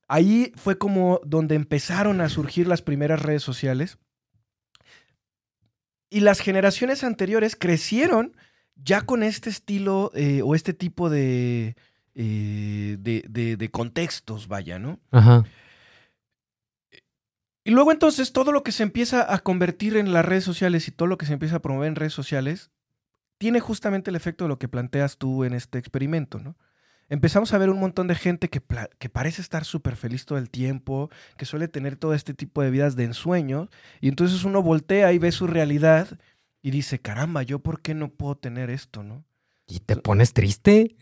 ahí 0.06 0.52
fue 0.56 0.76
como 0.78 1.20
donde 1.24 1.54
empezaron 1.54 2.20
a 2.20 2.28
surgir 2.28 2.66
las 2.68 2.82
primeras 2.82 3.22
redes 3.22 3.42
sociales. 3.42 3.98
Y 6.10 6.20
las 6.20 6.38
generaciones 6.40 7.02
anteriores 7.02 7.56
crecieron 7.56 8.37
ya 8.76 9.00
con 9.00 9.22
este 9.22 9.50
estilo 9.50 10.12
eh, 10.14 10.42
o 10.44 10.54
este 10.54 10.72
tipo 10.74 11.10
de, 11.10 11.74
eh, 12.14 12.96
de, 13.00 13.24
de- 13.29 13.57
de 13.57 13.70
contextos, 13.70 14.48
vaya, 14.48 14.79
¿no? 14.79 15.00
Ajá. 15.11 15.44
Y 17.66 17.70
luego 17.70 17.92
entonces 17.92 18.33
todo 18.33 18.53
lo 18.53 18.62
que 18.62 18.72
se 18.72 18.83
empieza 18.83 19.33
a 19.33 19.38
convertir 19.38 19.96
en 19.96 20.12
las 20.12 20.24
redes 20.24 20.44
sociales 20.44 20.87
y 20.87 20.90
todo 20.90 21.09
lo 21.09 21.16
que 21.16 21.27
se 21.27 21.33
empieza 21.33 21.57
a 21.57 21.62
promover 21.62 21.88
en 21.88 21.96
redes 21.96 22.12
sociales 22.12 22.70
tiene 23.38 23.59
justamente 23.61 24.11
el 24.11 24.16
efecto 24.16 24.44
de 24.44 24.48
lo 24.48 24.59
que 24.59 24.68
planteas 24.68 25.16
tú 25.16 25.44
en 25.44 25.55
este 25.55 25.79
experimento, 25.79 26.38
¿no? 26.38 26.57
Empezamos 27.11 27.53
a 27.53 27.59
ver 27.59 27.68
un 27.68 27.79
montón 27.81 28.07
de 28.07 28.14
gente 28.14 28.48
que, 28.48 28.62
que 28.98 29.09
parece 29.11 29.42
estar 29.42 29.64
súper 29.64 29.94
feliz 29.96 30.24
todo 30.24 30.38
el 30.38 30.48
tiempo, 30.50 31.11
que 31.37 31.44
suele 31.44 31.68
tener 31.68 31.96
todo 31.96 32.14
este 32.14 32.33
tipo 32.33 32.62
de 32.62 32.70
vidas 32.70 32.96
de 32.96 33.05
ensueño, 33.05 33.68
y 34.00 34.09
entonces 34.09 34.44
uno 34.44 34.62
voltea 34.62 35.12
y 35.12 35.18
ve 35.18 35.31
su 35.31 35.46
realidad 35.46 36.18
y 36.62 36.70
dice, 36.70 36.98
caramba, 37.00 37.42
¿yo 37.42 37.59
por 37.59 37.83
qué 37.83 37.92
no 37.94 38.09
puedo 38.09 38.37
tener 38.37 38.70
esto, 38.70 39.03
no? 39.03 39.24
¿Y 39.66 39.81
te 39.81 39.96
pones 39.96 40.33
triste? 40.33 40.96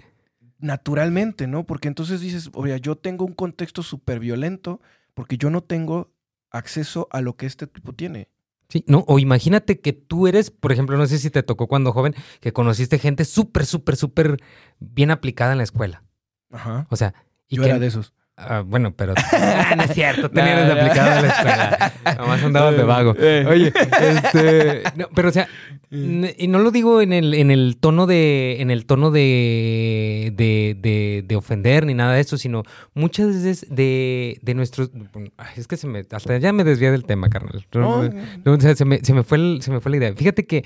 Naturalmente, 0.63 1.49
¿no? 1.49 1.67
Porque 1.67 1.89
entonces 1.89 2.21
dices, 2.21 2.49
oye, 2.55 2.81
yo 2.81 2.97
tengo 2.97 3.25
un 3.25 3.35
contexto 3.35 3.83
súper 3.83 4.21
violento 4.21 4.81
porque 5.13 5.37
yo 5.37 5.51
no 5.51 5.63
tengo 5.63 6.13
acceso 6.51 7.09
a 7.11 7.21
lo 7.21 7.37
que 7.37 7.47
este 7.47 7.67
tipo 7.67 7.93
tiene. 7.93 8.29
Sí, 8.69 8.85
no, 8.87 9.05
o 9.09 9.19
imagínate 9.19 9.81
que 9.81 9.93
tú 9.93 10.29
eres, 10.29 10.51
por 10.51 10.71
ejemplo, 10.71 10.97
no 10.97 11.07
sé 11.07 11.19
si 11.19 11.31
te 11.31 11.43
tocó 11.43 11.67
cuando 11.67 11.93
joven, 11.93 12.15
que 12.41 12.53
conociste 12.53 12.99
gente 12.99 13.25
súper, 13.25 13.67
súper, 13.67 13.97
súper 13.97 14.37
bien 14.79 15.11
aplicada 15.11 15.53
en 15.53 15.59
la 15.59 15.65
escuela. 15.65 16.05
Ajá. 16.51 16.87
O 16.91 16.97
sea, 16.97 17.13
y 17.49 17.57
yo 17.57 17.63
que, 17.63 17.69
era 17.69 17.79
de 17.79 17.89
esos. 17.89 18.15
Ah, 18.37 18.63
bueno, 18.67 18.95
pero 18.97 19.15
Ah, 19.33 19.75
no 19.77 19.83
es 19.85 19.93
cierto, 19.93 20.29
ni 20.33 20.41
No, 20.41 20.73
aplicado 20.73 21.23
la 21.23 21.29
escuela. 21.29 21.93
Nomás 22.19 22.43
andabas 22.43 22.77
de 22.77 22.83
vago. 22.83 23.15
Eh. 23.19 23.45
Oye, 23.49 23.73
este, 24.01 24.83
no, 24.97 25.09
pero 25.15 25.29
o 25.29 25.33
sea, 25.33 25.49
y 25.91 26.49
no 26.49 26.59
lo 26.59 26.71
digo 26.71 27.03
en 27.03 27.13
el, 27.13 27.35
en 27.35 27.51
el 27.51 27.77
tono 27.79 28.07
de, 28.07 28.63
en 28.63 28.71
el 28.71 28.87
tono 28.87 29.11
de, 29.11 30.33
de, 30.35 30.75
de, 30.81 31.23
de 31.27 31.37
ofender 31.37 31.85
ni 31.85 31.93
nada 31.93 32.15
de 32.15 32.21
eso, 32.23 32.39
sino 32.39 32.63
muchas 32.95 33.29
veces 33.29 33.67
de, 33.69 34.39
de 34.41 34.55
nuestros, 34.55 34.91
ay, 35.37 35.47
es 35.57 35.67
que 35.69 35.77
se 35.77 35.87
me, 35.87 36.03
hasta 36.11 36.39
ya 36.39 36.53
me 36.55 36.65
desvié 36.65 36.91
del 36.91 37.05
tema, 37.05 37.29
carnal. 37.29 37.67
No, 37.75 38.03
No, 38.45 38.53
o 38.55 38.61
sea, 38.61 38.75
se, 38.75 38.87
me, 38.87 39.01
se 39.01 39.13
me 39.13 39.23
fue 39.23 39.37
el- 39.39 39.61
se 39.63 39.71
me 39.71 39.81
fue 39.81 39.91
la 39.91 39.97
idea. 39.99 40.15
Fíjate 40.15 40.47
que 40.47 40.65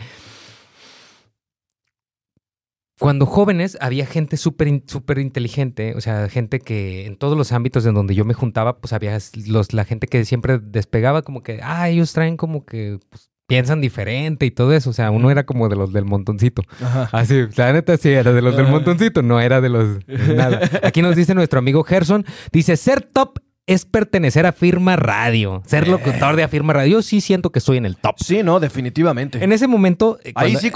cuando 2.99 3.27
jóvenes 3.27 3.77
había 3.81 4.07
gente 4.07 4.37
súper 4.37 4.83
súper 4.87 5.19
inteligente, 5.19 5.95
o 5.97 6.01
sea, 6.01 6.29
gente 6.29 6.61
que 6.61 7.07
en 7.07 7.17
todos 7.17 7.37
los 7.37 7.53
ámbitos 7.53 7.85
en 7.85 7.95
donde 7.95 8.15
yo 8.15 8.25
me 8.25 8.35
juntaba, 8.35 8.79
pues 8.79 8.93
había 8.93 9.19
los, 9.47 9.73
la 9.73 9.85
gente 9.85 10.07
que 10.07 10.25
siempre 10.25 10.59
despegaba 10.59 11.23
como 11.23 11.43
que, 11.43 11.61
ah, 11.63 11.89
ellos 11.89 12.13
traen 12.13 12.37
como 12.37 12.65
que 12.65 12.99
pues, 13.11 13.31
piensan 13.47 13.81
diferente 13.81 14.47
y 14.47 14.51
todo 14.51 14.73
eso. 14.73 14.91
O 14.91 14.93
sea, 14.93 15.11
uno 15.11 15.31
era 15.31 15.45
como 15.45 15.69
de 15.69 15.77
los 15.77 15.93
del 15.93 16.05
montoncito. 16.05 16.63
Ajá. 16.81 17.09
Así, 17.13 17.47
la 17.57 17.73
neta 17.73 17.97
sí, 17.97 18.11
era 18.11 18.33
de 18.33 18.43
los 18.43 18.57
del 18.57 18.67
montoncito, 18.67 19.23
no 19.23 19.41
era 19.41 19.61
de 19.61 19.69
los 19.69 19.99
nada. 20.09 20.61
Aquí 20.83 21.03
nos 21.03 21.17
dice 21.17 21.35
nuestro 21.35 21.59
amigo 21.59 21.85
Gerson, 21.85 22.25
dice, 22.51 22.77
ser 22.77 23.03
top 23.03 23.39
es 23.67 23.85
pertenecer 23.85 24.47
a 24.47 24.53
Firma 24.53 24.95
Radio, 24.95 25.61
ser 25.67 25.89
locutor 25.89 26.37
de 26.37 26.45
Afirma 26.45 26.73
Radio. 26.73 26.99
Yo 26.99 27.03
sí 27.03 27.21
siento 27.21 27.51
que 27.51 27.59
estoy 27.59 27.79
en 27.79 27.85
el 27.85 27.97
top. 27.97 28.15
Sí, 28.19 28.45
no, 28.45 28.61
definitivamente. 28.61 29.43
En 29.43 29.51
ese 29.53 29.67
momento... 29.67 30.21
eh, 30.23 30.33
ahí, 30.37 30.55
sí 30.55 30.71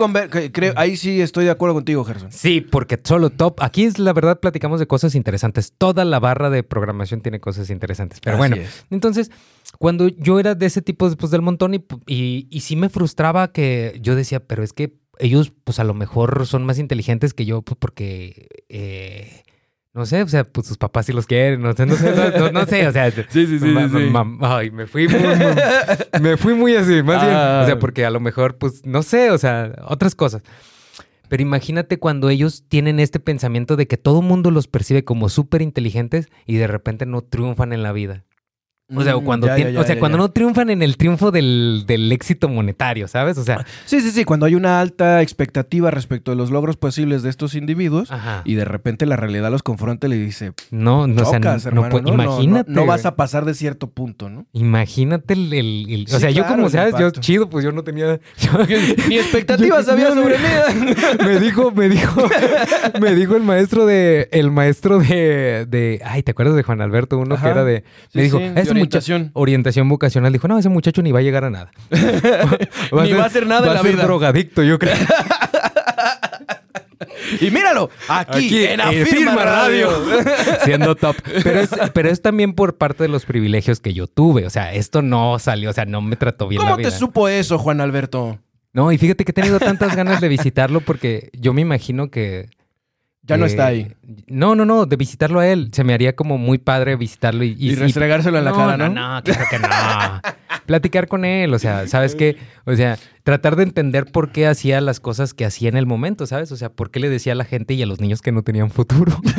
creo, 0.53 0.73
ahí 0.77 0.97
sí 0.97 1.21
estoy 1.21 1.45
de 1.45 1.53
acuerdo 1.53 1.75
contigo, 1.75 2.05
Gerson. 2.05 2.33
Sí, 2.33 2.61
porque 2.61 2.99
solo 3.03 3.31
top. 3.31 3.63
Aquí 3.63 3.85
es 3.85 4.01
la 4.01 4.13
verdad, 4.13 4.41
platicamos 4.41 4.81
de 4.81 4.89
cosas 4.89 5.15
interesantes. 5.15 5.73
Toda 5.79 6.05
la 6.05 6.19
barra 6.19 6.51
de 6.51 6.65
programación 6.65 7.21
tiene 7.21 7.39
cosas 7.39 7.71
interesantes. 7.71 8.19
Pero 8.21 8.35
Así 8.35 8.39
bueno, 8.41 8.57
es. 8.57 8.85
entonces, 8.91 9.31
cuando 9.79 10.09
yo 10.09 10.41
era 10.41 10.57
de 10.57 10.67
ese 10.67 10.83
tipo 10.83 11.07
después 11.09 11.31
del 11.31 11.43
montón 11.43 11.75
y, 11.75 11.85
y, 12.09 12.49
y 12.51 12.61
sí 12.61 12.75
me 12.75 12.89
frustraba 12.89 13.53
que 13.53 13.99
yo 14.03 14.17
decía, 14.17 14.41
pero 14.41 14.65
es 14.65 14.73
que 14.73 14.95
ellos, 15.21 15.53
pues 15.63 15.79
a 15.79 15.85
lo 15.85 15.95
mejor 15.95 16.45
son 16.47 16.65
más 16.65 16.81
inteligentes 16.81 17.35
que 17.35 17.45
yo, 17.45 17.63
pues 17.63 17.77
porque. 17.79 18.49
eh, 18.69 19.45
no 19.93 20.07
sé, 20.07 20.23
o 20.23 20.29
sea, 20.29 20.45
pues 20.45 20.67
sus 20.69 20.79
papás 20.79 21.07
sí 21.07 21.13
los 21.13 21.27
quieren, 21.27 21.61
no 21.63 21.73
sé, 21.73 21.85
no 21.87 21.95
sé, 21.97 22.13
no, 22.53 22.65
sé, 22.67 22.87
o 22.87 22.93
sea, 22.93 23.11
Sí, 23.29 23.47
sí, 23.47 23.59
sí, 23.59 23.67
ma- 23.67 23.89
sí, 23.89 23.97
sí. 23.99 24.11
ma- 24.11 24.25
ma- 24.25 24.57
ay, 24.59 24.71
me 24.71 24.87
fui 24.87 25.09
muy, 25.09 25.19
muy- 25.21 26.21
me 26.23 26.37
fui 26.37 26.55
muy 26.55 26.77
así, 26.77 27.03
más 27.03 27.23
bien, 27.23 27.35
Ah. 27.35 27.61
o 27.63 27.67
sea, 27.67 27.79
porque 27.79 28.05
a 28.05 28.11
lo 28.11 28.21
mejor, 28.21 28.57
pues, 28.59 28.85
no 28.87 29.03
sé, 29.03 29.31
o 29.31 29.39
sea, 29.39 29.73
otras 29.87 30.15
cosas. 30.15 30.43
Pero 31.29 31.43
imagínate 31.43 31.99
cuando 31.99 32.29
ellos 32.29 32.65
tienen 32.69 32.99
este 32.99 33.21
pensamiento 33.21 33.77
de 33.77 33.87
que 33.87 33.97
todo 33.97 34.21
mundo 34.23 34.51
los 34.51 34.67
percibe 34.67 35.05
como 35.05 35.29
súper 35.29 35.63
inteligentes 35.63 36.29
y 36.45 36.57
de 36.57 36.67
repente 36.67 37.07
no 37.07 37.21
triunfan 37.23 37.73
en 37.73 37.83
la 37.85 37.93
vida. 37.93 38.25
O 38.95 39.03
sea, 39.03 39.17
Mm, 39.17 39.25
cuando, 39.25 39.47
ya, 39.47 39.59
ya, 39.59 39.71
ya, 39.71 39.81
o 39.81 39.85
sea, 39.85 39.99
cuando 39.99 40.19
no 40.19 40.31
triunfan 40.31 40.71
en 40.71 40.83
el 40.83 40.97
triunfo 40.97 41.31
del, 41.31 41.85
del 41.87 42.11
éxito 42.13 42.49
monetario, 42.49 43.07
¿sabes? 43.09 43.39
O 43.39 43.45
sea, 43.45 43.65
Sí, 43.85 44.01
sí, 44.01 44.11
sí, 44.11 44.25
cuando 44.25 44.47
hay 44.47 44.55
una 44.55 44.81
alta 44.81 45.23
expectativa 45.23 45.91
respecto 45.91 46.31
de 46.31 46.37
los 46.37 46.51
logros 46.51 46.77
posibles 46.77 47.23
de 47.23 47.31
estos 47.31 47.55
individuos 47.55 48.11
ajá. 48.11 48.43
y 48.45 48.55
de 48.55 48.65
repente 48.65 49.07
la 49.07 49.17
realidad 49.17 49.51
los 49.51 49.63
confronta 49.63 50.07
y 50.07 50.11
le 50.11 50.17
dice, 50.17 50.53
no, 50.71 51.07
no, 51.07 51.23
o 51.23 51.25
sea, 51.25 51.39
chocas, 51.39 51.65
no, 51.67 51.85
hermano, 51.85 51.89
¿no? 51.89 52.01
No, 52.01 52.17
no- 52.17 52.25
imagínate. 52.25 52.71
No, 52.73 52.87
vas 52.87 53.07
a 53.07 53.17
pasar 53.17 53.45
de 53.45 53.55
cierto 53.55 53.91
punto, 53.91 54.29
¿no? 54.29 54.47
Imagínate 54.53 55.35
el, 55.35 55.53
el- 55.53 55.87
el- 55.91 56.05
o 56.07 56.09
Sí, 56.15 56.21
sea, 56.21 56.31
yo 56.31 56.43
claro, 56.43 56.55
como 56.57 56.67
el 56.67 56.73
sabes, 56.73 56.95
yo 56.99 57.11
chido, 57.11 57.49
pues 57.49 57.65
yo 57.65 57.73
no 57.73 57.85
tenía. 57.85 58.19
yo- 58.39 58.51
Ni 59.09 59.19
expectativas 59.19 59.87
Yo- 59.87 59.93
había 59.93 60.09
yo- 60.09 60.15
sobre 60.15 60.37
mí. 60.39 60.45
me 61.25 61.41
dijo, 61.41 61.71
me 61.73 61.89
dijo, 61.89 62.23
me 63.01 63.15
dijo 63.15 63.37
el 63.37 63.43
maestro 63.43 63.87
de, 63.87 64.29
el 64.33 64.51
maestro 64.51 64.99
de, 64.99 65.67
de, 65.69 66.01
ay, 66.05 66.23
¿te 66.23 66.33
acuerdas 66.33 66.57
de 66.57 66.63
Juan 66.63 66.81
Alberto? 66.81 67.19
Uno 67.19 67.35
Ajá. 67.37 67.45
que 67.45 67.51
era 67.51 67.65
de, 67.65 67.85
me 68.15 68.23
Sí, 68.23 68.25
dijo, 68.27 68.39
sí, 68.39 68.49
de 68.49 68.80
muchacho, 68.81 69.31
orientación. 69.35 69.89
vocacional, 69.89 70.33
dijo, 70.33 70.49
no, 70.49 70.59
ese 70.59 70.69
muchacho 70.69 71.03
ni 71.03 71.13
va 71.13 71.21
a 71.21 71.23
llegar 71.23 71.45
a 71.45 71.51
nada. 71.51 71.71
Ni 71.91 73.13
va 73.13 73.23
a 73.23 73.27
hacer 73.27 73.47
nada 73.47 73.63
va 73.63 73.67
en 73.69 73.75
la 73.75 73.81
a 73.81 73.83
ser 73.83 73.93
vida. 73.93 74.05
drogadicto, 74.05 74.63
yo 74.63 74.79
creo. 74.79 74.95
Y 77.41 77.51
míralo, 77.51 77.91
aquí, 78.09 78.47
Aquí, 78.47 78.65
en 78.65 78.81
Afirma 78.81 79.07
Firma 79.07 79.45
Radio. 79.45 79.89
Siendo 80.65 80.97
top. 80.97 81.17
Pero 81.43 81.61
es, 81.61 81.71
pero 81.95 82.11
es 82.11 82.21
también 82.21 82.55
por 82.55 82.77
parte 82.77 83.05
de 83.05 83.09
los 83.09 83.25
privilegios 83.25 83.81
que 83.81 83.95
yo 83.95 84.07
tuve. 84.07 84.47
O 84.47 84.51
sea, 84.51 84.75
esto 84.75 85.01
no 85.01 85.39
salió, 85.39 85.71
o 85.71 85.73
sea, 85.73 85.85
no 85.85 86.03
me 86.03 86.17
trató 86.17 86.49
bien 86.49 86.61
la 86.61 86.67
¿Cómo 86.71 86.77
vida. 86.79 86.91
te 86.91 86.97
supo 86.97 87.29
eso, 87.29 87.59
Juan 87.59 87.81
Alberto? 87.81 88.39
No, 88.73 88.93
y 88.93 88.99
fíjate 88.99 89.25
que 89.25 89.31
he 89.31 89.35
tenido 89.35 89.59
tantas 89.59 89.97
ganas 89.97 90.21
de 90.21 90.29
visitarlo 90.29 90.81
porque 90.81 91.31
yo 91.39 91.53
me 91.53 91.61
imagino 91.63 92.11
que. 92.11 92.51
Ya 93.23 93.37
no 93.37 93.47
está 93.47 93.67
ahí. 93.67 93.93
No, 94.27 94.55
no, 94.55 94.65
no, 94.65 94.87
de 94.87 94.97
visitarlo 94.97 95.41
a 95.41 95.47
él. 95.47 95.71
Se 95.73 95.85
me 95.85 95.95
haría 95.95 96.17
como 96.17 96.39
muy 96.39 96.59
padre 96.59 96.97
visitarlo 96.97 97.45
y, 97.45 97.55
Y, 97.59 97.75
restregárselo 97.75 98.39
en 98.39 98.45
la 98.45 98.53
cara, 98.53 98.77
¿no? 98.77 98.89
No, 98.89 99.15
no, 99.15 99.23
claro 99.23 99.45
que 99.51 99.59
no. 99.59 99.69
Platicar 100.71 101.09
con 101.09 101.25
él, 101.25 101.53
o 101.53 101.59
sea, 101.59 101.87
¿sabes 101.89 102.15
qué? 102.15 102.37
O 102.65 102.77
sea, 102.77 102.97
tratar 103.25 103.57
de 103.57 103.65
entender 103.65 104.07
por 104.07 104.31
qué 104.31 104.47
hacía 104.47 104.81
las 104.81 105.01
cosas 105.01 105.35
que 105.35 105.45
hacía 105.45 105.69
en 105.69 105.77
el 105.77 105.85
momento, 105.85 106.27
¿sabes? 106.29 106.53
O 106.53 106.57
sea, 106.57 106.69
por 106.69 106.93
qué 106.93 107.01
le 107.01 107.09
decía 107.11 107.33
a 107.33 107.37
la 107.37 107.45
gente 107.45 107.75
y 107.75 107.83
a 107.83 107.87
los 107.87 108.01
niños 108.01 108.23
que 108.23 108.31
no 108.31 108.43
tenían 108.43 108.71
futuro. 108.71 109.21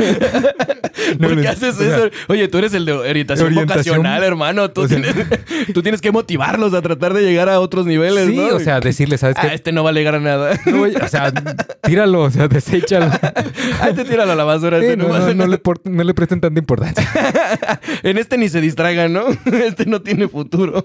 No, 1.19 1.27
¿Por 1.27 1.41
qué 1.41 1.47
haces 1.49 1.75
o 1.75 1.79
sea, 1.79 1.97
eso? 1.97 2.09
Oye, 2.29 2.47
tú 2.47 2.57
eres 2.59 2.73
el 2.73 2.85
de 2.85 2.93
orientación, 2.93 3.47
Orientación. 3.47 3.97
vocacional, 3.97 4.23
hermano. 4.23 4.71
Tú, 4.71 4.81
O 4.81 4.87
sea- 4.87 5.01
tienes, 5.01 5.27
tú 5.73 5.81
tienes 5.81 5.99
que 5.99 6.11
motivarlos 6.11 6.73
a 6.73 6.81
tratar 6.81 7.13
de 7.13 7.21
llegar 7.23 7.49
a 7.49 7.59
otros 7.59 7.85
niveles, 7.85 8.27
Sí, 8.29 8.35
¿no? 8.37 8.55
o 8.55 8.59
sea, 8.59 8.79
decirle, 8.79 9.17
¿sabes 9.17 9.35
Ah, 9.39 9.47
qué? 9.49 9.55
este 9.55 9.71
no 9.73 9.83
va 9.83 9.89
a 9.89 9.93
llegar 9.93 10.15
a 10.15 10.19
nada. 10.19 10.57
No, 10.67 10.83
o 10.83 11.07
sea, 11.09 11.33
tíralo, 11.83 12.21
o 12.21 12.29
sea, 12.31 12.47
deséchalo. 12.47 13.07
Ah, 13.81 13.89
este 13.89 14.05
tíralo 14.05 14.31
a 14.31 14.35
la 14.35 14.43
basura. 14.45 14.79
Sí, 14.79 14.85
Este 14.85 14.97
no, 14.97 15.47
le 15.47 15.57
por- 15.57 15.81
no 15.85 16.03
le 16.03 16.13
presten 16.13 16.39
tanta 16.39 16.59
importancia. 16.59 17.05
En 18.03 18.17
este 18.17 18.37
ni 18.37 18.47
se 18.47 18.61
distraigan, 18.61 19.11
¿no? 19.11 19.25
Este 19.51 19.85
no 19.87 20.01
tiene 20.01 20.27
futuro. 20.29 20.81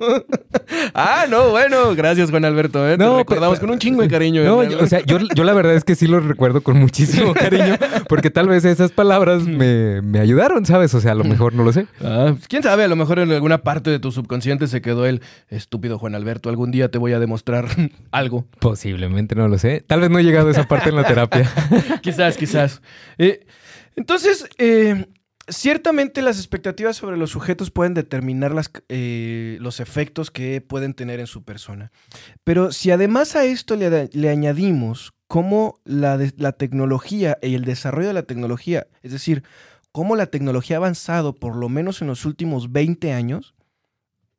Ah, 0.94 1.26
no, 1.28 1.50
bueno. 1.50 1.94
Gracias, 1.94 2.30
Juan 2.30 2.44
Alberto. 2.44 2.88
¿eh? 2.88 2.96
No, 2.98 3.12
Te 3.12 3.18
recordamos 3.18 3.60
con 3.60 3.70
un 3.70 3.78
chingo 3.78 4.02
de 4.02 4.08
cariño. 4.08 4.42
No, 4.44 4.62
yo- 4.64 4.78
o 4.80 4.86
sea, 4.86 5.00
yo, 5.04 5.18
yo 5.34 5.44
la 5.44 5.52
verdad 5.52 5.74
es 5.74 5.84
que 5.84 5.94
sí 5.94 6.06
lo 6.06 6.20
recuerdo 6.20 6.60
con 6.62 6.78
muchísimo 6.78 7.34
cariño, 7.34 7.76
porque 8.08 8.30
tal 8.30 8.48
vez 8.48 8.64
esas 8.64 8.92
palabras 8.92 9.42
me, 9.44 10.02
me 10.02 10.18
ayudaron, 10.20 10.64
¿sabes? 10.66 10.94
O 10.94 11.00
sea, 11.00 11.12
a 11.12 11.14
lo 11.14 11.24
mejor 11.24 11.54
no 11.54 11.62
lo 11.64 11.72
sé. 11.72 11.86
Ah, 12.02 12.32
pues, 12.34 12.48
quién 12.48 12.62
sabe, 12.62 12.84
a 12.84 12.88
lo 12.88 12.96
mejor 12.96 13.18
en 13.18 13.30
alguna 13.32 13.58
parte 13.58 13.90
de 13.90 13.98
tu 13.98 14.12
subconsciente 14.12 14.66
se 14.66 14.80
quedó 14.80 15.06
el 15.06 15.22
estúpido 15.48 15.98
Juan 15.98 16.14
Alberto. 16.14 16.48
Algún 16.48 16.70
día 16.70 16.90
te 16.90 16.98
voy 16.98 17.12
a 17.12 17.18
demostrar 17.18 17.66
algo. 18.10 18.46
Posiblemente 18.60 19.34
no 19.34 19.48
lo 19.48 19.58
sé. 19.58 19.84
Tal 19.86 20.00
vez 20.00 20.10
no 20.10 20.18
he 20.18 20.24
llegado 20.24 20.48
a 20.48 20.52
esa 20.52 20.68
parte 20.68 20.88
en 20.90 20.96
la 20.96 21.04
terapia. 21.04 21.50
quizás, 22.02 22.36
quizás. 22.36 22.82
Eh, 23.18 23.46
entonces, 23.96 24.48
eh, 24.58 25.06
ciertamente 25.48 26.22
las 26.22 26.38
expectativas 26.38 26.96
sobre 26.96 27.16
los 27.16 27.30
sujetos 27.30 27.70
pueden 27.70 27.94
determinar 27.94 28.52
las, 28.52 28.70
eh, 28.88 29.58
los 29.60 29.80
efectos 29.80 30.30
que 30.30 30.60
pueden 30.60 30.94
tener 30.94 31.20
en 31.20 31.26
su 31.26 31.42
persona. 31.44 31.92
Pero 32.44 32.72
si 32.72 32.90
además 32.90 33.36
a 33.36 33.44
esto 33.44 33.76
le, 33.76 34.08
le 34.12 34.28
añadimos 34.28 35.12
cómo 35.28 35.80
la, 35.84 36.18
la 36.36 36.52
tecnología 36.52 37.38
y 37.42 37.54
el 37.54 37.64
desarrollo 37.64 38.08
de 38.08 38.14
la 38.14 38.22
tecnología, 38.24 38.86
es 39.02 39.12
decir, 39.12 39.42
cómo 39.92 40.16
la 40.16 40.26
tecnología 40.26 40.76
ha 40.76 40.78
avanzado 40.78 41.34
por 41.34 41.56
lo 41.56 41.68
menos 41.68 42.02
en 42.02 42.08
los 42.08 42.24
últimos 42.24 42.72
20 42.72 43.12
años, 43.12 43.54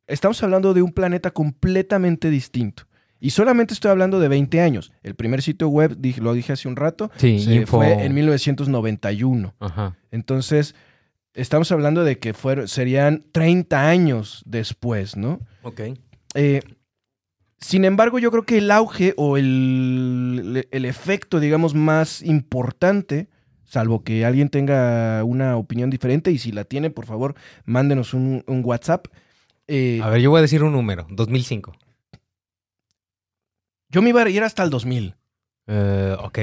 estamos 0.08 0.42
hablando 0.44 0.74
de 0.74 0.82
un 0.82 0.92
planeta 0.94 1.32
completamente 1.32 2.30
distinto. 2.30 2.84
Y 3.20 3.32
solamente 3.32 3.74
estoy 3.74 3.90
hablando 3.90 4.20
de 4.20 4.28
20 4.28 4.62
años. 4.62 4.92
El 5.02 5.16
primer 5.16 5.42
sitio 5.42 5.70
web, 5.70 5.98
lo 6.20 6.34
dije 6.34 6.54
hace 6.54 6.68
un 6.68 6.76
rato, 6.76 7.10
Sí, 7.18 7.38
info. 7.52 7.78
fue 7.78 8.06
en 8.06 8.14
1991. 8.14 9.56
Ajá. 9.60 9.98
Entonces, 10.12 10.76
estamos 11.38 11.72
hablando 11.72 12.04
de 12.04 12.20
que 12.20 12.34
fueron, 12.34 12.68
serían 12.68 13.24
30 13.32 13.88
años 13.88 14.44
después, 14.46 15.16
¿no? 15.16 15.40
Ok. 15.62 15.82
Eh, 16.36 16.62
sin 17.60 17.86
embargo, 17.86 18.20
yo 18.20 18.30
creo 18.32 18.44
que 18.44 18.58
el 18.60 18.70
auge 18.72 19.14
o 19.18 19.38
el, 19.38 20.68
el 20.70 20.86
efecto, 20.86 21.40
digamos, 21.40 21.74
más 21.74 22.22
importante, 22.22 23.30
salvo 23.64 24.04
que 24.04 24.26
alguien 24.26 24.50
tenga 24.50 25.24
una 25.24 25.58
opinión 25.58 25.90
diferente, 25.90 26.32
y 26.32 26.38
si 26.38 26.52
la 26.52 26.66
tiene, 26.66 26.90
por 26.90 27.06
favor, 27.06 27.36
mándenos 27.66 28.14
un, 28.14 28.44
un 28.48 28.62
WhatsApp. 28.64 29.08
Eh, 29.68 30.00
A 30.04 30.10
ver, 30.10 30.22
yo 30.22 30.30
voy 30.30 30.40
a 30.40 30.42
decir 30.44 30.64
un 30.64 30.72
número. 30.72 31.08
2005. 31.10 31.74
yo 33.90 34.02
me 34.02 34.10
iba 34.10 34.22
a 34.22 34.30
ir 34.30 34.44
hasta 34.44 34.64
el 34.64 34.70
2000. 34.70 35.16
Eh, 35.68 36.16
ok. 36.20 36.40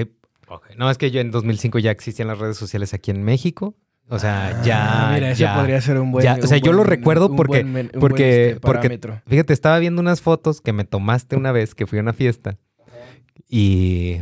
ok. 0.49 0.67
No, 0.77 0.91
es 0.91 0.99
que 0.99 1.11
yo 1.11 1.21
en 1.21 1.31
2005 1.31 1.79
ya 1.79 1.91
existían 1.91 2.29
las 2.29 2.39
redes 2.39 2.57
sociales 2.57 2.93
aquí 2.95 3.11
en 3.11 3.23
México. 3.23 3.75
O 4.09 4.19
sea, 4.19 4.61
ya. 4.63 5.09
Ah, 5.09 5.15
Mira, 5.15 5.31
ese 5.31 5.41
ya. 5.41 5.55
podría 5.57 5.81
ser 5.81 5.99
un 5.99 6.13
buen. 6.13 6.25
ya, 6.25 6.39
o 6.43 6.47
sea, 6.47 6.59
yo 6.59 6.73
lo 6.73 6.79
buen- 6.79 6.91
recuerdo 6.91 7.29
un 7.29 7.37
porque- 7.37 7.63
buen 7.65 7.91
un 7.95 8.01
porque- 8.01 8.49
este, 8.51 8.61
porque- 8.61 8.79
parámetro. 8.81 9.23
Fíjate, 9.27 9.53
estaba 9.53 9.79
viendo 9.79 10.01
unas 10.03 10.21
fotos 10.21 10.61
que 10.61 10.73
me 10.73 10.85
tomaste 10.85 11.37
una 11.37 11.53
vez 11.53 11.75
que 11.75 11.87
fui 11.87 11.99
a 11.99 12.03
una 12.03 12.13
fiesta. 12.13 12.57
Y. 13.49 14.21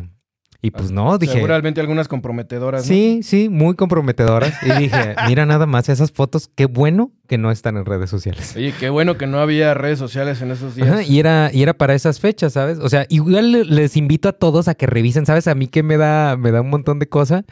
Y 0.65 0.71
pues 0.71 0.93
no, 0.93 1.19
dije. 1.19 1.33
Seguramente 1.33 1.81
algunas 1.81 2.07
comprometedoras. 2.07 2.83
¿no? 2.83 2.87
Sí, 2.87 3.21
sí, 3.25 3.49
muy 3.49 3.75
comprometedoras. 3.75 4.55
Y 4.63 4.71
dije, 4.83 5.17
mira 5.27 5.45
nada 5.45 5.67
más 5.67 5.89
esas 5.89 6.13
fotos, 6.13 6.49
qué 6.55 6.67
bueno 6.67 7.11
que 7.27 7.37
no 7.37 7.51
están 7.51 7.77
en 7.77 7.85
redes 7.85 8.09
sociales. 8.11 8.55
Oye, 8.57 8.73
qué 8.79 8.89
bueno 8.89 9.19
que 9.19 9.27
no 9.27 9.41
había 9.41 9.75
redes 9.75 9.99
sociales 9.99 10.41
en 10.41 10.53
esos 10.53 10.77
días. 10.77 10.89
Ajá, 10.89 11.03
y 11.03 11.19
era, 11.19 11.51
y 11.53 11.65
era 11.65 11.75
para 11.75 11.95
esas 11.95 12.21
fechas, 12.21 12.53
¿sabes? 12.53 12.79
O 12.79 12.89
sea, 12.89 13.07
igual 13.09 13.51
le- 13.51 13.65
les 13.65 13.97
invito 13.97 14.29
a 14.29 14.33
todos 14.33 14.69
a 14.69 14.75
que 14.77 14.87
revisen, 14.87 15.27
¿sabes? 15.27 15.49
A 15.49 15.57
mí 15.57 15.67
que 15.67 15.83
me 15.83 15.97
da, 15.97 16.37
me 16.37 16.53
da 16.53 16.61
un 16.61 16.71
montón 16.71 17.01
de 17.01 17.09
cosas. 17.09 17.43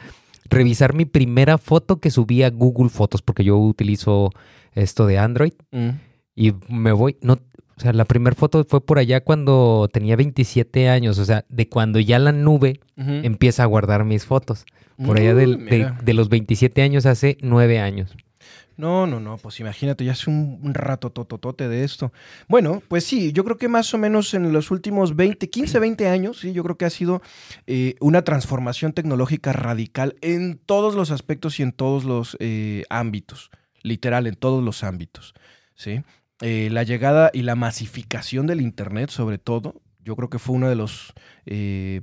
Revisar 0.50 0.94
mi 0.94 1.04
primera 1.04 1.56
foto 1.58 2.00
que 2.00 2.10
subí 2.10 2.42
a 2.42 2.50
Google 2.50 2.90
Fotos, 2.90 3.22
porque 3.22 3.44
yo 3.44 3.56
utilizo 3.56 4.30
esto 4.74 5.06
de 5.06 5.18
Android. 5.18 5.52
Mm. 5.70 5.88
Y 6.34 6.52
me 6.68 6.92
voy, 6.92 7.16
no, 7.22 7.34
o 7.34 7.80
sea, 7.80 7.92
la 7.92 8.04
primera 8.04 8.34
foto 8.36 8.64
fue 8.68 8.84
por 8.84 8.98
allá 8.98 9.22
cuando 9.22 9.88
tenía 9.92 10.16
27 10.16 10.88
años, 10.88 11.18
o 11.18 11.24
sea, 11.24 11.44
de 11.48 11.68
cuando 11.68 11.98
ya 12.00 12.18
la 12.18 12.32
nube 12.32 12.80
empieza 12.96 13.62
a 13.62 13.66
guardar 13.66 14.04
mis 14.04 14.26
fotos. 14.26 14.64
Por 15.02 15.18
allá 15.18 15.34
del- 15.34 15.58
Mm, 15.58 15.64
de, 15.64 15.76
mira. 15.78 15.98
de 16.02 16.14
los 16.14 16.28
27 16.28 16.82
años 16.82 17.06
hace 17.06 17.38
9 17.40 17.80
años. 17.80 18.14
No, 18.80 19.06
no, 19.06 19.20
no, 19.20 19.36
pues 19.36 19.60
imagínate, 19.60 20.06
ya 20.06 20.12
hace 20.12 20.30
un, 20.30 20.72
rato 20.72 21.10
tototote 21.10 21.68
de 21.68 21.84
esto. 21.84 22.14
Bueno, 22.48 22.82
pues 22.88 23.04
sí, 23.04 23.30
yo 23.30 23.44
creo 23.44 23.58
que 23.58 23.68
más 23.68 23.92
o 23.92 23.98
menos 23.98 24.32
en 24.32 24.54
los 24.54 24.70
últimos 24.70 25.16
20, 25.16 25.50
15, 25.50 25.78
20 25.78 26.08
años, 26.08 26.40
sí, 26.40 26.54
yo 26.54 26.62
creo 26.62 26.78
que 26.78 26.86
ha 26.86 26.90
sido 26.90 27.20
eh, 27.66 27.96
una 28.00 28.22
transformación 28.22 28.94
tecnológica 28.94 29.52
radical 29.52 30.16
en 30.22 30.56
todos 30.56 30.94
los 30.94 31.10
aspectos 31.10 31.60
y 31.60 31.62
en 31.62 31.72
todos 31.72 32.04
los 32.04 32.38
eh, 32.40 32.84
ámbitos, 32.88 33.50
literal, 33.82 34.26
en 34.26 34.34
todos 34.34 34.64
los 34.64 34.82
ámbitos, 34.82 35.34
¿sí? 35.74 36.00
Eh, 36.40 36.70
la 36.72 36.82
llegada 36.82 37.30
y 37.34 37.42
la 37.42 37.56
masificación 37.56 38.46
del 38.46 38.62
Internet, 38.62 39.10
sobre 39.10 39.36
todo, 39.36 39.82
yo 40.02 40.16
creo 40.16 40.30
que 40.30 40.38
fue 40.38 40.56
uno 40.56 40.70
de 40.70 40.76
los 40.76 41.12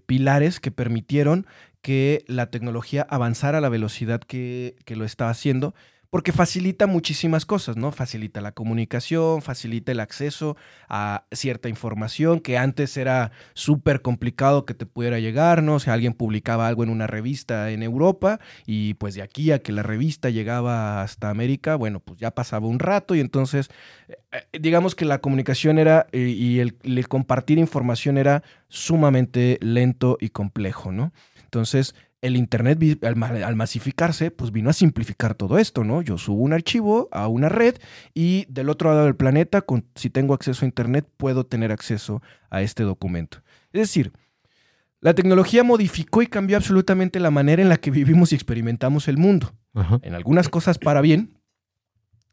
pilares 0.05 0.59
que 0.59 0.69
permitieron 0.69 1.47
que 1.82 2.23
la 2.28 2.51
tecnología 2.51 3.07
avanzara 3.09 3.57
a 3.57 3.61
la 3.61 3.69
velocidad 3.69 4.19
que, 4.19 4.75
que 4.86 4.95
lo 4.95 5.05
estaba 5.05 5.32
haciendo 5.32 5.73
porque 6.10 6.32
facilita 6.32 6.88
muchísimas 6.88 7.45
cosas, 7.45 7.78
¿no? 7.78 7.91
Facilita 7.91 8.41
la 8.41 8.51
comunicación, 8.51 9.41
facilita 9.41 9.91
el 9.91 9.99
acceso 9.99 10.55
a 10.89 11.26
cierta 11.32 11.70
información 11.70 12.39
que 12.39 12.58
antes 12.58 12.97
era 12.97 13.32
súper 13.53 14.01
complicado 14.01 14.66
que 14.66 14.74
te 14.74 14.86
pudiera 14.86 15.20
llegar, 15.20 15.64
¿no? 15.64 15.76
O 15.76 15.80
sea, 15.80 15.93
alguien 15.93 16.14
publicaba 16.14 16.68
algo 16.68 16.84
en 16.84 16.89
una 16.89 17.08
revista 17.08 17.72
en 17.72 17.84
Europa 17.84 18.39
y 18.66 18.93
pues 18.95 19.16
de 19.16 19.22
aquí 19.22 19.51
a 19.51 19.60
que 19.60 19.72
la 19.72 19.84
revista 19.84 20.30
llegaba 20.30 21.01
hasta 21.01 21.30
América, 21.30 21.76
bueno, 21.76 21.99
pues 21.99 22.20
ya 22.20 22.32
pasaba 22.32 22.68
un 22.68 22.80
rato 22.80 23.16
y 23.16 23.20
entonces, 23.20 23.70
eh, 24.08 24.60
digamos 24.60 24.95
que 24.95 25.05
la 25.05 25.20
comunicación 25.20 25.78
era 25.78 26.08
eh, 26.12 26.20
y 26.20 26.60
el, 26.60 26.78
el 26.84 27.08
compartir 27.08 27.58
información 27.58 28.18
era 28.18 28.43
sumamente 28.70 29.58
lento 29.62 30.18
y 30.20 30.30
complejo, 30.30 30.91
¿no? 30.91 31.12
Entonces, 31.43 31.95
el 32.22 32.36
Internet, 32.36 33.03
al, 33.03 33.15
ma- 33.15 33.28
al 33.28 33.55
masificarse, 33.55 34.32
pues 34.32 34.51
vino 34.51 34.70
a 34.70 34.74
simplificar 34.74 35.36
todo 35.36 35.59
esto, 35.59 35.84
¿no? 35.84 36.01
Yo 36.01 36.18
subo 36.18 36.41
un 36.41 36.53
archivo 36.53 37.09
a 37.11 37.28
una 37.28 37.47
red 37.49 37.76
y 38.13 38.45
del 38.49 38.70
otro 38.70 38.89
lado 38.89 39.05
del 39.05 39.15
planeta, 39.15 39.61
con, 39.61 39.86
si 39.95 40.09
tengo 40.09 40.34
acceso 40.34 40.65
a 40.65 40.68
Internet, 40.68 41.07
puedo 41.18 41.45
tener 41.45 41.72
acceso 41.72 42.22
a 42.49 42.61
este 42.61 42.84
documento. 42.84 43.43
Es 43.72 43.82
decir, 43.82 44.13
la 44.99 45.13
tecnología 45.13 45.63
modificó 45.63 46.24
y 46.24 46.28
cambió 46.28 46.57
absolutamente 46.57 47.20
la 47.20 47.30
manera 47.30 47.61
en 47.61 47.70
la 47.70 47.78
que 47.78 47.91
vivimos 47.91 48.32
y 48.32 48.36
experimentamos 48.36 49.07
el 49.07 49.18
mundo. 49.18 49.53
Ajá. 49.76 49.99
En 50.01 50.15
algunas 50.15 50.49
cosas 50.49 50.80
para 50.80 51.01
bien 51.01 51.38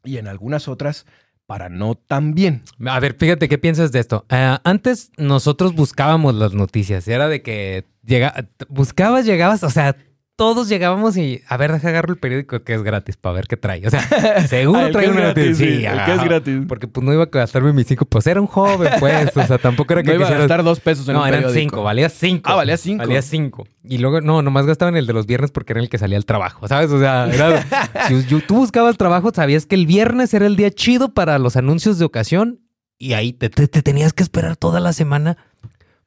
y 0.03 0.17
en 0.17 0.27
algunas 0.27 0.67
otras 0.67 1.05
para 1.45 1.69
no 1.69 1.95
tan 1.95 2.33
bien. 2.33 2.63
A 2.85 2.99
ver, 2.99 3.15
fíjate, 3.17 3.47
¿qué 3.47 3.57
piensas 3.57 3.91
de 3.91 3.99
esto? 3.99 4.25
Ah, 4.29 4.61
antes 4.63 5.11
nosotros 5.17 5.75
buscábamos 5.75 6.35
las 6.35 6.53
noticias. 6.53 7.07
Era 7.07 7.27
de 7.27 7.41
que 7.41 7.85
llega, 8.03 8.47
buscabas, 8.69 9.25
llegabas, 9.25 9.63
o 9.63 9.69
sea, 9.69 9.95
todos 10.35 10.67
llegábamos 10.67 11.15
y 11.17 11.41
a 11.47 11.55
ver, 11.57 11.71
deja 11.71 11.87
agarro 11.89 12.11
el 12.13 12.19
periódico 12.19 12.61
que 12.63 12.73
es 12.73 12.83
gratis 12.83 13.15
para 13.15 13.35
ver 13.35 13.47
qué 13.47 13.55
trae. 13.57 13.85
O 13.87 13.89
sea, 13.89 14.01
seguro 14.47 14.91
trae 14.91 15.09
una 15.09 15.21
gratis, 15.21 15.57
sí, 15.57 15.65
Sí, 15.79 15.85
el 15.85 16.03
que 16.05 16.13
es 16.13 16.23
gratis. 16.23 16.59
Porque 16.67 16.87
pues 16.87 17.05
no 17.05 17.13
iba 17.13 17.23
a 17.23 17.27
gastarme 17.31 17.71
mis 17.73 17.87
cinco, 17.87 18.05
pues 18.05 18.27
era 18.27 18.41
un 18.41 18.47
joven, 18.47 18.91
pues. 18.99 19.35
O 19.37 19.47
sea, 19.47 19.57
tampoco 19.57 19.93
era 19.93 20.03
que 20.03 20.09
No 20.09 20.15
iba 20.15 20.27
a 20.27 20.31
gastar 20.31 20.63
dos 20.63 20.79
pesos 20.81 21.07
en 21.07 21.13
No, 21.13 21.21
un 21.21 21.27
eran 21.27 21.41
periódico. 21.43 21.59
cinco, 21.75 21.83
valía 21.83 22.09
cinco. 22.09 22.49
Ah, 22.51 22.55
valía 22.55 22.77
cinco. 22.77 23.03
Valía 23.03 23.21
cinco. 23.21 23.67
Y 23.83 23.97
luego, 23.99 24.19
no, 24.21 24.41
nomás 24.41 24.65
gastaban 24.65 24.95
el 24.97 25.07
de 25.07 25.13
los 25.13 25.25
viernes 25.25 25.51
porque 25.51 25.73
era 25.73 25.79
el 25.81 25.89
que 25.89 25.97
salía 25.97 26.17
al 26.17 26.25
trabajo, 26.25 26.67
¿sabes? 26.67 26.91
O 26.91 26.99
sea, 26.99 27.27
era, 27.31 27.63
si 28.07 28.23
tú 28.41 28.55
buscabas 28.55 28.97
trabajo, 28.97 29.31
sabías 29.33 29.65
que 29.65 29.75
el 29.75 29.85
viernes 29.85 30.33
era 30.33 30.45
el 30.47 30.55
día 30.55 30.69
chido 30.71 31.13
para 31.13 31.39
los 31.39 31.55
anuncios 31.55 31.97
de 31.99 32.05
ocasión 32.05 32.59
y 32.97 33.13
ahí 33.13 33.31
te, 33.33 33.49
te- 33.49 33.67
te 33.67 33.81
tenías 33.81 34.13
que 34.13 34.23
esperar 34.23 34.55
toda 34.57 34.79
la 34.79 34.91
semana 34.93 35.37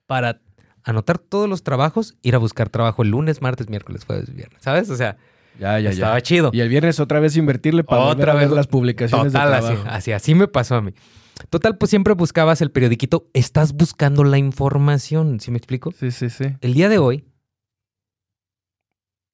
para 0.06 0.40
anotar 0.88 1.18
todos 1.18 1.48
los 1.48 1.62
trabajos, 1.62 2.16
ir 2.22 2.34
a 2.34 2.38
buscar 2.38 2.68
trabajo 2.68 3.02
el 3.02 3.10
lunes, 3.10 3.42
martes, 3.42 3.68
miércoles, 3.68 4.04
jueves, 4.04 4.34
viernes, 4.34 4.62
¿sabes? 4.62 4.88
O 4.90 4.96
sea, 4.96 5.16
Ya, 5.60 5.78
ya, 5.80 5.90
estaba 5.90 6.16
ya. 6.18 6.22
chido. 6.22 6.50
Y 6.52 6.60
el 6.60 6.68
viernes 6.68 6.98
otra 7.00 7.20
vez 7.20 7.36
invertirle 7.36 7.84
para 7.84 8.02
Otra 8.02 8.34
vez 8.34 8.48
vez. 8.48 8.56
las 8.56 8.66
publicaciones 8.68 9.32
Total, 9.32 9.50
de 9.50 9.56
así, 9.56 9.66
trabajo. 9.66 9.88
así, 9.90 10.12
así 10.12 10.34
me 10.34 10.48
pasó 10.48 10.76
a 10.76 10.82
mí. 10.82 10.92
Total, 11.50 11.76
pues 11.78 11.90
siempre 11.90 12.14
buscabas 12.14 12.60
el 12.62 12.70
periodiquito, 12.70 13.28
estás 13.32 13.72
buscando 13.72 14.24
la 14.24 14.38
información, 14.38 15.38
¿sí 15.40 15.50
me 15.52 15.58
explico? 15.58 15.92
Sí, 15.92 16.10
sí, 16.10 16.30
sí. 16.30 16.44
El 16.60 16.74
día 16.74 16.88
de 16.88 16.98
hoy, 16.98 17.24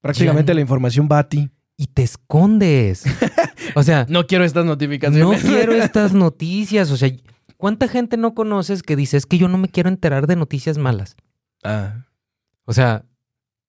Prácticamente 0.02 0.50
Ya- 0.50 0.54
la 0.56 0.60
información 0.60 1.08
va 1.10 1.18
a 1.20 1.28
ti. 1.28 1.50
y 1.76 1.86
te 1.88 2.02
escondes. 2.02 3.04
O 3.76 3.82
sea, 3.82 4.06
No 4.08 4.26
quiero 4.26 4.44
estas 4.44 4.64
no 4.66 4.72
notificaciones. 4.72 5.42
quiero 5.42 5.72
estas 5.72 6.12
noticias. 6.12 6.90
O 6.90 6.96
sea, 6.98 7.10
¿cuánta 7.56 7.88
gente 7.88 8.16
no 8.18 8.34
conoces 8.34 8.82
que 8.82 8.94
dice 8.96 9.16
es 9.16 9.24
que 9.26 9.38
yo 9.38 9.48
no 9.48 9.56
me 9.58 9.68
quiero 9.68 9.88
enterar 9.88 10.26
de 10.26 10.36
noticias 10.36 10.76
malas? 10.78 11.16
Ah, 11.64 12.06
O 12.66 12.72
sea, 12.72 13.04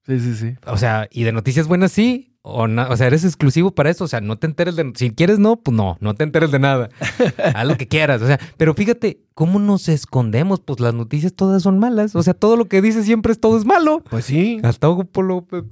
sí, 0.06 0.20
sí, 0.20 0.36
sí. 0.36 0.56
o 0.68 0.78
sea, 0.78 1.08
y 1.12 1.24
de 1.24 1.32
noticias 1.32 1.68
buenas 1.68 1.92
sí, 1.92 2.35
o, 2.48 2.66
o 2.66 2.98
sea, 2.98 3.08
eres 3.08 3.26
exclusivo 3.26 3.72
para 3.72 3.90
eso. 3.90 4.04
O 4.04 4.08
sea, 4.08 4.22
no 4.22 4.38
te 4.38 4.46
enteres 4.46 4.76
de. 4.76 4.94
Si 4.96 5.10
quieres, 5.10 5.40
no, 5.40 5.56
pues 5.56 5.76
no, 5.76 5.98
no 6.00 6.14
te 6.14 6.24
enteres 6.24 6.52
de 6.52 6.60
nada. 6.60 6.90
Haz 7.56 7.66
lo 7.68 7.76
que 7.76 7.88
quieras. 7.88 8.22
O 8.22 8.28
sea, 8.28 8.40
pero 8.56 8.76
fíjate, 8.76 9.20
¿cómo 9.34 9.58
nos 9.58 9.90
escondemos? 9.90 10.60
Pues 10.60 10.80
las 10.80 10.94
noticias 10.94 11.34
todas 11.34 11.64
son 11.64 11.80
malas. 11.80 12.16
O 12.16 12.22
sea, 12.22 12.36
todo 12.36 12.56
lo 12.56 12.66
que 12.66 12.84
dices 12.84 13.06
siempre 13.06 13.32
es 13.32 13.40
todo 13.40 13.58
es 13.58 13.66
malo. 13.66 14.04
Pues 14.12 14.26
sí. 14.26 14.60
Hasta 14.62 14.88
Hugo 14.88 15.06
Polo. 15.06 15.42
pues, 15.42 15.64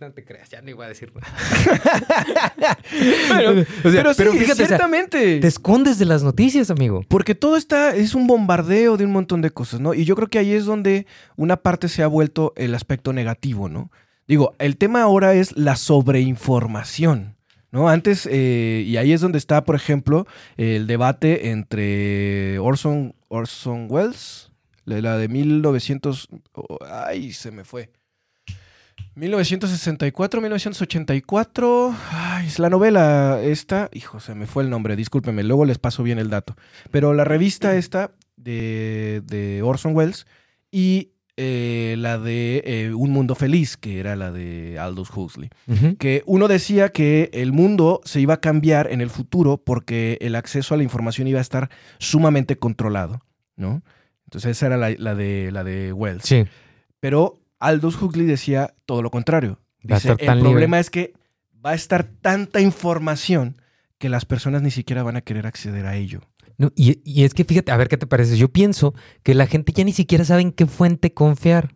No 0.00 0.12
te 0.12 0.24
creas, 0.24 0.48
ya 0.48 0.62
no 0.62 0.70
iba 0.70 0.84
a 0.84 0.88
decir 0.88 1.12
nada. 1.12 1.26
pero, 3.28 3.50
O 3.84 3.90
sea, 3.90 4.02
pero 4.02 4.14
sí, 4.14 4.18
pero 4.18 4.32
fíjate, 4.32 4.52
o 4.52 4.54
sea, 4.54 4.66
ciertamente. 4.68 5.40
Te 5.40 5.48
escondes 5.48 5.98
de 5.98 6.04
las 6.04 6.22
noticias, 6.22 6.70
amigo. 6.70 7.02
Porque 7.08 7.34
todo 7.34 7.56
está, 7.56 7.96
es 7.96 8.14
un 8.14 8.28
bombardeo 8.28 8.96
de 8.96 9.06
un 9.06 9.12
montón 9.12 9.42
de 9.42 9.50
cosas, 9.50 9.80
¿no? 9.80 9.92
Y 9.92 10.04
yo 10.04 10.14
creo 10.14 10.28
que 10.28 10.38
ahí 10.38 10.52
es 10.52 10.66
donde 10.66 11.08
una 11.34 11.56
parte 11.56 11.88
se 11.88 12.04
ha 12.04 12.06
vuelto 12.06 12.52
el 12.54 12.76
aspecto 12.76 13.12
negativo, 13.12 13.68
¿no? 13.68 13.90
Digo, 14.26 14.54
el 14.58 14.76
tema 14.76 15.02
ahora 15.02 15.34
es 15.34 15.56
la 15.56 15.76
sobreinformación, 15.76 17.36
¿no? 17.70 17.88
Antes, 17.88 18.28
eh, 18.30 18.84
y 18.86 18.96
ahí 18.96 19.12
es 19.12 19.20
donde 19.20 19.38
está, 19.38 19.64
por 19.64 19.74
ejemplo, 19.74 20.26
el 20.56 20.86
debate 20.86 21.50
entre 21.50 22.58
Orson, 22.58 23.14
Orson 23.28 23.86
Welles, 23.90 24.52
la 24.84 25.16
de 25.16 25.28
1900... 25.28 26.28
oh, 26.52 26.78
ay, 26.88 27.32
se 27.32 27.50
me 27.50 27.64
fue. 27.64 27.90
1964, 29.14 30.40
1984. 30.40 31.94
Ay, 32.10 32.46
es 32.46 32.58
la 32.58 32.70
novela 32.70 33.40
esta. 33.42 33.90
Hijo, 33.92 34.20
se 34.20 34.34
me 34.34 34.46
fue 34.46 34.62
el 34.62 34.70
nombre, 34.70 34.96
discúlpeme, 34.96 35.42
luego 35.42 35.64
les 35.64 35.78
paso 35.78 36.02
bien 36.02 36.18
el 36.18 36.30
dato. 36.30 36.56
Pero 36.90 37.12
la 37.12 37.24
revista 37.24 37.76
esta 37.76 38.12
de, 38.36 39.22
de 39.26 39.62
Orson 39.62 39.94
Welles 39.94 40.26
y 40.70 41.11
eh, 41.36 41.94
la 41.98 42.18
de 42.18 42.62
eh, 42.66 42.94
Un 42.94 43.10
Mundo 43.10 43.34
Feliz, 43.34 43.76
que 43.76 44.00
era 44.00 44.16
la 44.16 44.30
de 44.32 44.78
Aldous 44.78 45.10
Huxley. 45.14 45.50
Que 45.98 46.22
uno 46.26 46.48
decía 46.48 46.90
que 46.90 47.30
el 47.32 47.52
mundo 47.52 48.00
se 48.04 48.20
iba 48.20 48.34
a 48.34 48.40
cambiar 48.40 48.92
en 48.92 49.00
el 49.00 49.10
futuro 49.10 49.56
porque 49.56 50.18
el 50.20 50.34
acceso 50.34 50.74
a 50.74 50.76
la 50.76 50.82
información 50.82 51.28
iba 51.28 51.38
a 51.38 51.42
estar 51.42 51.70
sumamente 51.98 52.58
controlado, 52.58 53.22
¿no? 53.56 53.82
Entonces 54.24 54.52
esa 54.52 54.66
era 54.66 54.76
la, 54.76 54.90
la 54.90 55.14
de, 55.14 55.50
la 55.52 55.64
de 55.64 55.92
Wells. 55.92 56.24
Sí. 56.24 56.44
Pero 57.00 57.40
Aldous 57.58 58.00
Huxley 58.00 58.26
decía 58.26 58.74
todo 58.86 59.02
lo 59.02 59.10
contrario. 59.10 59.58
Dice, 59.82 60.10
el 60.10 60.16
libre". 60.16 60.40
problema 60.40 60.78
es 60.78 60.90
que 60.90 61.14
va 61.64 61.70
a 61.70 61.74
estar 61.74 62.04
tanta 62.04 62.60
información 62.60 63.60
que 63.98 64.08
las 64.08 64.24
personas 64.24 64.62
ni 64.62 64.70
siquiera 64.70 65.02
van 65.02 65.16
a 65.16 65.20
querer 65.20 65.46
acceder 65.46 65.86
a 65.86 65.96
ello. 65.96 66.20
No, 66.62 66.70
y, 66.76 67.00
y 67.04 67.24
es 67.24 67.34
que 67.34 67.44
fíjate, 67.44 67.72
a 67.72 67.76
ver 67.76 67.88
qué 67.88 67.96
te 67.96 68.06
parece. 68.06 68.36
Yo 68.36 68.48
pienso 68.48 68.94
que 69.24 69.34
la 69.34 69.48
gente 69.48 69.72
ya 69.72 69.82
ni 69.82 69.92
siquiera 69.92 70.24
sabe 70.24 70.42
en 70.42 70.52
qué 70.52 70.66
fuente 70.66 71.12
confiar. 71.12 71.74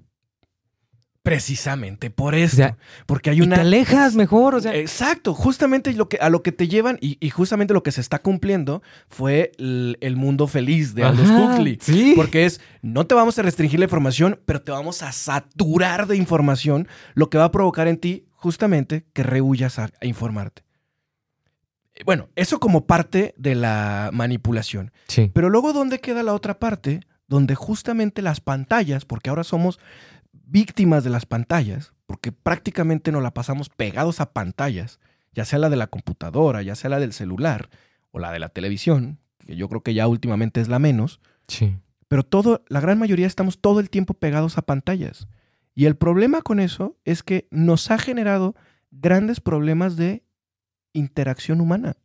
Precisamente 1.25 2.09
por 2.09 2.37
eso. 2.37 2.55
O 2.55 2.59
sea, 2.59 2.79
porque 3.05 3.31
hay 3.31 3.39
Y 3.39 3.41
una... 3.41 3.57
te 3.57 3.63
alejas 3.63 4.15
mejor, 4.15 4.55
o 4.55 4.61
sea. 4.61 4.77
Exacto, 4.77 5.35
justamente 5.35 5.93
lo 5.95 6.09
que, 6.09 6.19
a 6.19 6.31
lo 6.31 6.45
que 6.45 6.53
te 6.53 6.69
llevan 6.69 6.99
y, 7.01 7.19
y 7.19 7.31
justamente 7.31 7.75
lo 7.75 7.83
que 7.83 7.91
se 7.91 8.01
está 8.01 8.21
cumpliendo 8.21 8.81
fue 9.09 9.51
el, 9.59 9.99
el 10.01 10.15
mundo 10.15 10.47
feliz 10.47 10.95
de 10.95 11.03
Aldous 11.03 11.31
Huxley. 11.31 11.79
Sí. 11.81 12.13
Porque 12.15 12.45
es, 12.45 12.61
no 12.81 13.09
te 13.09 13.17
vamos 13.17 13.37
a 13.41 13.43
restringir 13.43 13.81
la 13.81 13.87
información, 13.87 14.39
pero 14.47 14.63
te 14.63 14.71
vamos 14.71 15.03
a 15.03 15.11
saturar 15.11 16.07
de 16.07 16.17
información, 16.17 16.87
lo 17.15 17.29
que 17.29 17.39
va 17.39 17.47
a 17.47 17.51
provocar 17.51 17.89
en 17.89 17.97
ti 17.97 18.27
justamente 18.31 19.05
que 19.13 19.25
rehuyas 19.25 19.81
a, 19.81 19.91
a 20.01 20.07
informarte. 20.07 20.66
Bueno, 22.05 22.29
eso 22.37 22.61
como 22.61 22.87
parte 22.87 23.35
de 23.37 23.55
la 23.55 24.11
manipulación. 24.13 24.93
Sí. 25.09 25.31
Pero 25.33 25.49
luego, 25.51 25.73
¿dónde 25.73 25.99
queda 26.01 26.23
la 26.23 26.35
otra 26.35 26.59
parte? 26.59 27.01
Donde 27.29 27.55
justamente 27.55 28.23
las 28.23 28.41
pantallas, 28.41 29.05
porque 29.05 29.31
ahora 29.31 29.45
somos 29.45 29.79
víctimas 30.33 31.05
de 31.05 31.11
las 31.11 31.27
pantallas, 31.27 31.93
porque 32.07 32.33
prácticamente 32.33 33.11
nos 33.13 33.23
la 33.23 33.33
pasamos 33.35 33.69
pegados 33.69 34.21
a 34.21 34.33
pantallas, 34.33 35.01
ya 35.33 35.45
sea 35.45 35.59
la 35.59 35.71
de 35.71 35.77
la 35.77 35.89
computadora, 35.89 36.63
ya 36.63 36.75
sea 36.75 36.91
la 36.91 37.01
del 37.01 37.13
celular 37.13 37.69
o 38.13 38.19
la 38.19 38.31
de 38.33 38.39
la 38.39 38.49
televisión, 38.49 39.19
que 39.45 39.57
yo 39.57 39.69
creo 39.69 39.83
que 39.83 39.95
ya 39.95 40.07
últimamente 40.07 40.61
es 40.61 40.69
la 40.69 40.79
menos, 40.79 41.21
Sí. 41.49 41.77
pero 42.09 42.23
todo, 42.23 42.65
la 42.69 42.81
gran 42.81 42.99
mayoría 42.99 43.27
estamos 43.27 43.59
todo 43.61 43.81
el 43.81 43.91
tiempo 43.91 44.15
pegados 44.15 44.57
a 44.59 44.63
pantallas. 44.63 45.27
Y 45.75 45.87
el 45.87 45.97
problema 45.97 46.43
con 46.43 46.61
eso 46.61 46.97
es 47.05 47.23
que 47.23 47.49
nos 47.51 47.91
ha 47.91 47.99
generado 47.99 48.55
grandes 48.91 49.41
problemas 49.41 49.97
de 49.97 50.23
interacción 50.97 51.61
humana. 51.61 51.97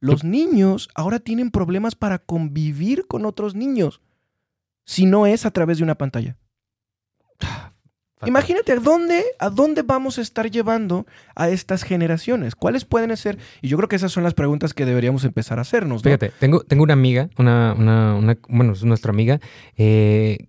Los 0.00 0.22
niños 0.24 0.88
ahora 0.94 1.18
tienen 1.18 1.50
problemas 1.50 1.94
para 1.96 2.18
convivir 2.18 3.06
con 3.06 3.26
otros 3.26 3.54
niños 3.54 4.00
si 4.84 5.06
no 5.06 5.26
es 5.26 5.44
a 5.44 5.50
través 5.50 5.78
de 5.78 5.84
una 5.84 5.96
pantalla. 5.96 6.36
Fatal. 7.40 8.28
Imagínate 8.28 8.72
a 8.72 8.76
dónde, 8.80 9.24
a 9.38 9.48
dónde 9.50 9.82
vamos 9.82 10.18
a 10.18 10.22
estar 10.22 10.50
llevando 10.50 11.06
a 11.36 11.50
estas 11.50 11.82
generaciones. 11.84 12.54
¿Cuáles 12.56 12.84
pueden 12.84 13.16
ser? 13.16 13.38
Y 13.62 13.68
yo 13.68 13.76
creo 13.76 13.88
que 13.88 13.94
esas 13.96 14.10
son 14.10 14.24
las 14.24 14.34
preguntas 14.34 14.74
que 14.74 14.84
deberíamos 14.86 15.24
empezar 15.24 15.58
a 15.58 15.62
hacernos. 15.62 16.02
¿no? 16.02 16.04
Fíjate, 16.04 16.32
tengo, 16.40 16.64
tengo 16.64 16.82
una 16.84 16.94
amiga, 16.94 17.28
una, 17.38 17.74
una, 17.78 18.14
una- 18.16 18.38
bueno, 18.48 18.72
es 18.72 18.82
nuestra 18.84 19.10
amiga. 19.10 19.40
eh, 19.76 20.48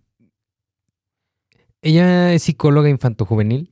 ella 1.81 2.33
es 2.33 2.43
psicóloga 2.43 2.89
infantojuvenil. 2.89 3.71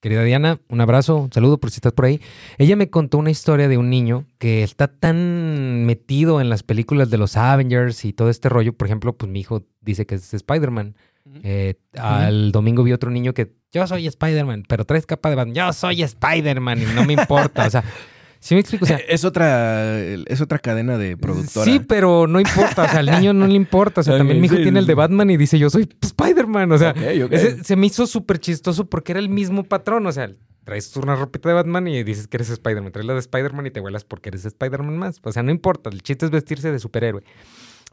Querida 0.00 0.22
Diana, 0.22 0.60
un 0.68 0.80
abrazo, 0.80 1.16
un 1.16 1.32
saludo 1.32 1.58
por 1.58 1.70
si 1.70 1.76
estás 1.76 1.92
por 1.92 2.04
ahí. 2.04 2.20
Ella 2.58 2.76
me 2.76 2.88
contó 2.90 3.18
una 3.18 3.30
historia 3.30 3.68
de 3.68 3.78
un 3.78 3.90
niño 3.90 4.24
que 4.38 4.62
está 4.62 4.88
tan 4.88 5.84
metido 5.84 6.40
en 6.40 6.48
las 6.48 6.62
películas 6.62 7.10
de 7.10 7.18
los 7.18 7.36
Avengers 7.36 8.04
y 8.04 8.12
todo 8.12 8.30
este 8.30 8.48
rollo. 8.48 8.72
Por 8.72 8.86
ejemplo, 8.86 9.16
pues 9.16 9.30
mi 9.30 9.40
hijo 9.40 9.64
dice 9.80 10.06
que 10.06 10.14
es 10.16 10.32
Spider-Man. 10.32 10.94
Eh, 11.42 11.74
Al 11.98 12.52
domingo 12.52 12.84
vi 12.84 12.92
otro 12.92 13.10
niño 13.10 13.34
que 13.34 13.52
yo 13.72 13.86
soy 13.86 14.06
Spider-Man, 14.06 14.64
pero 14.68 14.84
traes 14.84 15.06
capa 15.06 15.28
de 15.28 15.34
Batman. 15.36 15.54
Yo 15.54 15.72
soy 15.72 16.02
Spider-Man 16.02 16.82
y 16.82 16.86
no 16.94 17.04
me 17.04 17.14
importa. 17.14 17.66
O 17.66 17.70
sea, 17.70 17.82
¿sí 18.46 18.54
me 18.54 18.60
explico? 18.60 18.84
O 18.84 18.88
sea, 18.88 18.96
es 19.08 19.24
otra, 19.24 20.00
es 20.00 20.40
otra 20.40 20.58
cadena 20.58 20.96
de 20.98 21.16
productora. 21.16 21.64
Sí, 21.64 21.80
pero 21.80 22.26
no 22.26 22.38
importa. 22.40 22.84
O 22.84 22.88
sea, 22.88 23.00
al 23.00 23.06
niño 23.10 23.32
no 23.32 23.46
le 23.46 23.54
importa. 23.54 24.00
O 24.02 24.04
sea, 24.04 24.16
también 24.18 24.40
mi 24.40 24.46
hijo 24.46 24.56
sí, 24.56 24.62
tiene 24.62 24.78
el 24.78 24.86
de 24.86 24.94
Batman 24.94 25.28
y 25.30 25.36
dice, 25.36 25.58
yo 25.58 25.68
soy 25.68 25.88
Spider-Man. 26.00 26.70
O 26.72 26.78
sea, 26.78 26.90
ese- 26.92 27.64
se 27.64 27.76
me 27.76 27.86
hizo 27.86 28.06
súper 28.06 28.38
chistoso 28.38 28.88
porque 28.88 29.12
era 29.12 29.18
el 29.18 29.28
mismo 29.28 29.64
patrón. 29.64 30.06
O 30.06 30.12
sea, 30.12 30.30
traes 30.64 30.96
una 30.96 31.16
ropita 31.16 31.48
de 31.48 31.54
Batman 31.56 31.88
y 31.88 32.04
dices 32.04 32.28
que 32.28 32.36
eres 32.36 32.50
Spider-Man. 32.50 32.92
Traes 32.92 33.06
la 33.06 33.14
de 33.14 33.20
Spider-Man 33.20 33.66
y 33.66 33.70
te 33.70 33.80
vuelas 33.80 34.04
porque 34.04 34.28
eres 34.28 34.44
Spider-Man 34.44 34.96
más. 34.96 35.20
O 35.22 35.32
sea, 35.32 35.42
no 35.42 35.50
importa. 35.50 35.90
El 35.90 36.02
chiste 36.02 36.26
es 36.26 36.30
vestirse 36.30 36.70
de 36.70 36.78
superhéroe. 36.78 37.22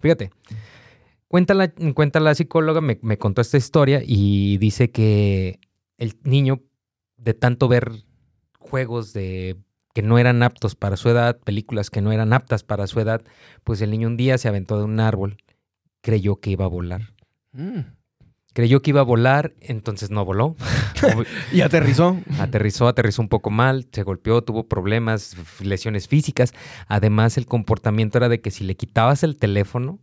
Fíjate. 0.01 0.29
Cuenta 1.27 1.55
la, 1.55 1.69
cuenta 1.95 2.19
la 2.19 2.35
psicóloga, 2.35 2.79
me, 2.79 2.99
me 3.01 3.17
contó 3.17 3.41
esta 3.41 3.57
historia 3.57 4.03
y 4.05 4.57
dice 4.59 4.91
que 4.91 5.59
el 5.97 6.15
niño, 6.23 6.61
de 7.17 7.33
tanto 7.33 7.67
ver 7.67 7.91
juegos 8.59 9.13
de 9.13 9.55
que 9.93 10.01
no 10.01 10.17
eran 10.17 10.43
aptos 10.43 10.75
para 10.75 10.97
su 10.97 11.09
edad, 11.09 11.39
películas 11.39 11.89
que 11.89 12.01
no 12.01 12.11
eran 12.11 12.33
aptas 12.33 12.63
para 12.63 12.87
su 12.87 12.99
edad, 12.99 13.21
pues 13.63 13.81
el 13.81 13.91
niño 13.91 14.07
un 14.07 14.17
día 14.17 14.37
se 14.37 14.47
aventó 14.47 14.77
de 14.77 14.83
un 14.85 14.99
árbol, 14.99 15.37
creyó 16.01 16.37
que 16.37 16.49
iba 16.49 16.65
a 16.65 16.69
volar. 16.69 17.13
Mm. 17.51 17.79
Creyó 18.53 18.81
que 18.83 18.91
iba 18.91 18.99
a 19.01 19.03
volar, 19.03 19.53
entonces 19.61 20.11
no 20.11 20.25
voló. 20.25 20.55
Y 21.51 21.61
aterrizó. 21.61 22.19
aterrizó, 22.39 22.87
aterrizó 22.87 23.21
un 23.23 23.27
poco 23.29 23.49
mal, 23.49 23.87
se 23.91 24.03
golpeó, 24.03 24.43
tuvo 24.43 24.67
problemas, 24.67 25.35
lesiones 25.59 26.07
físicas. 26.07 26.53
Además, 26.87 27.37
el 27.37 27.45
comportamiento 27.47 28.17
era 28.19 28.29
de 28.29 28.41
que 28.41 28.51
si 28.51 28.63
le 28.63 28.75
quitabas 28.75 29.23
el 29.23 29.37
teléfono, 29.37 29.99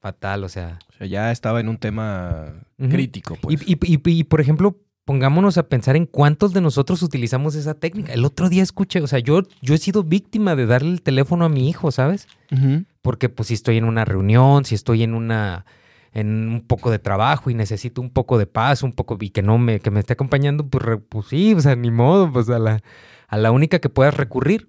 fatal, 0.00 0.44
o 0.44 0.48
sea. 0.48 0.78
O 0.90 0.92
sea, 0.98 1.06
ya 1.06 1.32
estaba 1.32 1.60
en 1.60 1.68
un 1.68 1.78
tema 1.78 2.52
crítico. 2.78 3.36
Pues. 3.40 3.60
Y, 3.66 3.72
y- 3.72 3.78
y- 3.94 4.00
y, 4.20 4.24
por 4.24 4.40
ejemplo, 4.40 4.78
pongámonos 5.08 5.56
a 5.56 5.70
pensar 5.70 5.96
en 5.96 6.04
cuántos 6.04 6.52
de 6.52 6.60
nosotros 6.60 7.02
utilizamos 7.02 7.54
esa 7.54 7.72
técnica. 7.72 8.12
El 8.12 8.26
otro 8.26 8.50
día 8.50 8.62
escuché, 8.62 9.00
o 9.00 9.06
sea, 9.06 9.20
yo, 9.20 9.40
yo 9.62 9.72
he 9.72 9.78
sido 9.78 10.04
víctima 10.04 10.54
de 10.54 10.66
darle 10.66 10.90
el 10.90 11.00
teléfono 11.00 11.46
a 11.46 11.48
mi 11.48 11.66
hijo, 11.70 11.90
¿sabes? 11.90 12.26
Porque 13.00 13.30
pues 13.30 13.48
si 13.48 13.54
estoy 13.54 13.78
en 13.78 13.84
una 13.84 14.04
reunión, 14.04 14.66
si 14.66 14.74
estoy 14.74 15.02
en 15.02 15.14
una 15.14 15.64
en 16.12 16.50
un 16.50 16.60
poco 16.60 16.90
de 16.90 16.98
trabajo 16.98 17.48
y 17.48 17.54
necesito 17.54 18.02
un 18.02 18.10
poco 18.10 18.36
de 18.36 18.44
paz, 18.44 18.82
un 18.82 18.92
poco 18.92 19.16
y 19.18 19.30
que 19.30 19.40
no 19.40 19.56
me 19.56 19.80
que 19.80 19.90
me 19.90 20.00
esté 20.00 20.12
acompañando, 20.12 20.66
pues, 20.66 20.84
pues 21.08 21.26
sí, 21.28 21.54
o 21.54 21.60
sea, 21.62 21.74
ni 21.74 21.90
modo, 21.90 22.30
pues 22.30 22.50
a 22.50 22.58
la 22.58 22.82
a 23.28 23.38
la 23.38 23.50
única 23.50 23.78
que 23.78 23.88
puedas 23.88 24.14
recurrir, 24.14 24.68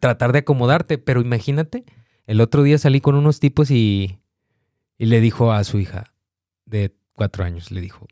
tratar 0.00 0.32
de 0.32 0.40
acomodarte, 0.40 0.98
pero 0.98 1.22
imagínate, 1.22 1.86
el 2.26 2.42
otro 2.42 2.62
día 2.62 2.76
salí 2.76 3.00
con 3.00 3.14
unos 3.14 3.40
tipos 3.40 3.70
y 3.70 4.18
y 4.98 5.06
le 5.06 5.22
dijo 5.22 5.50
a 5.50 5.64
su 5.64 5.78
hija 5.78 6.12
de 6.66 6.94
cuatro 7.14 7.42
años, 7.42 7.70
le 7.70 7.80
dijo, 7.80 8.06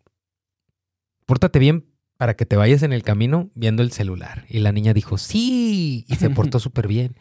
pórtate 1.30 1.60
bien 1.60 1.86
para 2.16 2.34
que 2.34 2.44
te 2.44 2.56
vayas 2.56 2.82
en 2.82 2.92
el 2.92 3.04
camino 3.04 3.50
viendo 3.54 3.84
el 3.84 3.92
celular. 3.92 4.44
Y 4.48 4.58
la 4.58 4.72
niña 4.72 4.92
dijo, 4.92 5.16
sí, 5.16 6.04
y 6.08 6.16
se 6.16 6.28
portó 6.28 6.58
súper 6.58 6.88
bien. 6.88 7.14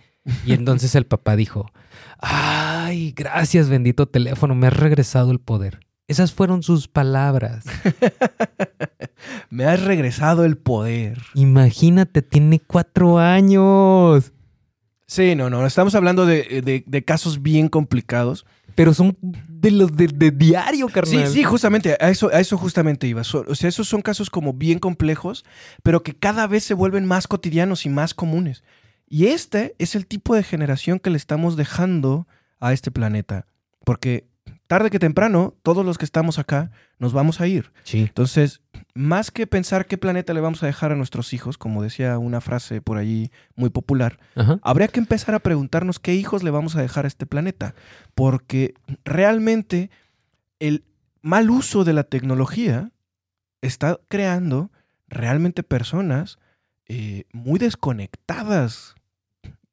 Y 0.47 0.53
entonces 0.53 0.95
el 0.95 1.05
papá 1.05 1.35
dijo, 1.35 1.71
ay, 2.17 3.11
gracias 3.15 3.69
bendito 3.69 4.07
teléfono, 4.07 4.55
me 4.55 4.65
has 4.65 4.75
regresado 4.75 5.29
el 5.29 5.39
poder. 5.39 5.81
Esas 6.07 6.33
fueron 6.33 6.63
sus 6.63 6.87
palabras. 6.87 7.65
Me 9.51 9.65
has 9.65 9.83
regresado 9.83 10.43
el 10.43 10.57
poder. 10.57 11.19
Imagínate, 11.35 12.21
tiene 12.23 12.59
cuatro 12.59 13.19
años. 13.19 14.31
Sí, 15.05 15.35
no, 15.35 15.49
no. 15.51 15.65
Estamos 15.67 15.93
hablando 15.93 16.25
de, 16.25 16.61
de- 16.63 16.83
de 16.85 17.05
casos 17.05 17.41
bien 17.43 17.67
complicados. 17.67 18.45
Pero 18.75 18.93
son 18.93 19.17
de 19.21 19.71
los 19.71 19.95
de, 19.95 20.07
de 20.07 20.31
diario, 20.31 20.87
Sí, 20.87 20.93
carnal. 20.93 21.27
sí, 21.27 21.43
justamente. 21.43 21.97
A 21.99 22.09
eso, 22.09 22.29
a 22.33 22.39
eso 22.39 22.57
justamente 22.57 23.07
iba. 23.07 23.21
O 23.21 23.55
sea, 23.55 23.69
esos 23.69 23.87
son 23.87 24.01
casos 24.01 24.29
como 24.29 24.53
bien 24.53 24.79
complejos, 24.79 25.43
pero 25.83 26.01
que 26.03 26.15
cada 26.15 26.47
vez 26.47 26.63
se 26.63 26.73
vuelven 26.73 27.05
más 27.05 27.27
cotidianos 27.27 27.85
y 27.85 27.89
más 27.89 28.13
comunes. 28.13 28.63
Y 29.07 29.27
este 29.27 29.75
es 29.79 29.95
el 29.95 30.05
tipo 30.05 30.35
de 30.35 30.43
generación 30.43 30.99
que 30.99 31.09
le 31.09 31.17
estamos 31.17 31.55
dejando 31.57 32.27
a 32.59 32.73
este 32.73 32.91
planeta. 32.91 33.47
Porque 33.83 34.27
tarde 34.67 34.89
que 34.91 34.99
temprano, 34.99 35.55
todos 35.63 35.85
los 35.85 35.97
que 35.97 36.05
estamos 36.05 36.37
acá 36.39 36.71
nos 36.99 37.11
vamos 37.13 37.41
a 37.41 37.47
ir. 37.47 37.71
Sí. 37.83 38.01
Entonces, 38.01 38.61
más 38.93 39.31
que 39.31 39.47
pensar 39.47 39.85
qué 39.85 39.97
planeta 39.97 40.33
le 40.33 40.41
vamos 40.41 40.63
a 40.63 40.65
dejar 40.65 40.91
a 40.91 40.95
nuestros 40.95 41.33
hijos, 41.33 41.57
como 41.57 41.83
decía 41.83 42.17
una 42.17 42.41
frase 42.41 42.81
por 42.81 42.97
allí 42.97 43.31
muy 43.55 43.69
popular, 43.69 44.19
Ajá. 44.35 44.59
habría 44.61 44.87
que 44.87 44.99
empezar 44.99 45.35
a 45.35 45.39
preguntarnos 45.39 45.99
qué 45.99 46.15
hijos 46.15 46.43
le 46.43 46.51
vamos 46.51 46.75
a 46.75 46.81
dejar 46.81 47.05
a 47.05 47.07
este 47.07 47.25
planeta. 47.25 47.75
Porque 48.15 48.73
realmente 49.05 49.89
el 50.59 50.83
mal 51.21 51.49
uso 51.49 51.83
de 51.83 51.93
la 51.93 52.03
tecnología 52.03 52.91
está 53.61 53.99
creando 54.07 54.71
realmente 55.07 55.63
personas 55.63 56.39
eh, 56.87 57.25
muy 57.31 57.59
desconectadas 57.59 58.95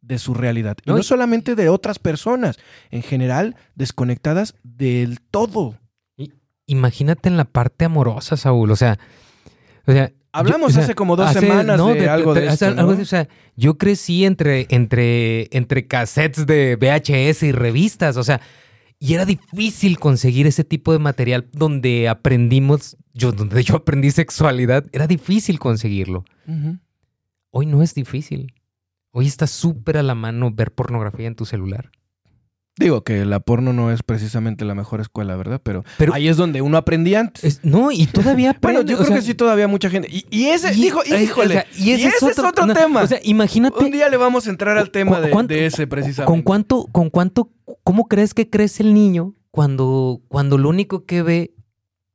de 0.01 0.19
su 0.19 0.35
realidad. 0.35 0.77
Y 0.85 0.91
No, 0.91 1.03
solamente 1.03 1.55
de 1.55 1.69
otras 1.69 1.99
personas, 1.99 2.59
en 2.91 3.03
general 3.03 3.57
desconectadas 3.75 4.55
del 4.63 5.21
todo. 5.21 5.79
Imagínate 6.67 7.29
en 7.29 7.37
la 7.37 7.45
parte 7.45 7.85
amorosa, 7.85 8.37
Saúl. 8.37 8.71
O 8.71 8.77
sea, 8.77 8.99
o 9.87 9.93
sea 9.93 10.13
Hablamos 10.33 10.61
yo- 10.61 10.67
o 10.67 10.71
sea, 10.71 10.83
hace 10.85 10.95
como 10.95 11.17
dos 11.17 11.31
semanas 11.41 11.79
de 11.95 12.09
algo 12.11 12.35
de 12.35 12.47
esto, 12.47 12.67
algo 12.67 12.83
¿no? 12.91 12.97
de- 12.97 13.03
o 13.03 13.07
sea, 13.07 13.27
yo 13.57 13.79
crecí 13.79 14.25
entre, 14.27 14.67
entre, 14.69 15.49
entre 15.57 15.87
cassettes 15.87 16.47
de 16.47 16.77
VHS 16.77 17.43
y 17.47 17.53
revistas. 17.53 18.17
O 18.19 18.25
sea, 18.25 18.41
y 18.99 19.15
era 19.15 19.25
difícil 19.25 19.99
conseguir 19.99 20.47
ese 20.47 20.65
tipo 20.65 20.93
de 20.93 20.99
material 20.99 21.49
donde 21.53 22.09
aprendimos, 22.09 22.97
yo, 23.15 23.33
donde 23.33 23.63
yo 23.63 23.77
aprendí 23.77 24.11
sexualidad. 24.11 24.85
Era 24.93 25.07
difícil 25.07 25.59
conseguirlo. 25.59 26.25
Hoy 27.51 27.65
no 27.67 27.83
es 27.83 27.95
difícil. 27.95 28.53
Hoy 29.13 29.27
está 29.27 29.47
súper 29.47 29.97
a 29.97 30.03
la 30.03 30.15
mano 30.15 30.51
ver 30.51 30.73
pornografía 30.75 31.27
en 31.29 31.35
tu 31.37 31.47
celular. 31.47 31.91
Digo 32.79 33.03
que 33.05 33.25
la 33.25 33.41
porno 33.41 33.73
no 33.73 33.91
es 33.91 34.03
precisamente 34.03 34.67
la 34.67 34.75
mejor 34.75 35.01
escuela, 35.01 35.35
¿verdad? 35.37 35.61
Pero, 35.65 35.83
Pero- 35.97 36.13
ahí 36.13 36.29
es 36.29 36.37
donde 36.37 36.61
uno 36.61 36.77
aprendía 36.77 37.21
antes. 37.21 37.43
Es- 37.43 37.61
no, 37.65 37.91
y 37.91 38.07
todavía 38.07 38.55
Bueno, 38.61 38.81
aprende, 38.81 38.91
yo 38.93 38.97
o 38.97 38.99
creo 38.99 39.09
sea, 39.09 39.17
que 39.17 39.23
sí 39.23 39.35
todavía 39.35 39.67
mucha 39.67 39.89
gente. 39.89 40.09
Y, 40.11 40.27
y 40.31 40.47
ese, 40.49 40.73
y- 40.75 40.83
dijo, 40.83 41.01
híjole, 41.05 41.47
o 41.47 41.61
sea, 41.61 41.67
y 41.79 41.93
ese, 41.93 42.09
es 42.09 42.23
otro, 42.39 42.67
no, 42.67 42.75
tema. 42.75 43.03
O 43.03 43.07
sea, 43.07 43.19
imagínate 43.23 43.83
Un 43.83 43.91
día 43.91 44.09
le 44.11 44.19
vamos 44.19 44.47
a 44.47 44.51
entrar 44.51 44.77
al 44.77 44.91
tema 44.91 45.21
de, 45.21 45.31
¿Cuánto- 45.31 45.55
de 45.55 45.65
ese 45.65 45.87
precisamente. 45.87 46.31
con 46.31 46.43
cuánto, 46.43 46.87
con 46.93 47.09
cuánto, 47.09 47.51
¿cómo 47.83 48.09
crees 48.09 48.35
que 48.35 48.51
crece 48.51 48.83
el 48.83 48.93
niño 48.93 49.35
cuando, 49.51 50.21
cuando 50.29 50.59
lo 50.59 50.69
único 50.69 51.07
que 51.07 51.23
ve 51.23 51.55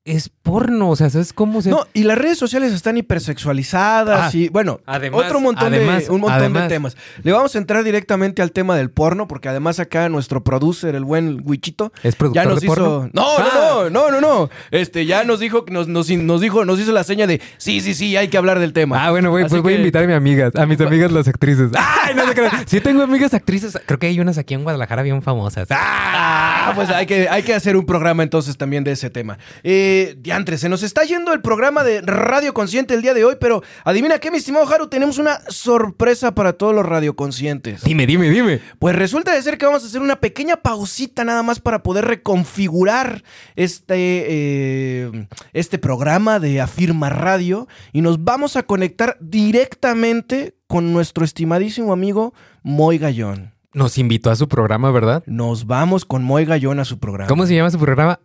es 0.06 0.30
porno? 0.44 0.90
O 0.90 0.96
sea, 0.96 1.10
¿sabes 1.10 1.34
cómo 1.34 1.62
se 1.62 1.70
No, 1.70 1.86
y 1.94 2.04
las 2.04 2.18
redes 2.18 2.38
sociales 2.38 2.74
están 2.74 2.98
hipersexualizadas 2.98 4.34
Ah, 4.34 4.38
y 4.38 4.50
bueno, 4.50 4.80
además- 4.86 5.26
otro 5.26 5.40
montón 5.40 5.74
además- 5.74 6.06
de 6.06 6.12
un 6.12 6.22
montón 6.22 6.40
además- 6.40 6.64
de 6.64 6.70
temas. 6.70 6.98
Le 7.24 7.32
vamos 7.32 7.56
a 7.56 7.58
entrar 7.58 7.84
directamente 7.84 8.42
al 8.42 8.52
tema 8.52 8.76
del 8.76 8.90
porno 8.90 9.28
porque 9.28 9.50
además 9.50 9.80
acá 9.80 10.10
nuestro 10.10 10.44
producer, 10.44 10.96
el 10.96 11.04
buen 11.04 11.42
Wichito, 11.46 11.92
es 12.04 12.16
productor 12.16 12.44
ya 12.44 12.50
nos 12.50 12.60
de 12.60 12.66
hizo 12.66 12.76
porno? 12.76 13.10
No, 13.14 13.26
Ah. 13.38 13.50
no, 13.54 13.90
no, 13.90 14.12
no, 14.12 14.12
no, 14.12 14.22
no. 14.22 14.50
Este 14.72 15.06
ya 15.06 15.24
nos 15.24 15.40
dijo 15.40 15.66
nos, 15.70 15.88
nos, 15.88 16.10
nos 16.10 16.42
dijo 16.42 16.66
nos 16.66 16.80
hizo 16.80 16.92
la 16.92 17.04
seña 17.04 17.28
de 17.28 17.42
sí, 17.58 17.82
sí, 17.82 17.94
sí, 17.94 18.16
hay 18.18 18.28
que 18.30 18.38
hablar 18.38 18.60
del 18.60 18.74
tema. 18.74 19.06
Ah, 19.06 19.12
bueno, 19.12 19.30
güey, 19.30 19.48
pues 19.48 19.62
voy 19.62 19.74
a 19.74 19.78
invitar 19.78 20.04
a 20.04 20.08
mis 20.08 20.16
amigas, 20.16 20.56
a 20.56 20.66
mis 20.66 20.80
amigas 20.82 21.12
las 21.12 21.28
actrices. 21.28 21.72
Ay, 21.78 22.16
no 22.16 22.26
se 22.28 22.34
crean. 22.34 22.52
Sí 22.68 22.82
tengo 22.82 23.04
amigas 23.04 23.34
actrices. 23.34 23.78
Creo 23.86 24.00
que 24.00 24.08
hay 24.08 24.20
unas 24.20 24.38
aquí 24.38 24.54
en 24.54 24.64
Guadalajara 24.64 25.02
bien 25.04 25.22
famosas. 25.22 25.68
Ah, 25.72 26.72
pues 26.76 26.90
hay 26.90 27.06
que, 27.06 27.28
hay 27.30 27.44
que 27.44 27.54
hacer 27.54 27.76
un 27.78 27.86
programa 27.86 28.24
entonces 28.24 28.58
también 28.58 28.84
de 28.84 28.92
ese 28.92 29.10
tema. 29.10 29.38
Eh, 29.64 30.18
se 30.32 30.70
nos 30.70 30.82
está 30.82 31.04
yendo 31.04 31.34
el 31.34 31.42
programa 31.42 31.84
de 31.84 32.00
Radio 32.00 32.54
Consciente 32.54 32.94
el 32.94 33.02
día 33.02 33.14
de 33.14 33.26
hoy, 33.26 33.36
pero 33.40 33.64
adivina 33.84 34.18
qué, 34.20 34.32
mi 34.32 34.38
estimado 34.38 34.66
Haru, 34.66 34.88
tenemos 34.88 35.18
una 35.18 35.42
sorpresa 35.50 36.34
para 36.34 36.54
todos 36.54 36.74
los 36.74 36.86
radioconscientes. 36.86 37.84
Dime, 37.84 38.08
dime, 38.08 38.30
dime. 38.30 38.62
Pues 38.80 38.96
resulta 38.96 39.34
de 39.34 39.42
ser 39.42 39.58
que 39.58 39.66
vamos 39.66 39.84
a 39.84 39.88
hacer 39.88 40.02
una 40.02 40.22
pequeña 40.22 40.56
pausita 40.56 41.26
nada 41.26 41.44
más 41.44 41.60
para 41.60 41.84
poder 41.84 42.06
reconfigurar 42.06 43.24
este, 43.58 43.96
eh, 43.98 45.28
este 45.52 45.78
programa 45.78 46.40
de 46.40 46.62
Afirma 46.62 47.10
Radio 47.10 47.68
y 47.92 48.02
nos 48.02 48.24
vamos 48.24 48.56
a 48.56 48.64
conectar 48.64 49.18
directamente 49.20 50.56
con 50.68 50.94
nuestro 50.94 51.26
estimadísimo 51.26 51.92
amigo 51.92 52.34
Moy 52.64 52.98
Gallón. 53.00 53.52
Nos 53.74 53.98
invitó 53.98 54.32
a 54.32 54.38
su 54.38 54.48
programa, 54.48 54.92
¿verdad? 54.92 55.24
Nos 55.26 55.68
vamos 55.68 56.06
con 56.06 56.24
Moy 56.24 56.46
Gallón 56.46 56.80
a 56.80 56.86
su 56.86 57.00
programa. 57.00 57.28
¿Cómo 57.28 57.46
se 57.46 57.54
llama 57.54 57.70
su 57.70 57.80
programa? 57.80 58.20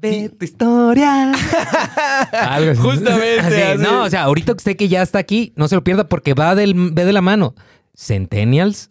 Vive 0.00 0.28
tu 0.30 0.44
historia. 0.44 1.32
Algo 2.32 2.72
así. 2.72 2.80
Justamente, 2.80 3.40
Así, 3.40 3.62
así. 3.62 3.82
No, 3.82 4.02
o 4.04 4.10
sea, 4.10 4.24
ahorita 4.24 4.52
usted 4.52 4.76
que 4.76 4.88
ya 4.88 5.02
está 5.02 5.18
aquí, 5.18 5.52
no 5.56 5.68
se 5.68 5.74
lo 5.74 5.82
pierda 5.84 6.08
porque 6.08 6.34
va 6.34 6.54
del, 6.54 6.74
ve 6.92 7.04
de 7.04 7.12
la 7.12 7.22
mano. 7.22 7.54
Centennials, 7.96 8.90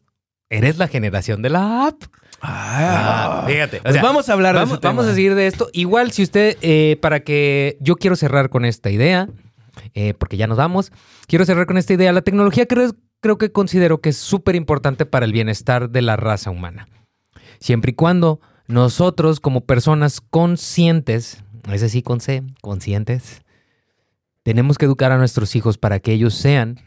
eres 0.49 0.77
la 0.77 0.87
generación 0.87 1.41
de 1.41 1.49
la 1.49 1.87
app. 1.87 2.01
Ah, 2.41 3.43
fíjate. 3.47 3.77
o 3.79 3.81
Pues 3.83 3.93
sea, 3.93 4.03
vamos 4.03 4.29
a 4.29 4.33
hablar 4.33 4.55
vamos, 4.55 4.69
de 4.69 4.73
ese 4.75 4.81
tema. 4.81 4.93
vamos 4.93 5.05
a 5.11 5.15
seguir 5.15 5.35
de 5.35 5.47
esto. 5.47 5.69
Igual, 5.73 6.11
si 6.11 6.23
usted, 6.23 6.57
eh, 6.61 6.97
para 7.01 7.21
que 7.21 7.77
yo 7.79 7.95
quiero 7.95 8.15
cerrar 8.15 8.49
con 8.49 8.65
esta 8.65 8.89
idea, 8.89 9.29
eh, 9.93 10.13
porque 10.15 10.37
ya 10.37 10.47
nos 10.47 10.57
vamos, 10.57 10.91
quiero 11.27 11.45
cerrar 11.45 11.65
con 11.67 11.77
esta 11.77 11.93
idea. 11.93 12.11
La 12.13 12.21
tecnología 12.21 12.65
creo, 12.65 12.91
creo 13.21 13.37
que 13.37 13.51
considero 13.51 14.01
que 14.01 14.09
es 14.09 14.17
súper 14.17 14.55
importante 14.55 15.05
para 15.05 15.25
el 15.25 15.33
bienestar 15.33 15.89
de 15.89 16.01
la 16.01 16.17
raza 16.17 16.49
humana. 16.49 16.87
Siempre 17.59 17.91
y 17.91 17.95
cuando 17.95 18.41
nosotros, 18.67 19.39
como 19.39 19.61
personas 19.61 20.21
conscientes, 20.21 21.43
ese 21.71 21.89
sí 21.89 22.01
con 22.01 22.19
C, 22.19 22.43
conscientes, 22.61 23.41
tenemos 24.43 24.77
que 24.77 24.85
educar 24.85 25.11
a 25.11 25.17
nuestros 25.17 25.55
hijos 25.55 25.77
para 25.77 25.99
que 25.99 26.13
ellos 26.13 26.33
sean 26.33 26.79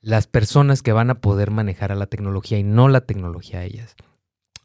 las 0.00 0.26
personas 0.26 0.82
que 0.82 0.92
van 0.92 1.10
a 1.10 1.20
poder 1.20 1.50
manejar 1.50 1.92
a 1.92 1.96
la 1.96 2.06
tecnología 2.06 2.58
y 2.58 2.62
no 2.62 2.88
la 2.88 3.02
tecnología 3.02 3.60
a 3.60 3.64
ellas. 3.64 3.96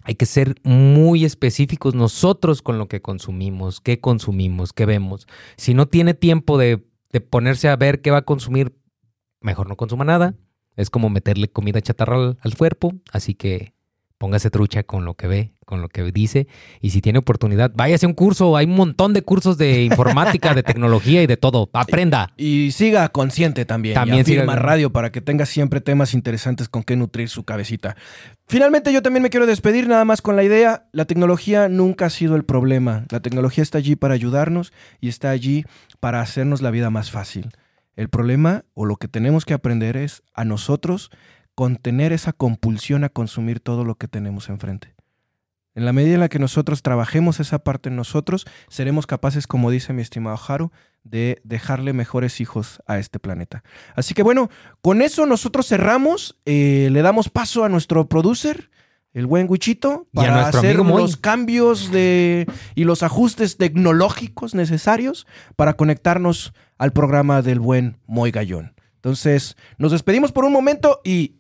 Hay 0.04 0.16
que 0.16 0.26
ser 0.28 0.56
muy 0.64 1.26
específicos 1.26 1.96
nosotros 1.96 2.62
con 2.62 2.78
lo 2.78 2.88
que 2.88 3.02
consumimos, 3.02 3.82
qué 3.82 4.00
consumimos, 4.00 4.72
qué 4.72 4.86
vemos. 4.86 5.28
Si 5.58 5.74
no 5.74 5.88
tiene 5.88 6.14
tiempo 6.14 6.58
de, 6.58 6.86
ponerse 7.30 7.70
a 7.70 7.76
ver 7.76 8.02
qué 8.02 8.12
va 8.12 8.20
a 8.20 8.26
consumir, 8.26 8.78
mejor 9.42 9.68
no 9.68 9.76
consuma 9.78 10.06
nada. 10.06 10.36
Es 10.76 10.90
como 10.90 11.10
meterle 11.10 11.48
comida 11.48 11.82
chatarra 11.82 12.36
al 12.40 12.56
cuerpo, 12.58 12.94
así 13.12 13.34
que 13.34 13.75
póngase 14.18 14.50
trucha 14.50 14.84
con 14.84 15.06
lo 15.06 15.16
que 15.16 15.28
ve, 15.28 15.52
con 15.66 15.82
lo 15.82 15.90
que 15.90 16.04
dice. 16.12 16.48
Y 16.82 16.92
si 16.92 17.02
tiene 17.02 17.20
oportunidad, 17.20 17.72
váyase 17.76 18.06
a 18.06 18.10
un 18.10 18.16
curso. 18.16 18.56
Hay 18.56 18.66
un 18.66 18.76
montón 18.76 19.14
de 19.14 19.22
cursos 19.22 19.58
de 19.58 19.84
informática, 19.84 20.54
de 20.54 20.64
tecnología 20.64 21.22
y 21.22 21.28
de 21.28 21.38
todo. 21.38 21.70
Aprenda. 21.74 22.32
Y 22.38 22.72
siga 22.72 23.10
consciente 23.10 23.66
también. 23.66 23.96
También 23.96 24.20
y 24.20 24.22
afirma 24.22 24.54
siga- 24.54 24.62
radio 24.62 24.92
para 24.92 25.12
que 25.12 25.22
tenga 25.22 25.46
siempre 25.46 25.82
temas 25.82 26.14
interesantes 26.14 26.70
con 26.70 26.84
que 26.84 26.96
nutrir 26.96 27.30
su 27.30 27.44
cabecita. 27.44 27.96
Finalmente, 28.48 28.94
yo 28.94 29.02
también 29.02 29.24
me 29.24 29.30
quiero 29.30 29.46
despedir 29.48 29.88
nada 29.88 30.06
más 30.06 30.22
con 30.22 30.36
la 30.36 30.44
idea: 30.44 30.88
la 30.92 31.06
tecnología 31.06 31.68
nunca 31.68 32.06
ha 32.06 32.10
sido 32.10 32.36
el 32.36 32.46
problema. 32.46 33.06
La 33.10 33.20
tecnología 33.20 33.64
está 33.64 33.78
allí 33.80 33.96
para 33.96 34.14
ayudarnos 34.14 34.72
y 35.02 35.10
está 35.10 35.30
allí 35.32 35.66
para 36.00 36.22
hacernos 36.22 36.62
la 36.62 36.72
vida 36.72 36.90
más 36.90 37.12
fácil. 37.12 37.50
El 37.96 38.10
problema 38.10 38.66
o 38.74 38.86
lo 38.86 38.98
que 38.98 39.08
tenemos 39.08 39.46
que 39.46 39.54
aprender 39.54 39.96
es 39.98 40.22
a 40.34 40.44
nosotros 40.44 41.12
contener 41.56 42.14
esa 42.14 42.34
compulsión 42.34 43.04
a 43.04 43.10
consumir 43.10 43.60
todo 43.60 43.84
lo 43.84 43.96
que 43.96 44.08
tenemos 44.08 44.50
enfrente. 44.50 44.94
En 45.74 45.84
la 45.84 45.92
medida 45.92 46.14
en 46.14 46.22
la 46.22 46.30
que 46.30 46.40
nosotros 46.40 46.82
trabajemos 46.82 47.42
esa 47.42 47.60
parte 47.60 47.90
en 47.90 47.98
nosotros, 47.98 48.46
seremos 48.70 49.08
capaces, 49.08 49.46
como 49.46 49.72
dice 49.72 49.92
mi 49.92 50.02
estimado 50.02 50.40
Haru, 50.48 50.72
de 51.04 51.42
dejarle 51.44 51.92
mejores 51.92 52.40
hijos 52.40 52.82
a 52.88 52.98
este 52.98 53.20
planeta. 53.20 53.64
Así 53.94 54.14
que 54.14 54.24
bueno, 54.24 54.50
con 54.82 55.02
eso 55.02 55.26
nosotros 55.26 55.68
cerramos, 55.68 56.40
eh, 56.46 56.88
le 56.92 57.02
damos 57.02 57.30
paso 57.30 57.66
a 57.66 57.70
nuestro 57.70 58.08
producer, 58.08 58.70
el 59.14 59.28
buen 59.28 59.48
Wichito, 59.50 60.08
para 60.14 60.48
hacer 60.48 60.78
los 60.78 61.18
cambios 61.18 61.92
de, 61.92 62.48
y 62.74 62.84
los 62.86 63.04
ajustes 63.04 63.58
tecnológicos 63.58 64.56
necesarios 64.56 65.28
para 65.56 65.76
conectarnos 65.76 66.54
al 66.78 66.92
programa 66.92 67.42
del 67.42 67.60
buen 67.60 67.98
Moy 68.08 68.32
Gallón. 68.32 68.74
Entonces, 68.96 69.56
nos 69.78 69.92
despedimos 69.92 70.32
por 70.32 70.46
un 70.46 70.52
momento 70.52 71.00
y 71.04 71.35